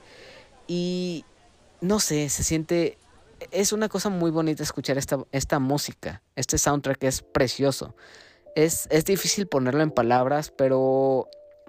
y 0.67 1.25
no 1.81 2.01
sé, 2.01 2.29
se 2.29 2.45
siente, 2.45 2.99
es 3.51 3.73
una 3.73 3.89
cosa 3.89 4.11
muy 4.11 4.31
bonita 4.31 4.63
escuchar 4.63 4.99
esta, 4.99 5.25
esta 5.33 5.59
música, 5.59 6.21
este 6.37 6.59
soundtrack 6.59 7.03
es 7.05 7.23
precioso. 7.23 7.95
Es, 8.57 8.87
es 8.91 9.07
difícil 9.07 9.47
ponerlo 9.47 9.83
en 9.83 9.91
palabras, 9.91 10.53
pero 10.55 11.27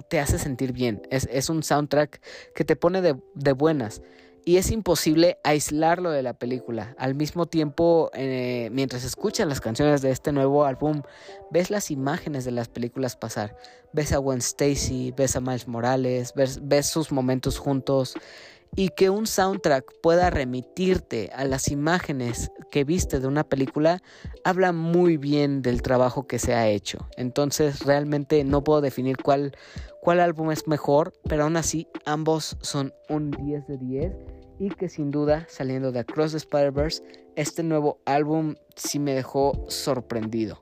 te 0.09 0.19
hace 0.19 0.39
sentir 0.39 0.73
bien. 0.73 1.01
Es, 1.09 1.29
es 1.31 1.47
un 1.47 1.63
soundtrack 1.63 2.19
que 2.53 2.65
te 2.65 2.75
pone 2.75 3.01
de, 3.01 3.15
de 3.33 3.53
buenas 3.53 4.01
y 4.45 4.57
es 4.57 4.71
imposible 4.71 5.37
aislarlo 5.43 6.11
de 6.11 6.23
la 6.23 6.33
película. 6.33 6.95
Al 6.97 7.15
mismo 7.15 7.45
tiempo, 7.45 8.09
eh, 8.13 8.69
mientras 8.71 9.03
escuchas 9.03 9.47
las 9.47 9.61
canciones 9.61 10.01
de 10.01 10.11
este 10.11 10.31
nuevo 10.31 10.65
álbum, 10.65 11.03
ves 11.51 11.69
las 11.69 11.91
imágenes 11.91 12.45
de 12.45 12.51
las 12.51 12.67
películas 12.67 13.15
pasar. 13.15 13.55
Ves 13.93 14.13
a 14.13 14.17
Gwen 14.17 14.39
Stacy, 14.39 15.13
ves 15.15 15.35
a 15.35 15.41
Miles 15.41 15.67
Morales, 15.67 16.33
ves, 16.35 16.59
ves 16.63 16.87
sus 16.87 17.11
momentos 17.11 17.59
juntos. 17.59 18.15
Y 18.75 18.89
que 18.89 19.09
un 19.09 19.27
soundtrack 19.27 19.85
pueda 20.01 20.29
remitirte 20.29 21.29
a 21.35 21.43
las 21.43 21.69
imágenes 21.69 22.51
que 22.71 22.83
viste 22.85 23.19
de 23.19 23.27
una 23.27 23.43
película 23.43 24.01
habla 24.43 24.71
muy 24.71 25.17
bien 25.17 25.61
del 25.61 25.81
trabajo 25.81 26.25
que 26.25 26.39
se 26.39 26.53
ha 26.53 26.69
hecho. 26.69 27.07
Entonces 27.17 27.81
realmente 27.85 28.43
no 28.43 28.63
puedo 28.63 28.81
definir 28.81 29.17
cuál, 29.17 29.51
cuál 30.01 30.21
álbum 30.21 30.51
es 30.51 30.67
mejor, 30.67 31.13
pero 31.27 31.43
aún 31.43 31.57
así 31.57 31.87
ambos 32.05 32.57
son 32.61 32.93
un 33.09 33.31
10 33.31 33.67
de 33.67 33.77
10 33.77 34.13
y 34.61 34.69
que 34.69 34.89
sin 34.89 35.09
duda 35.09 35.45
saliendo 35.49 35.91
de 35.91 35.99
Across 35.99 36.31
the 36.31 36.37
Spider-Verse, 36.37 37.03
este 37.35 37.63
nuevo 37.63 37.99
álbum 38.05 38.55
sí 38.75 38.99
me 38.99 39.13
dejó 39.13 39.65
sorprendido. 39.67 40.61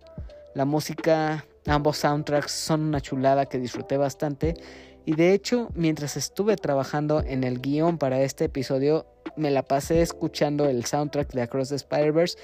La 0.56 0.66
música, 0.66 1.46
ambos 1.68 1.98
soundtracks 1.98 2.52
son 2.52 2.82
una 2.82 3.02
chulada 3.02 3.46
que 3.46 3.60
disfruté 3.60 3.98
bastante 3.98 4.56
y 5.06 5.16
de 5.16 5.34
hecho 5.34 5.70
mientras 5.76 6.18
estuve 6.18 6.56
trabajando 6.56 7.22
en 7.22 7.44
el 7.44 7.60
guion 7.60 7.98
para 7.98 8.22
este 8.22 8.46
episodio 8.46 9.06
me 9.36 9.52
la 9.52 9.64
pasé 9.64 10.02
escuchando 10.02 10.68
el 10.68 10.86
soundtrack 10.86 11.32
de 11.34 11.42
Across 11.44 11.70
the 11.70 11.76
Spider-Verse 11.76 12.38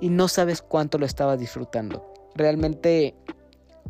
y 0.00 0.10
no 0.10 0.28
sabes 0.28 0.62
cuánto 0.62 0.98
lo 0.98 1.06
estaba 1.06 1.36
disfrutando. 1.36 2.12
Realmente 2.34 3.14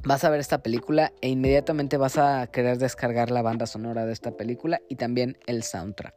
vas 0.05 0.25
a 0.25 0.31
ver 0.31 0.41
esta 0.41 0.63
película 0.63 1.13
e 1.21 1.29
inmediatamente 1.29 1.97
vas 1.97 2.19
a 2.19 2.47
querer 2.49 2.79
descargar 2.79 3.31
la 3.31 3.43
banda 3.43 3.67
sonora 3.67 4.07
de 4.07 4.13
esta 4.13 4.37
película 4.37 4.81
y 4.89 4.97
también 4.97 5.39
el 5.47 5.63
soundtrack. 5.63 6.15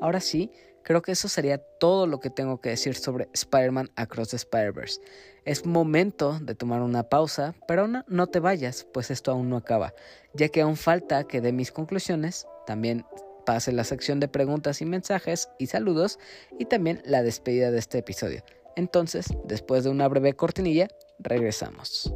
Ahora 0.00 0.20
sí, 0.20 0.50
creo 0.82 1.02
que 1.02 1.12
eso 1.12 1.28
sería 1.28 1.58
todo 1.58 2.06
lo 2.06 2.20
que 2.20 2.30
tengo 2.30 2.60
que 2.60 2.70
decir 2.70 2.94
sobre 2.94 3.28
Spider-Man 3.32 3.90
Across 3.96 4.30
the 4.30 4.36
Spider-Verse. 4.36 5.00
Es 5.44 5.66
momento 5.66 6.38
de 6.40 6.54
tomar 6.54 6.80
una 6.80 7.02
pausa, 7.02 7.54
pero 7.68 7.86
no, 7.86 8.02
no 8.08 8.26
te 8.28 8.40
vayas, 8.40 8.86
pues 8.94 9.10
esto 9.10 9.30
aún 9.30 9.50
no 9.50 9.58
acaba, 9.58 9.92
ya 10.32 10.48
que 10.48 10.62
aún 10.62 10.76
falta 10.76 11.24
que 11.24 11.42
dé 11.42 11.52
mis 11.52 11.70
conclusiones, 11.70 12.46
también 12.66 13.04
pase 13.44 13.70
la 13.72 13.84
sección 13.84 14.20
de 14.20 14.28
preguntas 14.28 14.80
y 14.80 14.86
mensajes 14.86 15.50
y 15.58 15.66
saludos 15.66 16.18
y 16.58 16.64
también 16.64 17.02
la 17.04 17.22
despedida 17.22 17.70
de 17.70 17.78
este 17.78 17.98
episodio. 17.98 18.42
Entonces, 18.74 19.26
después 19.44 19.84
de 19.84 19.90
una 19.90 20.08
breve 20.08 20.34
cortinilla, 20.34 20.88
regresamos. 21.18 22.10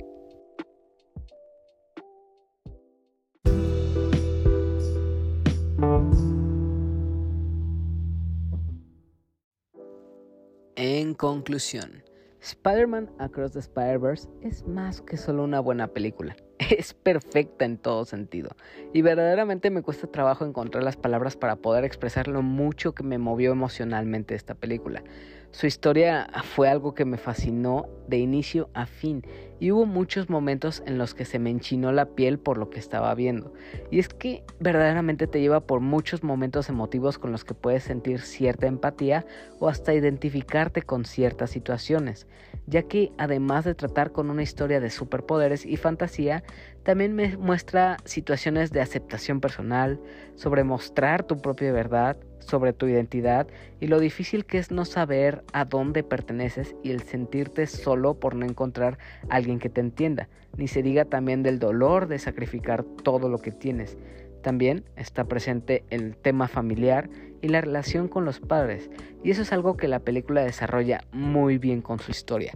En 10.77 11.13
conclusión, 11.15 12.05
Spider-Man 12.49 13.11
Across 13.19 13.53
the 13.53 13.59
Spider-Verse 13.59 14.27
es 14.43 14.67
más 14.67 15.03
que 15.03 15.19
solo 15.19 15.45
una 15.45 15.61
buena 15.61 15.89
película. 15.89 16.35
Es 16.59 16.95
perfecta 16.95 17.65
en 17.65 17.79
todo 17.79 18.05
sentido. 18.05 18.51
Y 18.93 19.03
verdaderamente 19.03 19.71
me 19.71 19.83
cuesta 19.83 20.07
trabajo 20.07 20.45
encontrar 20.45 20.83
las 20.83 20.97
palabras 20.97 21.37
para 21.37 21.57
poder 21.57 21.85
expresar 21.85 22.27
lo 22.27 22.43
mucho 22.43 22.95
que 22.95 23.03
me 23.03 23.19
movió 23.19 23.53
emocionalmente 23.53 24.35
esta 24.35 24.55
película. 24.55 25.03
Su 25.51 25.67
historia 25.67 26.29
fue 26.45 26.69
algo 26.69 26.95
que 26.95 27.07
me 27.07 27.17
fascinó 27.17 27.89
de 28.07 28.19
inicio 28.19 28.69
a 28.75 28.85
fin 28.85 29.23
y 29.59 29.73
hubo 29.73 29.87
muchos 29.87 30.29
momentos 30.29 30.83
en 30.87 30.99
los 30.99 31.15
que 31.15 31.25
se 31.25 31.39
me 31.39 31.51
enchinó 31.51 31.91
la 31.91 32.05
piel 32.05 32.39
por 32.39 32.59
lo 32.59 32.69
que 32.69 32.79
estaba 32.79 33.15
viendo. 33.15 33.53
Y 33.91 33.99
es 33.99 34.09
que 34.09 34.45
verdaderamente 34.61 35.27
te 35.27 35.41
lleva 35.41 35.61
por 35.61 35.81
muchos 35.81 36.23
momentos 36.23 36.69
emotivos 36.69 37.19
con 37.19 37.33
los 37.33 37.45
que 37.45 37.55
puedes 37.55 37.85
sentir 37.85 38.21
cierta 38.21 38.67
empatía 38.67 39.25
o 39.59 39.69
hasta 39.69 39.95
identificarte 39.95 40.83
con 40.83 41.07
ciertas 41.07 41.51
situaciones, 41.51 42.27
ya 42.67 42.83
que 42.83 43.11
además 43.17 43.65
de 43.65 43.75
tratar 43.75 44.13
con 44.13 44.31
una 44.31 44.43
historia 44.43 44.81
de 44.81 44.91
superpoderes 44.91 45.65
y 45.65 45.77
fantasía, 45.77 46.45
también 46.83 47.15
me 47.15 47.37
muestra 47.39 47.97
situaciones 48.05 48.71
de 48.71 48.83
aceptación 48.83 49.41
personal, 49.41 49.99
sobre 50.37 50.63
mostrar 50.63 51.25
tu 51.25 51.41
propia 51.41 51.73
verdad, 51.73 52.19
sobre 52.49 52.73
tu 52.73 52.87
identidad 52.87 53.47
y 53.81 53.87
lo 53.87 54.01
difícil 54.01 54.45
que 54.45 54.59
es 54.59 54.71
no 54.71 54.85
saber 54.85 55.45
a 55.53 55.65
dónde 55.65 56.03
perteneces 56.03 56.75
y 56.83 56.91
el 56.91 57.03
sentirte 57.03 57.67
solo 57.67 58.15
por 58.15 58.35
no 58.35 58.47
encontrar 58.47 58.99
a 59.29 59.37
alguien 59.37 59.59
que 59.59 59.69
te 59.69 59.81
entienda, 59.81 60.29
ni 60.57 60.67
se 60.67 60.83
diga 60.83 61.05
también 61.05 61.43
del 61.43 61.59
dolor 61.59 62.09
de 62.09 62.19
sacrificar 62.19 62.85
todo 62.85 63.29
lo 63.29 63.39
que 63.39 63.53
tienes. 63.53 63.97
También 64.43 64.85
está 64.97 65.25
presente 65.25 65.85
el 65.91 66.17
tema 66.17 66.49
familiar 66.49 67.11
y 67.43 67.49
la 67.49 67.61
relación 67.61 68.09
con 68.09 68.25
los 68.25 68.41
padres, 68.41 68.91
y 69.23 69.31
eso 69.31 69.43
es 69.43 69.53
algo 69.53 69.77
que 69.77 69.89
la 69.89 70.01
película 70.01 70.43
desarrolla 70.43 71.05
muy 71.13 71.59
bien 71.59 71.83
con 71.83 71.99
su 71.99 72.11
historia. 72.11 72.53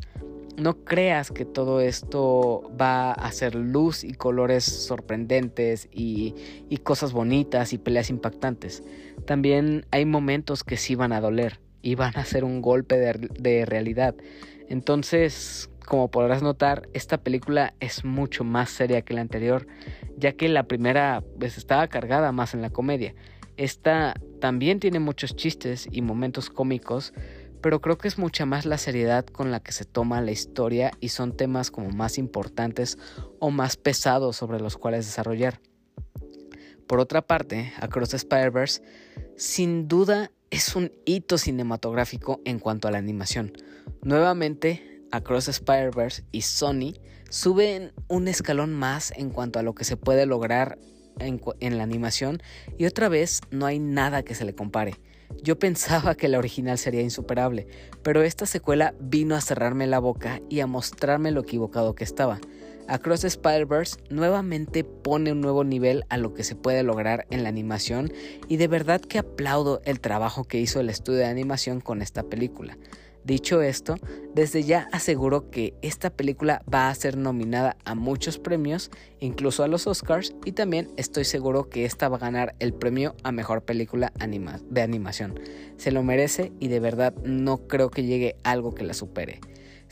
No 0.56 0.84
creas 0.84 1.30
que 1.30 1.46
todo 1.46 1.80
esto 1.80 2.70
va 2.78 3.12
a 3.12 3.32
ser 3.32 3.54
luz 3.54 4.04
y 4.04 4.12
colores 4.12 4.64
sorprendentes 4.64 5.88
y, 5.90 6.34
y 6.68 6.76
cosas 6.78 7.14
bonitas 7.14 7.72
y 7.72 7.78
peleas 7.78 8.10
impactantes. 8.10 8.82
También 9.26 9.86
hay 9.90 10.04
momentos 10.04 10.64
que 10.64 10.76
sí 10.76 10.94
van 10.94 11.12
a 11.12 11.20
doler 11.20 11.60
y 11.82 11.94
van 11.94 12.16
a 12.16 12.24
ser 12.24 12.44
un 12.44 12.62
golpe 12.62 12.96
de, 12.96 13.66
realidad. 13.66 14.14
Entonces, 14.68 15.70
como 15.86 16.10
podrás 16.10 16.42
notar, 16.42 16.88
esta 16.92 17.18
película 17.18 17.74
es 17.80 18.04
mucho 18.04 18.44
más 18.44 18.70
seria 18.70 19.02
que 19.02 19.14
la 19.14 19.20
anterior, 19.20 19.66
ya 20.16 20.32
que 20.32 20.48
la 20.48 20.64
primera 20.64 21.22
pues, 21.38 21.58
estaba 21.58 21.88
cargada 21.88 22.32
más 22.32 22.54
en 22.54 22.62
la 22.62 22.70
comedia. 22.70 23.14
Esta 23.56 24.14
también 24.40 24.80
tiene 24.80 24.98
muchos 24.98 25.36
chistes 25.36 25.88
y 25.90 26.00
momentos 26.02 26.48
cómicos, 26.48 27.12
pero 27.60 27.80
creo 27.80 27.98
que 27.98 28.08
es 28.08 28.18
mucha 28.18 28.46
más 28.46 28.64
la 28.64 28.78
seriedad 28.78 29.26
con 29.26 29.50
la 29.50 29.60
que 29.60 29.72
se 29.72 29.84
toma 29.84 30.20
la 30.20 30.32
historia 30.32 30.90
y 31.00 31.10
son 31.10 31.36
temas 31.36 31.70
como 31.70 31.90
más 31.90 32.18
importantes 32.18 32.98
o 33.38 33.50
más 33.50 33.76
pesados 33.76 34.36
sobre 34.36 34.58
los 34.58 34.76
cuales 34.76 35.06
desarrollar. 35.06 35.60
Por 36.86 37.00
otra 37.00 37.22
parte, 37.22 37.72
Across 37.80 38.10
the 38.10 38.16
Spider-Verse 38.16 38.82
sin 39.36 39.88
duda 39.88 40.30
es 40.50 40.76
un 40.76 40.92
hito 41.06 41.38
cinematográfico 41.38 42.40
en 42.44 42.58
cuanto 42.58 42.86
a 42.86 42.90
la 42.90 42.98
animación. 42.98 43.52
Nuevamente, 44.02 45.02
Across 45.10 45.48
Spider-Verse 45.48 46.24
y 46.32 46.42
Sony 46.42 46.94
suben 47.30 47.92
un 48.08 48.28
escalón 48.28 48.72
más 48.72 49.12
en 49.16 49.30
cuanto 49.30 49.58
a 49.58 49.62
lo 49.62 49.74
que 49.74 49.84
se 49.84 49.96
puede 49.96 50.26
lograr 50.26 50.78
en, 51.18 51.40
en, 51.60 51.78
la 51.78 51.84
animación 51.84 52.42
y 52.78 52.86
otra 52.86 53.08
vez 53.08 53.40
no 53.50 53.66
hay 53.66 53.78
nada 53.78 54.22
que 54.22 54.34
se 54.34 54.44
le 54.44 54.54
compare. 54.54 54.96
Yo 55.42 55.58
pensaba 55.58 56.14
que 56.14 56.28
la 56.28 56.38
original 56.38 56.78
sería 56.78 57.00
insuperable, 57.00 57.66
pero 58.02 58.22
esta 58.22 58.44
secuela 58.44 58.94
vino 59.00 59.34
a 59.34 59.40
cerrarme 59.40 59.86
la 59.86 59.98
boca 59.98 60.40
y 60.50 60.60
a 60.60 60.66
mostrarme 60.66 61.30
lo 61.30 61.40
equivocado 61.40 61.94
que 61.94 62.04
estaba. 62.04 62.38
Across 62.88 63.24
Spider-Verse 63.24 63.96
nuevamente 64.10 64.84
pone 64.84 65.32
un 65.32 65.40
nuevo 65.40 65.64
nivel 65.64 66.04
a 66.08 66.16
lo 66.16 66.34
que 66.34 66.44
se 66.44 66.56
puede 66.56 66.82
lograr 66.82 67.26
en 67.30 67.42
la 67.42 67.48
animación 67.48 68.12
y 68.48 68.56
de 68.56 68.68
verdad 68.68 69.00
que 69.00 69.18
aplaudo 69.18 69.80
el 69.84 70.00
trabajo 70.00 70.44
que 70.44 70.60
hizo 70.60 70.80
el 70.80 70.90
estudio 70.90 71.20
de 71.20 71.26
animación 71.26 71.80
con 71.80 72.02
esta 72.02 72.22
película. 72.22 72.76
Dicho 73.24 73.62
esto, 73.62 73.94
desde 74.34 74.64
ya 74.64 74.88
aseguro 74.90 75.48
que 75.48 75.74
esta 75.80 76.10
película 76.10 76.64
va 76.72 76.88
a 76.88 76.94
ser 76.94 77.16
nominada 77.16 77.76
a 77.84 77.94
muchos 77.94 78.40
premios, 78.40 78.90
incluso 79.20 79.62
a 79.62 79.68
los 79.68 79.86
Oscars, 79.86 80.34
y 80.44 80.52
también 80.52 80.90
estoy 80.96 81.24
seguro 81.24 81.68
que 81.68 81.84
esta 81.84 82.08
va 82.08 82.16
a 82.16 82.20
ganar 82.20 82.56
el 82.58 82.74
premio 82.74 83.14
a 83.22 83.30
mejor 83.30 83.62
película 83.62 84.12
de 84.18 84.82
animación. 84.82 85.38
Se 85.76 85.92
lo 85.92 86.02
merece 86.02 86.52
y 86.58 86.66
de 86.66 86.80
verdad 86.80 87.14
no 87.22 87.68
creo 87.68 87.90
que 87.90 88.02
llegue 88.02 88.34
algo 88.42 88.74
que 88.74 88.82
la 88.82 88.94
supere. 88.94 89.38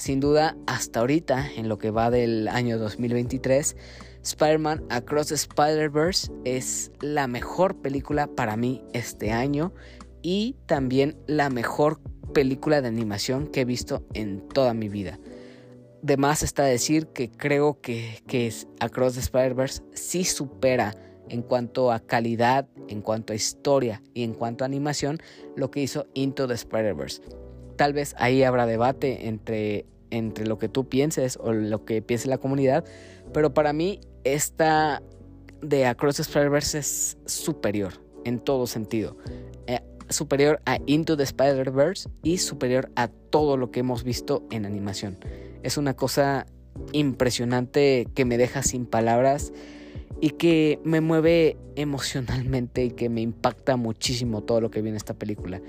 Sin 0.00 0.18
duda, 0.18 0.56
hasta 0.66 1.00
ahorita, 1.00 1.46
en 1.56 1.68
lo 1.68 1.76
que 1.76 1.90
va 1.90 2.10
del 2.10 2.48
año 2.48 2.78
2023, 2.78 3.76
Spider-Man 4.22 4.82
Across 4.88 5.26
the 5.28 5.34
Spider-Verse 5.34 6.32
es 6.46 6.90
la 7.02 7.26
mejor 7.26 7.82
película 7.82 8.26
para 8.26 8.56
mí 8.56 8.82
este 8.94 9.30
año 9.30 9.74
y 10.22 10.56
también 10.64 11.18
la 11.26 11.50
mejor 11.50 12.00
película 12.32 12.80
de 12.80 12.88
animación 12.88 13.46
que 13.46 13.60
he 13.60 13.64
visto 13.66 14.02
en 14.14 14.48
toda 14.48 14.72
mi 14.72 14.88
vida. 14.88 15.20
De 16.00 16.16
más 16.16 16.42
está 16.42 16.64
decir 16.64 17.08
que 17.08 17.30
creo 17.30 17.82
que, 17.82 18.22
que 18.26 18.50
Across 18.80 19.16
the 19.16 19.20
Spider-Verse 19.20 19.82
sí 19.92 20.24
supera 20.24 20.94
en 21.28 21.42
cuanto 21.42 21.92
a 21.92 22.00
calidad, 22.00 22.66
en 22.88 23.02
cuanto 23.02 23.34
a 23.34 23.36
historia 23.36 24.02
y 24.14 24.22
en 24.22 24.32
cuanto 24.32 24.64
a 24.64 24.66
animación 24.66 25.18
lo 25.56 25.70
que 25.70 25.82
hizo 25.82 26.06
Into 26.14 26.48
the 26.48 26.54
Spider-Verse. 26.54 27.20
Tal 27.80 27.94
vez 27.94 28.14
ahí 28.18 28.42
habrá 28.42 28.66
debate 28.66 29.26
entre, 29.26 29.86
entre 30.10 30.46
lo 30.46 30.58
que 30.58 30.68
tú 30.68 30.90
pienses 30.90 31.38
o 31.40 31.54
lo 31.54 31.86
que 31.86 32.02
piense 32.02 32.28
la 32.28 32.36
comunidad, 32.36 32.84
pero 33.32 33.54
para 33.54 33.72
mí 33.72 34.00
esta 34.22 35.02
de 35.62 35.86
Across 35.86 36.16
the 36.16 36.22
Spider-Verse 36.24 36.78
es 36.78 37.16
superior 37.24 37.94
en 38.26 38.38
todo 38.38 38.66
sentido. 38.66 39.16
Eh, 39.66 39.80
superior 40.10 40.60
a 40.66 40.76
Into 40.84 41.16
the 41.16 41.22
Spider-Verse 41.22 42.10
y 42.22 42.36
superior 42.36 42.92
a 42.96 43.08
todo 43.08 43.56
lo 43.56 43.70
que 43.70 43.80
hemos 43.80 44.04
visto 44.04 44.46
en 44.50 44.66
animación. 44.66 45.16
Es 45.62 45.78
una 45.78 45.94
cosa 45.94 46.44
impresionante 46.92 48.06
que 48.14 48.26
me 48.26 48.36
deja 48.36 48.62
sin 48.62 48.84
palabras 48.84 49.54
y 50.20 50.32
que 50.32 50.78
me 50.84 51.00
mueve 51.00 51.56
emocionalmente 51.76 52.84
y 52.84 52.90
que 52.90 53.08
me 53.08 53.22
impacta 53.22 53.76
muchísimo 53.76 54.42
todo 54.42 54.60
lo 54.60 54.70
que 54.70 54.82
viene 54.82 54.98
esta 54.98 55.14
película. 55.14 55.62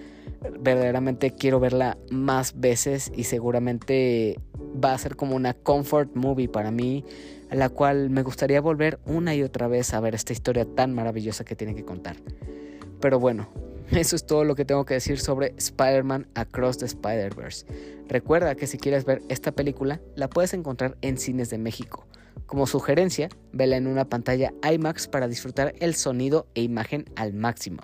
Verdaderamente 0.59 1.31
quiero 1.31 1.59
verla 1.59 1.97
más 2.09 2.59
veces 2.59 3.11
y 3.15 3.25
seguramente 3.25 4.39
va 4.83 4.93
a 4.93 4.97
ser 4.97 5.15
como 5.15 5.35
una 5.35 5.53
comfort 5.53 6.15
movie 6.15 6.49
para 6.49 6.71
mí, 6.71 7.05
a 7.49 7.55
la 7.55 7.69
cual 7.69 8.09
me 8.09 8.23
gustaría 8.23 8.61
volver 8.61 8.99
una 9.05 9.35
y 9.35 9.43
otra 9.43 9.67
vez 9.67 9.93
a 9.93 9.99
ver 9.99 10.15
esta 10.15 10.33
historia 10.33 10.65
tan 10.65 10.93
maravillosa 10.93 11.43
que 11.43 11.55
tiene 11.55 11.75
que 11.75 11.85
contar. 11.85 12.17
Pero 12.99 13.19
bueno, 13.19 13.49
eso 13.91 14.15
es 14.15 14.25
todo 14.25 14.43
lo 14.43 14.55
que 14.55 14.65
tengo 14.65 14.85
que 14.85 14.95
decir 14.95 15.19
sobre 15.19 15.53
Spider-Man 15.57 16.27
Across 16.35 16.79
the 16.79 16.85
Spider-Verse. 16.85 17.65
Recuerda 18.07 18.55
que 18.55 18.67
si 18.67 18.77
quieres 18.77 19.05
ver 19.05 19.21
esta 19.29 19.51
película, 19.51 20.01
la 20.15 20.29
puedes 20.29 20.53
encontrar 20.53 20.97
en 21.01 21.17
cines 21.17 21.49
de 21.49 21.57
México. 21.57 22.07
Como 22.45 22.67
sugerencia, 22.67 23.29
vela 23.53 23.77
en 23.77 23.87
una 23.87 24.05
pantalla 24.05 24.53
IMAX 24.69 25.07
para 25.07 25.27
disfrutar 25.27 25.73
el 25.79 25.95
sonido 25.95 26.47
e 26.53 26.61
imagen 26.61 27.05
al 27.15 27.33
máximo. 27.33 27.81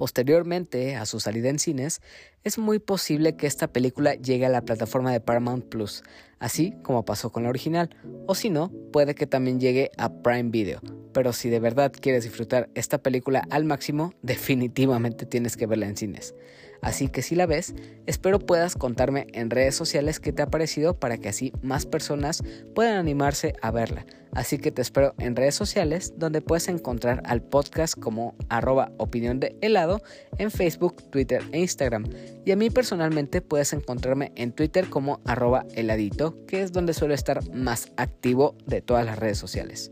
Posteriormente 0.00 0.96
a 0.96 1.04
su 1.04 1.20
salida 1.20 1.50
en 1.50 1.58
cines, 1.58 2.00
es 2.42 2.56
muy 2.56 2.78
posible 2.78 3.36
que 3.36 3.46
esta 3.46 3.70
película 3.70 4.14
llegue 4.14 4.46
a 4.46 4.48
la 4.48 4.62
plataforma 4.62 5.12
de 5.12 5.20
Paramount 5.20 5.66
Plus, 5.66 6.04
así 6.38 6.74
como 6.82 7.04
pasó 7.04 7.30
con 7.30 7.42
la 7.42 7.50
original, 7.50 7.94
o 8.26 8.34
si 8.34 8.48
no, 8.48 8.72
puede 8.94 9.14
que 9.14 9.26
también 9.26 9.60
llegue 9.60 9.90
a 9.98 10.10
Prime 10.22 10.48
Video. 10.48 10.80
Pero 11.12 11.34
si 11.34 11.50
de 11.50 11.60
verdad 11.60 11.92
quieres 11.92 12.24
disfrutar 12.24 12.70
esta 12.74 12.96
película 12.96 13.46
al 13.50 13.66
máximo, 13.66 14.14
definitivamente 14.22 15.26
tienes 15.26 15.58
que 15.58 15.66
verla 15.66 15.86
en 15.86 15.98
cines. 15.98 16.34
Así 16.82 17.08
que 17.08 17.22
si 17.22 17.34
la 17.34 17.46
ves, 17.46 17.74
espero 18.06 18.38
puedas 18.38 18.76
contarme 18.76 19.26
en 19.32 19.50
redes 19.50 19.74
sociales 19.74 20.20
qué 20.20 20.32
te 20.32 20.42
ha 20.42 20.50
parecido 20.50 20.98
para 20.98 21.18
que 21.18 21.28
así 21.28 21.52
más 21.62 21.86
personas 21.86 22.42
puedan 22.74 22.96
animarse 22.96 23.54
a 23.62 23.70
verla. 23.70 24.06
Así 24.32 24.58
que 24.58 24.70
te 24.70 24.80
espero 24.80 25.14
en 25.18 25.34
redes 25.34 25.56
sociales 25.56 26.14
donde 26.16 26.40
puedes 26.40 26.68
encontrar 26.68 27.22
al 27.26 27.42
podcast 27.42 27.98
como 27.98 28.36
arroba 28.48 28.92
opinión 28.96 29.40
de 29.40 29.56
helado 29.60 30.02
en 30.38 30.50
Facebook, 30.50 31.02
Twitter 31.10 31.42
e 31.52 31.58
Instagram. 31.58 32.06
Y 32.44 32.52
a 32.52 32.56
mí 32.56 32.70
personalmente 32.70 33.40
puedes 33.40 33.72
encontrarme 33.72 34.32
en 34.36 34.52
Twitter 34.52 34.88
como 34.88 35.20
arroba 35.24 35.66
heladito, 35.74 36.46
que 36.46 36.62
es 36.62 36.72
donde 36.72 36.94
suelo 36.94 37.14
estar 37.14 37.48
más 37.52 37.88
activo 37.96 38.56
de 38.66 38.80
todas 38.80 39.04
las 39.04 39.18
redes 39.18 39.38
sociales. 39.38 39.90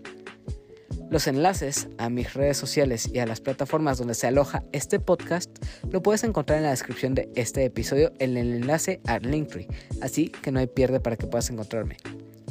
Los 1.10 1.26
enlaces 1.26 1.88
a 1.96 2.10
mis 2.10 2.34
redes 2.34 2.58
sociales 2.58 3.08
y 3.12 3.18
a 3.18 3.26
las 3.26 3.40
plataformas 3.40 3.96
donde 3.96 4.14
se 4.14 4.26
aloja 4.26 4.64
este 4.72 5.00
podcast 5.00 5.50
lo 5.90 6.02
puedes 6.02 6.22
encontrar 6.22 6.58
en 6.58 6.64
la 6.64 6.70
descripción 6.70 7.14
de 7.14 7.30
este 7.34 7.64
episodio 7.64 8.12
en 8.18 8.36
el 8.36 8.52
enlace 8.52 9.00
a 9.06 9.18
Linktree, 9.18 9.68
así 10.02 10.28
que 10.28 10.52
no 10.52 10.60
hay 10.60 10.66
pierde 10.66 11.00
para 11.00 11.16
que 11.16 11.26
puedas 11.26 11.48
encontrarme. 11.48 11.96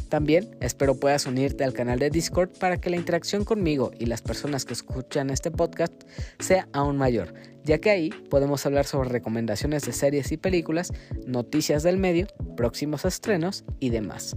También 0.09 0.55
espero 0.59 0.95
puedas 0.95 1.25
unirte 1.27 1.65
al 1.65 1.73
canal 1.73 1.99
de 1.99 2.09
Discord 2.09 2.49
para 2.57 2.77
que 2.77 2.89
la 2.89 2.95
interacción 2.95 3.43
conmigo 3.43 3.91
y 3.99 4.05
las 4.05 4.21
personas 4.21 4.65
que 4.65 4.73
escuchan 4.73 5.29
este 5.29 5.51
podcast 5.51 5.93
sea 6.39 6.67
aún 6.73 6.97
mayor, 6.97 7.33
ya 7.63 7.77
que 7.77 7.91
ahí 7.91 8.09
podemos 8.29 8.65
hablar 8.65 8.85
sobre 8.85 9.09
recomendaciones 9.09 9.85
de 9.85 9.91
series 9.91 10.31
y 10.31 10.37
películas, 10.37 10.93
noticias 11.27 11.83
del 11.83 11.97
medio, 11.97 12.25
próximos 12.55 13.05
estrenos 13.05 13.65
y 13.79 13.89
demás. 13.89 14.35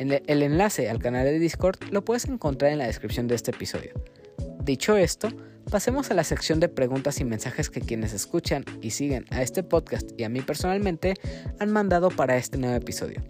El 0.00 0.42
enlace 0.42 0.88
al 0.88 0.98
canal 0.98 1.26
de 1.26 1.38
Discord 1.38 1.76
lo 1.90 2.02
puedes 2.02 2.24
encontrar 2.24 2.72
en 2.72 2.78
la 2.78 2.86
descripción 2.86 3.28
de 3.28 3.34
este 3.34 3.50
episodio. 3.50 3.92
Dicho 4.64 4.96
esto, 4.96 5.28
pasemos 5.70 6.10
a 6.10 6.14
la 6.14 6.24
sección 6.24 6.58
de 6.58 6.70
preguntas 6.70 7.20
y 7.20 7.26
mensajes 7.26 7.68
que 7.68 7.82
quienes 7.82 8.14
escuchan 8.14 8.64
y 8.80 8.92
siguen 8.92 9.26
a 9.28 9.42
este 9.42 9.62
podcast 9.62 10.10
y 10.16 10.24
a 10.24 10.30
mí 10.30 10.40
personalmente 10.40 11.16
han 11.58 11.70
mandado 11.70 12.08
para 12.08 12.38
este 12.38 12.56
nuevo 12.56 12.76
episodio. 12.76 13.22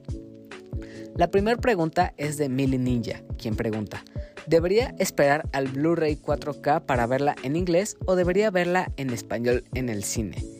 La 1.17 1.33
primera 1.33 1.57
pregunta 1.57 2.15
es 2.17 2.37
de 2.37 2.49
Millie 2.49 2.79
Ninja, 2.79 3.21
quien 3.37 3.57
pregunta, 3.57 4.05
¿debería 4.47 4.95
esperar 5.01 5.49
al 5.53 5.67
Blu-ray 5.67 6.17
4K 6.17 6.87
para 6.87 7.05
verla 7.07 7.35
en 7.43 7.57
inglés 7.57 7.97
o 8.07 8.15
debería 8.15 8.53
verla 8.53 8.93
en 8.97 9.11
español 9.11 9.65
en 9.75 9.89
el 9.89 10.05
cine? 10.05 10.60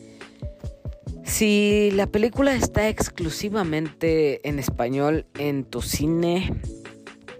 Si 1.31 1.91
la 1.91 2.07
película 2.07 2.53
está 2.53 2.89
exclusivamente 2.89 4.47
en 4.47 4.59
español 4.59 5.25
en 5.39 5.63
tu 5.63 5.81
cine, 5.81 6.53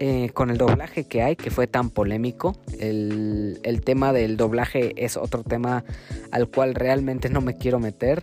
eh, 0.00 0.30
con 0.32 0.48
el 0.48 0.56
doblaje 0.56 1.04
que 1.04 1.20
hay, 1.22 1.36
que 1.36 1.50
fue 1.50 1.66
tan 1.66 1.90
polémico, 1.90 2.56
el, 2.80 3.82
tema 3.84 4.14
del 4.14 4.38
doblaje 4.38 4.94
es 4.96 5.18
otro 5.18 5.44
tema 5.44 5.84
al 6.30 6.48
cual 6.48 6.74
realmente 6.74 7.28
no 7.28 7.42
me 7.42 7.58
quiero 7.58 7.80
meter. 7.80 8.22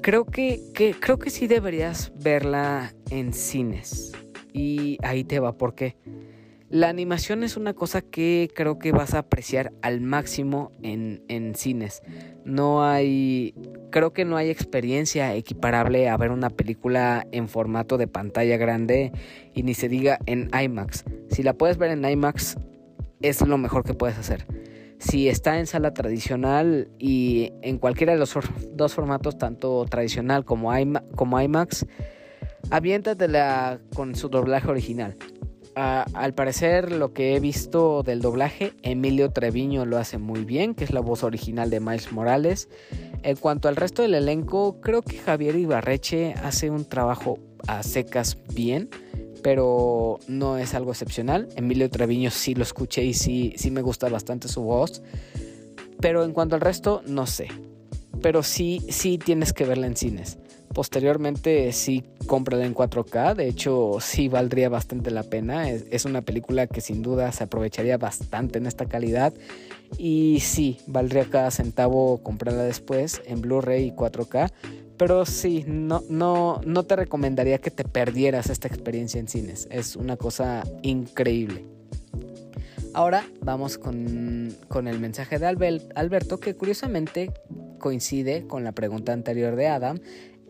Creo 0.00 0.24
que, 0.24 0.62
que, 0.74 0.94
creo 0.98 1.18
que 1.18 1.28
sí 1.28 1.46
deberías 1.46 2.10
verla 2.16 2.94
en 3.10 3.34
cines. 3.34 4.12
Y 4.54 4.96
ahí 5.02 5.22
te 5.22 5.38
va, 5.38 5.52
¿por 5.52 5.74
qué? 5.74 5.96
La 6.70 6.90
animación 6.90 7.44
es 7.44 7.56
una 7.56 7.72
cosa 7.72 8.02
que 8.02 8.50
creo 8.54 8.78
que 8.78 8.92
vas 8.92 9.14
a 9.14 9.20
apreciar 9.20 9.72
al 9.80 10.02
máximo 10.02 10.70
en, 10.82 11.22
en, 11.28 11.54
cines. 11.54 12.02
No 12.44 12.84
hay. 12.84 13.54
Creo 13.90 14.12
que 14.12 14.26
no 14.26 14.36
hay 14.36 14.50
experiencia 14.50 15.34
equiparable 15.34 16.10
a 16.10 16.16
ver 16.18 16.30
una 16.30 16.50
película 16.50 17.26
en 17.32 17.48
formato 17.48 17.96
de 17.96 18.06
pantalla 18.06 18.58
grande 18.58 19.12
y 19.54 19.62
ni 19.62 19.72
se 19.72 19.88
diga 19.88 20.18
en 20.26 20.50
IMAX. 20.52 21.06
Si 21.30 21.42
la 21.42 21.54
puedes 21.54 21.78
ver 21.78 21.90
en 21.90 22.04
IMAX, 22.04 22.58
es 23.22 23.40
lo 23.40 23.56
mejor 23.56 23.82
que 23.82 23.94
puedes 23.94 24.18
hacer. 24.18 24.46
Si 24.98 25.30
está 25.30 25.58
en 25.58 25.66
sala 25.66 25.94
tradicional 25.94 26.90
y 26.98 27.50
en 27.62 27.78
cualquiera 27.78 28.12
de 28.12 28.18
los 28.18 28.36
dos 28.72 28.92
formatos, 28.92 29.38
tanto 29.38 29.86
tradicional 29.86 30.44
como, 30.44 30.70
como 31.14 31.40
IMAX, 31.40 31.86
aviéntatela 32.68 33.80
con 33.94 34.14
su 34.14 34.28
doblaje 34.28 34.68
original 34.68 35.16
al 35.78 36.34
parecer 36.34 36.90
lo 36.90 37.12
que 37.12 37.36
he 37.36 37.40
visto 37.40 38.02
del 38.02 38.20
doblaje, 38.20 38.72
Emilio 38.82 39.30
Treviño 39.30 39.86
lo 39.86 39.98
hace 39.98 40.18
muy 40.18 40.44
bien, 40.44 40.74
que 40.74 40.82
es 40.82 40.92
la 40.92 41.00
voz 41.00 41.22
original 41.22 41.70
de 41.70 41.78
Miles 41.78 42.10
Morales. 42.10 42.68
En 43.22 43.36
cuanto 43.36 43.68
al 43.68 43.76
resto 43.76 44.02
del 44.02 44.14
elenco, 44.14 44.80
creo 44.80 45.02
que 45.02 45.18
Javier 45.18 45.54
Ibarreche 45.54 46.34
hace 46.42 46.70
un 46.70 46.84
trabajo 46.84 47.38
a 47.68 47.84
secas 47.84 48.38
bien, 48.52 48.88
pero 49.42 50.18
no 50.26 50.58
es 50.58 50.74
algo 50.74 50.90
excepcional. 50.90 51.48
Emilio 51.54 51.88
Treviño 51.88 52.30
sí 52.30 52.56
lo 52.56 52.64
escuché 52.64 53.04
y 53.04 53.14
sí, 53.14 53.54
sí 53.56 53.70
me 53.70 53.82
gusta 53.82 54.08
bastante 54.08 54.48
su 54.48 54.62
voz. 54.62 55.02
Pero 56.00 56.24
en 56.24 56.32
cuanto 56.32 56.56
al 56.56 56.60
resto, 56.60 57.02
no 57.06 57.26
sé. 57.26 57.48
Pero 58.20 58.42
sí, 58.42 58.82
sí 58.88 59.16
tienes 59.16 59.52
que 59.52 59.64
verla 59.64 59.86
en 59.86 59.96
cines. 59.96 60.38
Posteriormente 60.78 61.72
sí 61.72 62.04
cómprala 62.28 62.64
en 62.64 62.72
4K, 62.72 63.34
de 63.34 63.48
hecho 63.48 63.96
sí 64.00 64.28
valdría 64.28 64.68
bastante 64.68 65.10
la 65.10 65.24
pena, 65.24 65.68
es, 65.68 66.04
una 66.04 66.22
película 66.22 66.68
que 66.68 66.80
sin 66.80 67.02
duda 67.02 67.32
se 67.32 67.42
aprovecharía 67.42 67.98
bastante 67.98 68.58
en 68.58 68.66
esta 68.66 68.86
calidad. 68.86 69.34
Y 69.98 70.38
sí, 70.38 70.78
valdría 70.86 71.24
cada 71.24 71.50
centavo 71.50 72.22
comprarla 72.22 72.62
después 72.62 73.22
en 73.26 73.40
Blu-ray 73.40 73.86
y 73.86 73.90
4K, 73.90 74.52
pero 74.96 75.26
sí, 75.26 75.64
no, 75.66 76.04
no, 76.08 76.60
no 76.64 76.84
te 76.84 76.94
recomendaría 76.94 77.58
que 77.58 77.72
te 77.72 77.82
perdieras 77.82 78.48
esta 78.48 78.68
experiencia 78.68 79.18
en 79.18 79.26
cines, 79.26 79.66
es 79.72 79.96
una 79.96 80.16
cosa 80.16 80.62
increíble. 80.82 81.64
Ahora 82.94 83.24
vamos 83.42 83.78
con, 83.78 84.54
con 84.68 84.86
el 84.86 85.00
mensaje 85.00 85.40
de 85.40 85.46
Alberto 85.96 86.38
que 86.38 86.54
curiosamente 86.54 87.32
coincide 87.80 88.46
con 88.46 88.62
la 88.62 88.70
pregunta 88.72 89.12
anterior 89.12 89.56
de 89.56 89.66
Adam 89.66 89.98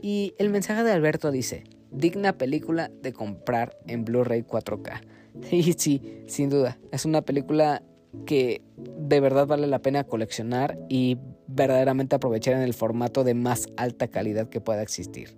y 0.03 0.34
el 0.38 0.51
mensaje 0.51 0.84
de 0.84 0.92
Alberto 0.92 1.30
dice, 1.30 1.64
digna 1.90 2.34
película 2.38 2.90
de 3.03 3.12
comprar 3.12 3.78
en 3.86 4.05
Blu-ray 4.05 4.42
4K. 4.42 5.01
Y 5.53 5.74
sí, 5.74 6.24
sin 6.26 6.51
duda, 6.51 6.78
es 6.90 7.05
una 7.05 7.22
película 7.22 7.82
que 8.26 8.62
de 8.76 9.20
verdad 9.20 9.46
vale 9.46 9.66
la 9.66 9.80
pena 9.80 10.05
coleccionar 10.05 10.78
y 10.88 11.16
verdaderamente 11.46 12.16
aprovechar 12.16 12.55
en 12.55 12.62
el 12.62 12.74
formato 12.74 13.22
de 13.22 13.34
más 13.34 13.68
alta 13.76 14.09
calidad 14.09 14.49
que 14.49 14.61
pueda 14.61 14.82
existir. 14.82 15.36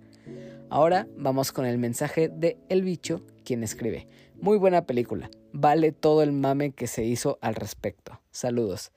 Ahora 0.69 1.07
vamos 1.17 1.51
con 1.51 1.65
el 1.65 1.77
mensaje 1.77 2.29
de 2.29 2.57
El 2.69 2.81
Bicho, 2.81 3.21
quien 3.43 3.63
escribe, 3.63 4.07
muy 4.41 4.57
buena 4.57 4.85
película, 4.85 5.29
vale 5.51 5.91
todo 5.91 6.23
el 6.23 6.31
mame 6.31 6.71
que 6.71 6.87
se 6.87 7.03
hizo 7.03 7.37
al 7.41 7.55
respecto. 7.55 8.21
Saludos. 8.31 8.91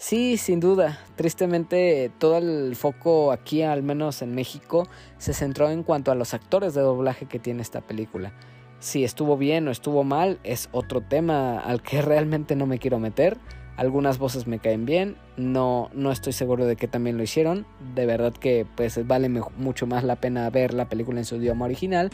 Sí, 0.00 0.36
sin 0.36 0.60
duda. 0.60 1.00
Tristemente, 1.16 2.12
todo 2.18 2.38
el 2.38 2.76
foco 2.76 3.32
aquí, 3.32 3.62
al 3.62 3.82
menos 3.82 4.22
en 4.22 4.32
México, 4.32 4.86
se 5.18 5.34
centró 5.34 5.70
en 5.70 5.82
cuanto 5.82 6.12
a 6.12 6.14
los 6.14 6.34
actores 6.34 6.72
de 6.74 6.82
doblaje 6.82 7.26
que 7.26 7.40
tiene 7.40 7.62
esta 7.62 7.80
película. 7.80 8.32
Si 8.78 9.02
estuvo 9.02 9.36
bien 9.36 9.66
o 9.66 9.72
estuvo 9.72 10.04
mal, 10.04 10.38
es 10.44 10.68
otro 10.70 11.00
tema 11.00 11.58
al 11.58 11.82
que 11.82 12.00
realmente 12.02 12.54
no 12.54 12.66
me 12.66 12.78
quiero 12.78 13.00
meter. 13.00 13.38
Algunas 13.76 14.18
voces 14.18 14.46
me 14.46 14.60
caen 14.60 14.86
bien, 14.86 15.16
no, 15.36 15.90
no 15.92 16.12
estoy 16.12 16.32
seguro 16.32 16.64
de 16.64 16.76
que 16.76 16.86
también 16.86 17.16
lo 17.16 17.24
hicieron. 17.24 17.66
De 17.96 18.06
verdad 18.06 18.32
que 18.32 18.66
pues 18.76 19.04
vale 19.04 19.28
mucho 19.28 19.88
más 19.88 20.04
la 20.04 20.16
pena 20.16 20.48
ver 20.50 20.74
la 20.74 20.88
película 20.88 21.18
en 21.18 21.24
su 21.24 21.36
idioma 21.36 21.64
original. 21.64 22.10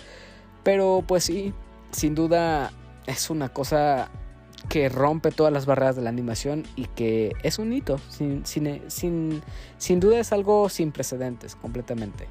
Pero 0.63 1.05
pues 1.07 1.25
sí, 1.25 1.53
sin 1.91 2.15
duda 2.15 2.73
es 3.07 3.29
una 3.29 3.51
cosa 3.51 4.11
que 4.69 4.89
rompe 4.89 5.31
todas 5.31 5.53
las 5.53 5.67
barreras 5.67 5.97
de 5.97 6.03
la 6.03 6.11
animación 6.11 6.65
y 6.77 6.87
que 6.87 7.33
es 7.43 7.59
un 7.59 7.73
hito, 7.73 7.99
sin, 8.09 8.45
sin, 8.47 9.43
sin, 9.79 10.01
duda 10.01 10.19
es 10.19 10.33
algo 10.33 10.69
sin 10.69 10.93
precedentes 10.93 11.55
completamente. 11.57 12.29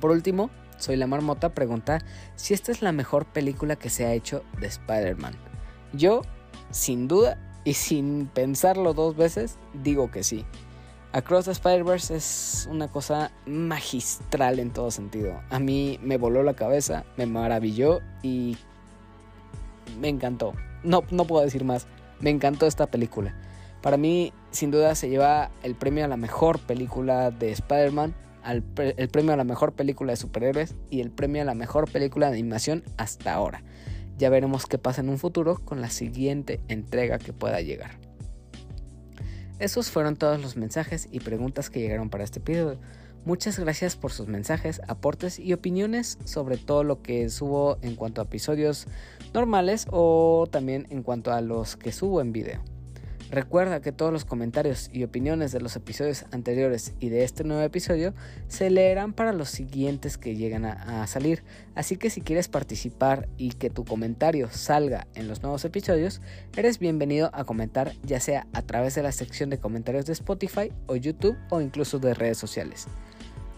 Por 0.00 0.10
último, 0.10 0.50
soy 0.78 0.96
la 0.96 1.06
marmota 1.06 1.50
pregunta 1.50 1.98
si 2.36 2.54
esta 2.54 2.72
es 2.72 2.80
la 2.82 2.92
mejor 2.92 3.26
película 3.26 3.76
que 3.76 3.90
se 3.90 4.06
ha 4.06 4.12
hecho 4.12 4.42
de 4.60 4.66
Spider-Man. 4.66 5.34
Yo, 5.92 6.22
sin 6.70 7.06
duda 7.06 7.38
y 7.64 7.74
sin 7.74 8.26
pensarlo 8.26 8.94
dos 8.94 9.16
veces, 9.16 9.58
digo 9.74 10.10
que 10.10 10.22
sí. 10.22 10.44
Across 11.12 11.46
the 11.46 11.50
Spider-Verse 11.50 12.16
es 12.16 12.68
una 12.70 12.86
cosa 12.86 13.32
magistral 13.44 14.60
en 14.60 14.72
todo 14.72 14.90
sentido. 14.92 15.40
A 15.50 15.58
mí 15.58 15.98
me 16.02 16.16
voló 16.18 16.44
la 16.44 16.54
cabeza, 16.54 17.04
me 17.16 17.26
maravilló 17.26 18.00
y 18.22 18.56
me 19.98 20.08
encantó 20.08 20.54
no, 20.82 21.04
no 21.10 21.24
puedo 21.26 21.44
decir 21.44 21.64
más. 21.64 21.86
Me 22.20 22.30
encantó 22.30 22.66
esta 22.66 22.86
película. 22.86 23.34
Para 23.82 23.96
mí, 23.96 24.32
sin 24.50 24.70
duda, 24.70 24.94
se 24.94 25.08
lleva 25.08 25.50
el 25.62 25.74
premio 25.74 26.04
a 26.04 26.08
la 26.08 26.16
mejor 26.16 26.58
película 26.58 27.30
de 27.30 27.50
Spider-Man, 27.52 28.14
el 28.44 29.08
premio 29.08 29.32
a 29.32 29.36
la 29.36 29.44
mejor 29.44 29.72
película 29.72 30.12
de 30.12 30.16
superhéroes 30.16 30.74
y 30.90 31.00
el 31.00 31.10
premio 31.10 31.42
a 31.42 31.44
la 31.44 31.54
mejor 31.54 31.90
película 31.90 32.28
de 32.30 32.34
animación 32.34 32.84
hasta 32.96 33.32
ahora. 33.32 33.62
Ya 34.18 34.28
veremos 34.28 34.66
qué 34.66 34.76
pasa 34.76 35.00
en 35.00 35.08
un 35.08 35.18
futuro 35.18 35.58
con 35.64 35.80
la 35.80 35.88
siguiente 35.88 36.60
entrega 36.68 37.18
que 37.18 37.32
pueda 37.32 37.60
llegar. 37.62 37.92
esos 39.58 39.90
fueron 39.90 40.16
todos 40.16 40.40
los 40.40 40.56
mensajes 40.56 41.08
y 41.10 41.20
preguntas 41.20 41.70
que 41.70 41.80
llegaron 41.80 42.10
para 42.10 42.24
este 42.24 42.38
episodio. 42.38 42.78
Muchas 43.26 43.58
gracias 43.58 43.96
por 43.96 44.12
sus 44.12 44.28
mensajes, 44.28 44.80
aportes 44.88 45.38
y 45.38 45.52
opiniones 45.52 46.18
sobre 46.24 46.56
todo 46.56 46.84
lo 46.84 47.02
que 47.02 47.28
subo 47.28 47.76
en 47.82 47.94
cuanto 47.94 48.22
a 48.22 48.24
episodios 48.24 48.86
normales 49.34 49.86
o 49.90 50.48
también 50.50 50.86
en 50.88 51.02
cuanto 51.02 51.30
a 51.30 51.42
los 51.42 51.76
que 51.76 51.92
subo 51.92 52.22
en 52.22 52.32
video. 52.32 52.62
Recuerda 53.30 53.80
que 53.80 53.92
todos 53.92 54.12
los 54.12 54.24
comentarios 54.24 54.90
y 54.92 55.04
opiniones 55.04 55.52
de 55.52 55.60
los 55.60 55.76
episodios 55.76 56.24
anteriores 56.32 56.94
y 56.98 57.10
de 57.10 57.22
este 57.22 57.44
nuevo 57.44 57.62
episodio 57.62 58.12
se 58.48 58.70
leerán 58.70 59.12
para 59.12 59.32
los 59.32 59.50
siguientes 59.50 60.18
que 60.18 60.34
llegan 60.34 60.64
a, 60.64 61.06
salir, 61.06 61.44
así 61.76 61.96
que 61.96 62.10
si 62.10 62.22
quieres 62.22 62.48
participar 62.48 63.28
y 63.36 63.50
que 63.50 63.70
tu 63.70 63.84
comentario 63.84 64.48
salga 64.50 65.06
en 65.14 65.28
los 65.28 65.42
nuevos 65.42 65.64
episodios, 65.64 66.20
eres 66.56 66.80
bienvenido 66.80 67.30
a 67.32 67.44
comentar 67.44 67.92
ya 68.02 68.18
sea 68.18 68.48
a 68.52 68.62
través 68.62 68.96
de 68.96 69.04
la 69.04 69.12
sección 69.12 69.48
de 69.48 69.58
comentarios 69.58 70.06
de 70.06 70.14
Spotify 70.14 70.72
o 70.86 70.96
YouTube 70.96 71.36
o 71.50 71.60
incluso 71.60 72.00
de 72.00 72.14
redes 72.14 72.38
sociales. 72.38 72.88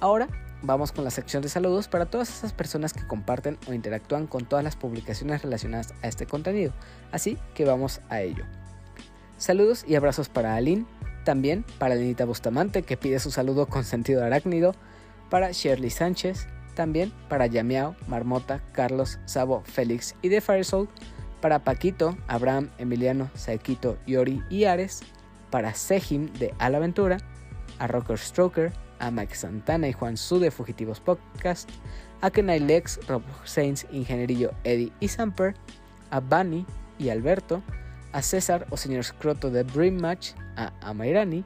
Ahora 0.02 0.26
vamos 0.62 0.90
con 0.90 1.04
la 1.04 1.12
sección 1.12 1.44
de 1.44 1.48
saludos 1.48 1.86
para 1.86 2.06
todas 2.06 2.28
esas 2.28 2.52
personas 2.52 2.92
que 2.92 3.06
comparten 3.06 3.56
o 3.68 3.72
interactúan 3.72 4.26
con 4.26 4.46
todas 4.46 4.64
las 4.64 4.74
publicaciones 4.74 5.42
relacionadas 5.42 5.94
a 6.02 6.08
este 6.08 6.26
contenido, 6.26 6.72
así 7.12 7.38
que 7.54 7.64
vamos 7.64 8.00
a 8.08 8.20
ello. 8.20 8.44
Saludos 9.38 9.84
y 9.86 9.94
abrazos 9.94 10.28
para 10.28 10.56
Aline, 10.56 10.86
también 11.24 11.64
para 11.78 11.94
Lenita 11.94 12.24
Bustamante 12.24 12.82
que 12.82 12.96
pide 12.96 13.20
su 13.20 13.30
saludo 13.30 13.66
con 13.66 13.84
sentido 13.84 14.24
arácnido, 14.24 14.74
para 15.30 15.52
Shirley 15.52 15.90
Sánchez, 15.90 16.48
también 16.74 17.12
para 17.28 17.46
Yamiao, 17.46 17.94
Marmota, 18.08 18.60
Carlos, 18.72 19.20
Sabo, 19.24 19.62
Félix 19.64 20.16
y 20.20 20.30
de 20.30 20.40
Firesoul, 20.40 20.88
para 21.40 21.62
Paquito, 21.62 22.16
Abraham, 22.26 22.70
Emiliano, 22.78 23.30
Saikito, 23.34 23.96
Yori 24.08 24.42
y 24.50 24.64
Ares, 24.64 25.02
para 25.52 25.74
Sejim 25.74 26.26
de 26.32 26.52
Alaventura, 26.58 27.18
a 27.78 27.86
Rocker 27.86 28.18
Stroker, 28.18 28.72
a 29.02 29.10
Mike 29.10 29.34
Santana 29.34 29.88
y 29.88 29.92
Juan 29.92 30.16
Su 30.16 30.38
de 30.38 30.52
Fugitivos 30.52 31.00
Podcast, 31.00 31.68
a 32.20 32.30
Kenai 32.30 32.60
Lex, 32.60 33.00
Rob 33.08 33.22
Sainz, 33.44 33.84
Ingenierillo 33.90 34.52
Eddie 34.62 34.92
y 35.00 35.08
Samper, 35.08 35.54
a 36.10 36.20
Bunny 36.20 36.64
y 36.98 37.08
Alberto, 37.08 37.62
a 38.12 38.22
César 38.22 38.64
o 38.70 38.76
señor 38.76 39.02
Scroto 39.02 39.50
de 39.50 39.64
Dream 39.64 39.96
Match, 39.96 40.30
a 40.56 40.72
Amairani, 40.82 41.44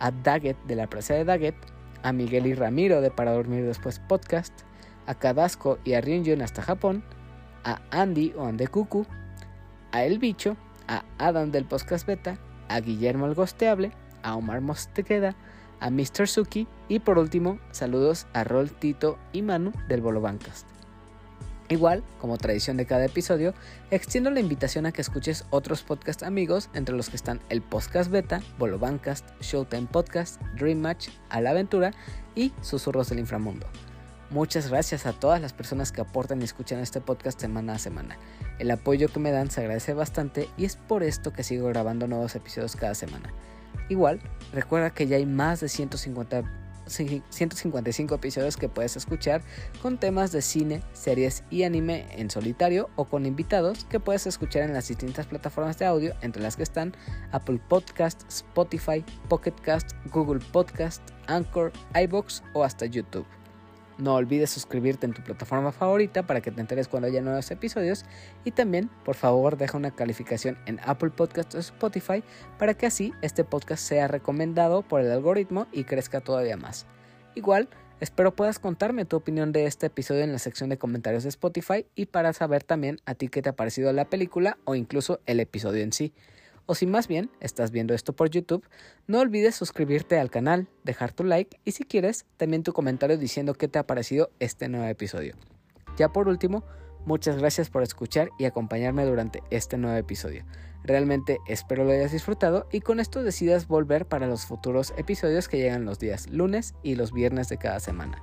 a 0.00 0.10
Daggett 0.10 0.58
de 0.66 0.76
la 0.76 0.86
Plaza 0.86 1.14
de 1.14 1.24
Daggett, 1.24 1.56
a 2.02 2.12
Miguel 2.12 2.46
y 2.46 2.54
Ramiro 2.54 3.00
de 3.00 3.10
Para 3.10 3.32
Dormir 3.32 3.64
Después 3.64 4.00
Podcast, 4.00 4.52
a 5.06 5.14
Kadasco 5.14 5.78
y 5.84 5.94
a 5.94 6.02
Ryunjun 6.02 6.42
hasta 6.42 6.60
Japón, 6.60 7.02
a 7.64 7.80
Andy 7.90 8.34
o 8.36 8.44
Andekuku, 8.44 9.06
a 9.92 10.04
El 10.04 10.18
Bicho, 10.18 10.58
a 10.88 11.04
Adam 11.16 11.52
del 11.52 11.64
Podcast 11.64 12.06
Beta, 12.06 12.38
a 12.68 12.80
Guillermo 12.80 13.24
el 13.24 13.34
Gosteable, 13.34 13.92
a 14.22 14.36
Omar 14.36 14.60
Mostequeda, 14.60 15.34
a 15.80 15.90
Mr. 15.90 16.28
Suki 16.28 16.66
y 16.88 17.00
por 17.00 17.18
último, 17.18 17.58
saludos 17.70 18.26
a 18.32 18.44
Rol, 18.44 18.70
Tito 18.70 19.18
y 19.32 19.42
Manu 19.42 19.72
del 19.88 20.00
Bolo 20.00 20.20
Bancast. 20.20 20.66
Igual, 21.70 22.02
como 22.18 22.38
tradición 22.38 22.78
de 22.78 22.86
cada 22.86 23.04
episodio, 23.04 23.52
extiendo 23.90 24.30
la 24.30 24.40
invitación 24.40 24.86
a 24.86 24.92
que 24.92 25.02
escuches 25.02 25.44
otros 25.50 25.82
podcast 25.82 26.22
amigos, 26.22 26.70
entre 26.72 26.96
los 26.96 27.10
que 27.10 27.16
están 27.16 27.40
el 27.50 27.60
Podcast 27.60 28.10
Beta, 28.10 28.40
Bolo 28.58 28.78
Bancast, 28.78 29.28
Showtime 29.42 29.86
Podcast, 29.86 30.40
Dream 30.58 30.78
Match, 30.78 31.08
A 31.28 31.42
la 31.42 31.50
Aventura 31.50 31.92
y 32.34 32.52
Susurros 32.62 33.10
del 33.10 33.18
Inframundo. 33.18 33.66
Muchas 34.30 34.70
gracias 34.70 35.04
a 35.04 35.12
todas 35.12 35.42
las 35.42 35.52
personas 35.52 35.92
que 35.92 36.00
aportan 36.00 36.40
y 36.40 36.44
escuchan 36.44 36.80
este 36.80 37.02
podcast 37.02 37.38
semana 37.38 37.74
a 37.74 37.78
semana. 37.78 38.18
El 38.58 38.70
apoyo 38.70 39.08
que 39.08 39.20
me 39.20 39.30
dan 39.30 39.50
se 39.50 39.60
agradece 39.60 39.92
bastante 39.92 40.48
y 40.56 40.64
es 40.64 40.76
por 40.76 41.02
esto 41.02 41.32
que 41.34 41.42
sigo 41.42 41.68
grabando 41.68 42.06
nuevos 42.06 42.34
episodios 42.34 42.76
cada 42.76 42.94
semana. 42.94 43.32
Igual, 43.88 44.20
recuerda 44.52 44.90
que 44.90 45.06
ya 45.06 45.16
hay 45.16 45.26
más 45.26 45.60
de 45.60 45.68
150 45.68 46.44
155 46.88 48.14
episodios 48.14 48.56
que 48.56 48.68
puedes 48.68 48.96
escuchar 48.96 49.42
con 49.82 49.98
temas 49.98 50.32
de 50.32 50.42
cine, 50.42 50.82
series 50.92 51.44
y 51.50 51.62
anime 51.62 52.06
en 52.12 52.30
solitario 52.30 52.90
o 52.96 53.04
con 53.04 53.26
invitados 53.26 53.84
que 53.84 54.00
puedes 54.00 54.26
escuchar 54.26 54.62
en 54.62 54.72
las 54.72 54.88
distintas 54.88 55.26
plataformas 55.26 55.78
de 55.78 55.86
audio 55.86 56.14
entre 56.22 56.42
las 56.42 56.56
que 56.56 56.62
están 56.62 56.94
Apple 57.32 57.60
Podcast, 57.68 58.22
Spotify, 58.28 59.04
Pocket 59.28 59.54
Cast, 59.62 59.92
Google 60.12 60.40
Podcast, 60.52 61.02
Anchor, 61.26 61.72
iBox 61.94 62.42
o 62.54 62.64
hasta 62.64 62.86
YouTube. 62.86 63.26
No 63.98 64.14
olvides 64.14 64.50
suscribirte 64.50 65.06
en 65.06 65.12
tu 65.12 65.22
plataforma 65.22 65.72
favorita 65.72 66.22
para 66.24 66.40
que 66.40 66.52
te 66.52 66.60
enteres 66.60 66.86
cuando 66.86 67.08
haya 67.08 67.20
nuevos 67.20 67.50
episodios 67.50 68.04
y 68.44 68.52
también, 68.52 68.88
por 69.04 69.16
favor, 69.16 69.56
deja 69.56 69.76
una 69.76 69.90
calificación 69.90 70.56
en 70.66 70.78
Apple 70.84 71.10
Podcast 71.10 71.54
o 71.56 71.58
Spotify 71.58 72.22
para 72.58 72.74
que 72.74 72.86
así 72.86 73.12
este 73.22 73.42
podcast 73.42 73.82
sea 73.82 74.06
recomendado 74.06 74.82
por 74.82 75.00
el 75.00 75.10
algoritmo 75.10 75.66
y 75.72 75.82
crezca 75.82 76.20
todavía 76.20 76.56
más. 76.56 76.86
Igual, 77.34 77.68
espero 77.98 78.36
puedas 78.36 78.60
contarme 78.60 79.04
tu 79.04 79.16
opinión 79.16 79.50
de 79.50 79.66
este 79.66 79.86
episodio 79.86 80.22
en 80.22 80.32
la 80.32 80.38
sección 80.38 80.70
de 80.70 80.78
comentarios 80.78 81.24
de 81.24 81.30
Spotify 81.30 81.84
y 81.96 82.06
para 82.06 82.32
saber 82.32 82.62
también 82.62 83.00
a 83.04 83.14
ti 83.14 83.28
qué 83.28 83.42
te 83.42 83.48
ha 83.48 83.56
parecido 83.56 83.92
la 83.92 84.04
película 84.04 84.58
o 84.64 84.76
incluso 84.76 85.18
el 85.26 85.40
episodio 85.40 85.82
en 85.82 85.92
sí. 85.92 86.12
O 86.70 86.74
si 86.74 86.86
más 86.86 87.08
bien 87.08 87.30
estás 87.40 87.70
viendo 87.70 87.94
esto 87.94 88.12
por 88.12 88.28
YouTube, 88.28 88.62
no 89.06 89.20
olvides 89.20 89.54
suscribirte 89.54 90.18
al 90.20 90.28
canal, 90.28 90.68
dejar 90.84 91.14
tu 91.14 91.24
like 91.24 91.58
y 91.64 91.72
si 91.72 91.84
quieres, 91.84 92.26
también 92.36 92.62
tu 92.62 92.74
comentario 92.74 93.16
diciendo 93.16 93.54
qué 93.54 93.68
te 93.68 93.78
ha 93.78 93.86
parecido 93.86 94.30
este 94.38 94.68
nuevo 94.68 94.84
episodio. 94.84 95.34
Ya 95.96 96.10
por 96.10 96.28
último, 96.28 96.64
muchas 97.06 97.38
gracias 97.38 97.70
por 97.70 97.82
escuchar 97.82 98.28
y 98.38 98.44
acompañarme 98.44 99.06
durante 99.06 99.42
este 99.48 99.78
nuevo 99.78 99.96
episodio. 99.96 100.44
Realmente 100.84 101.38
espero 101.48 101.84
lo 101.84 101.92
hayas 101.92 102.12
disfrutado 102.12 102.68
y 102.70 102.82
con 102.82 103.00
esto 103.00 103.22
decidas 103.22 103.66
volver 103.66 104.04
para 104.04 104.26
los 104.26 104.44
futuros 104.44 104.92
episodios 104.98 105.48
que 105.48 105.56
llegan 105.56 105.86
los 105.86 105.98
días 105.98 106.28
lunes 106.28 106.74
y 106.82 106.96
los 106.96 107.14
viernes 107.14 107.48
de 107.48 107.56
cada 107.56 107.80
semana. 107.80 108.20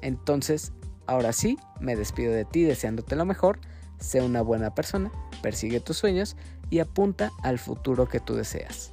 Entonces, 0.00 0.72
ahora 1.06 1.34
sí, 1.34 1.58
me 1.78 1.94
despido 1.94 2.32
de 2.32 2.46
ti 2.46 2.62
deseándote 2.62 3.16
lo 3.16 3.26
mejor, 3.26 3.58
sé 3.98 4.22
una 4.22 4.40
buena 4.40 4.74
persona, 4.74 5.12
persigue 5.42 5.80
tus 5.80 5.98
sueños 5.98 6.36
y 6.70 6.80
apunta 6.80 7.32
al 7.42 7.58
futuro 7.58 8.08
que 8.08 8.20
tú 8.20 8.34
deseas. 8.34 8.92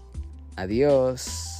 Adiós. 0.56 1.53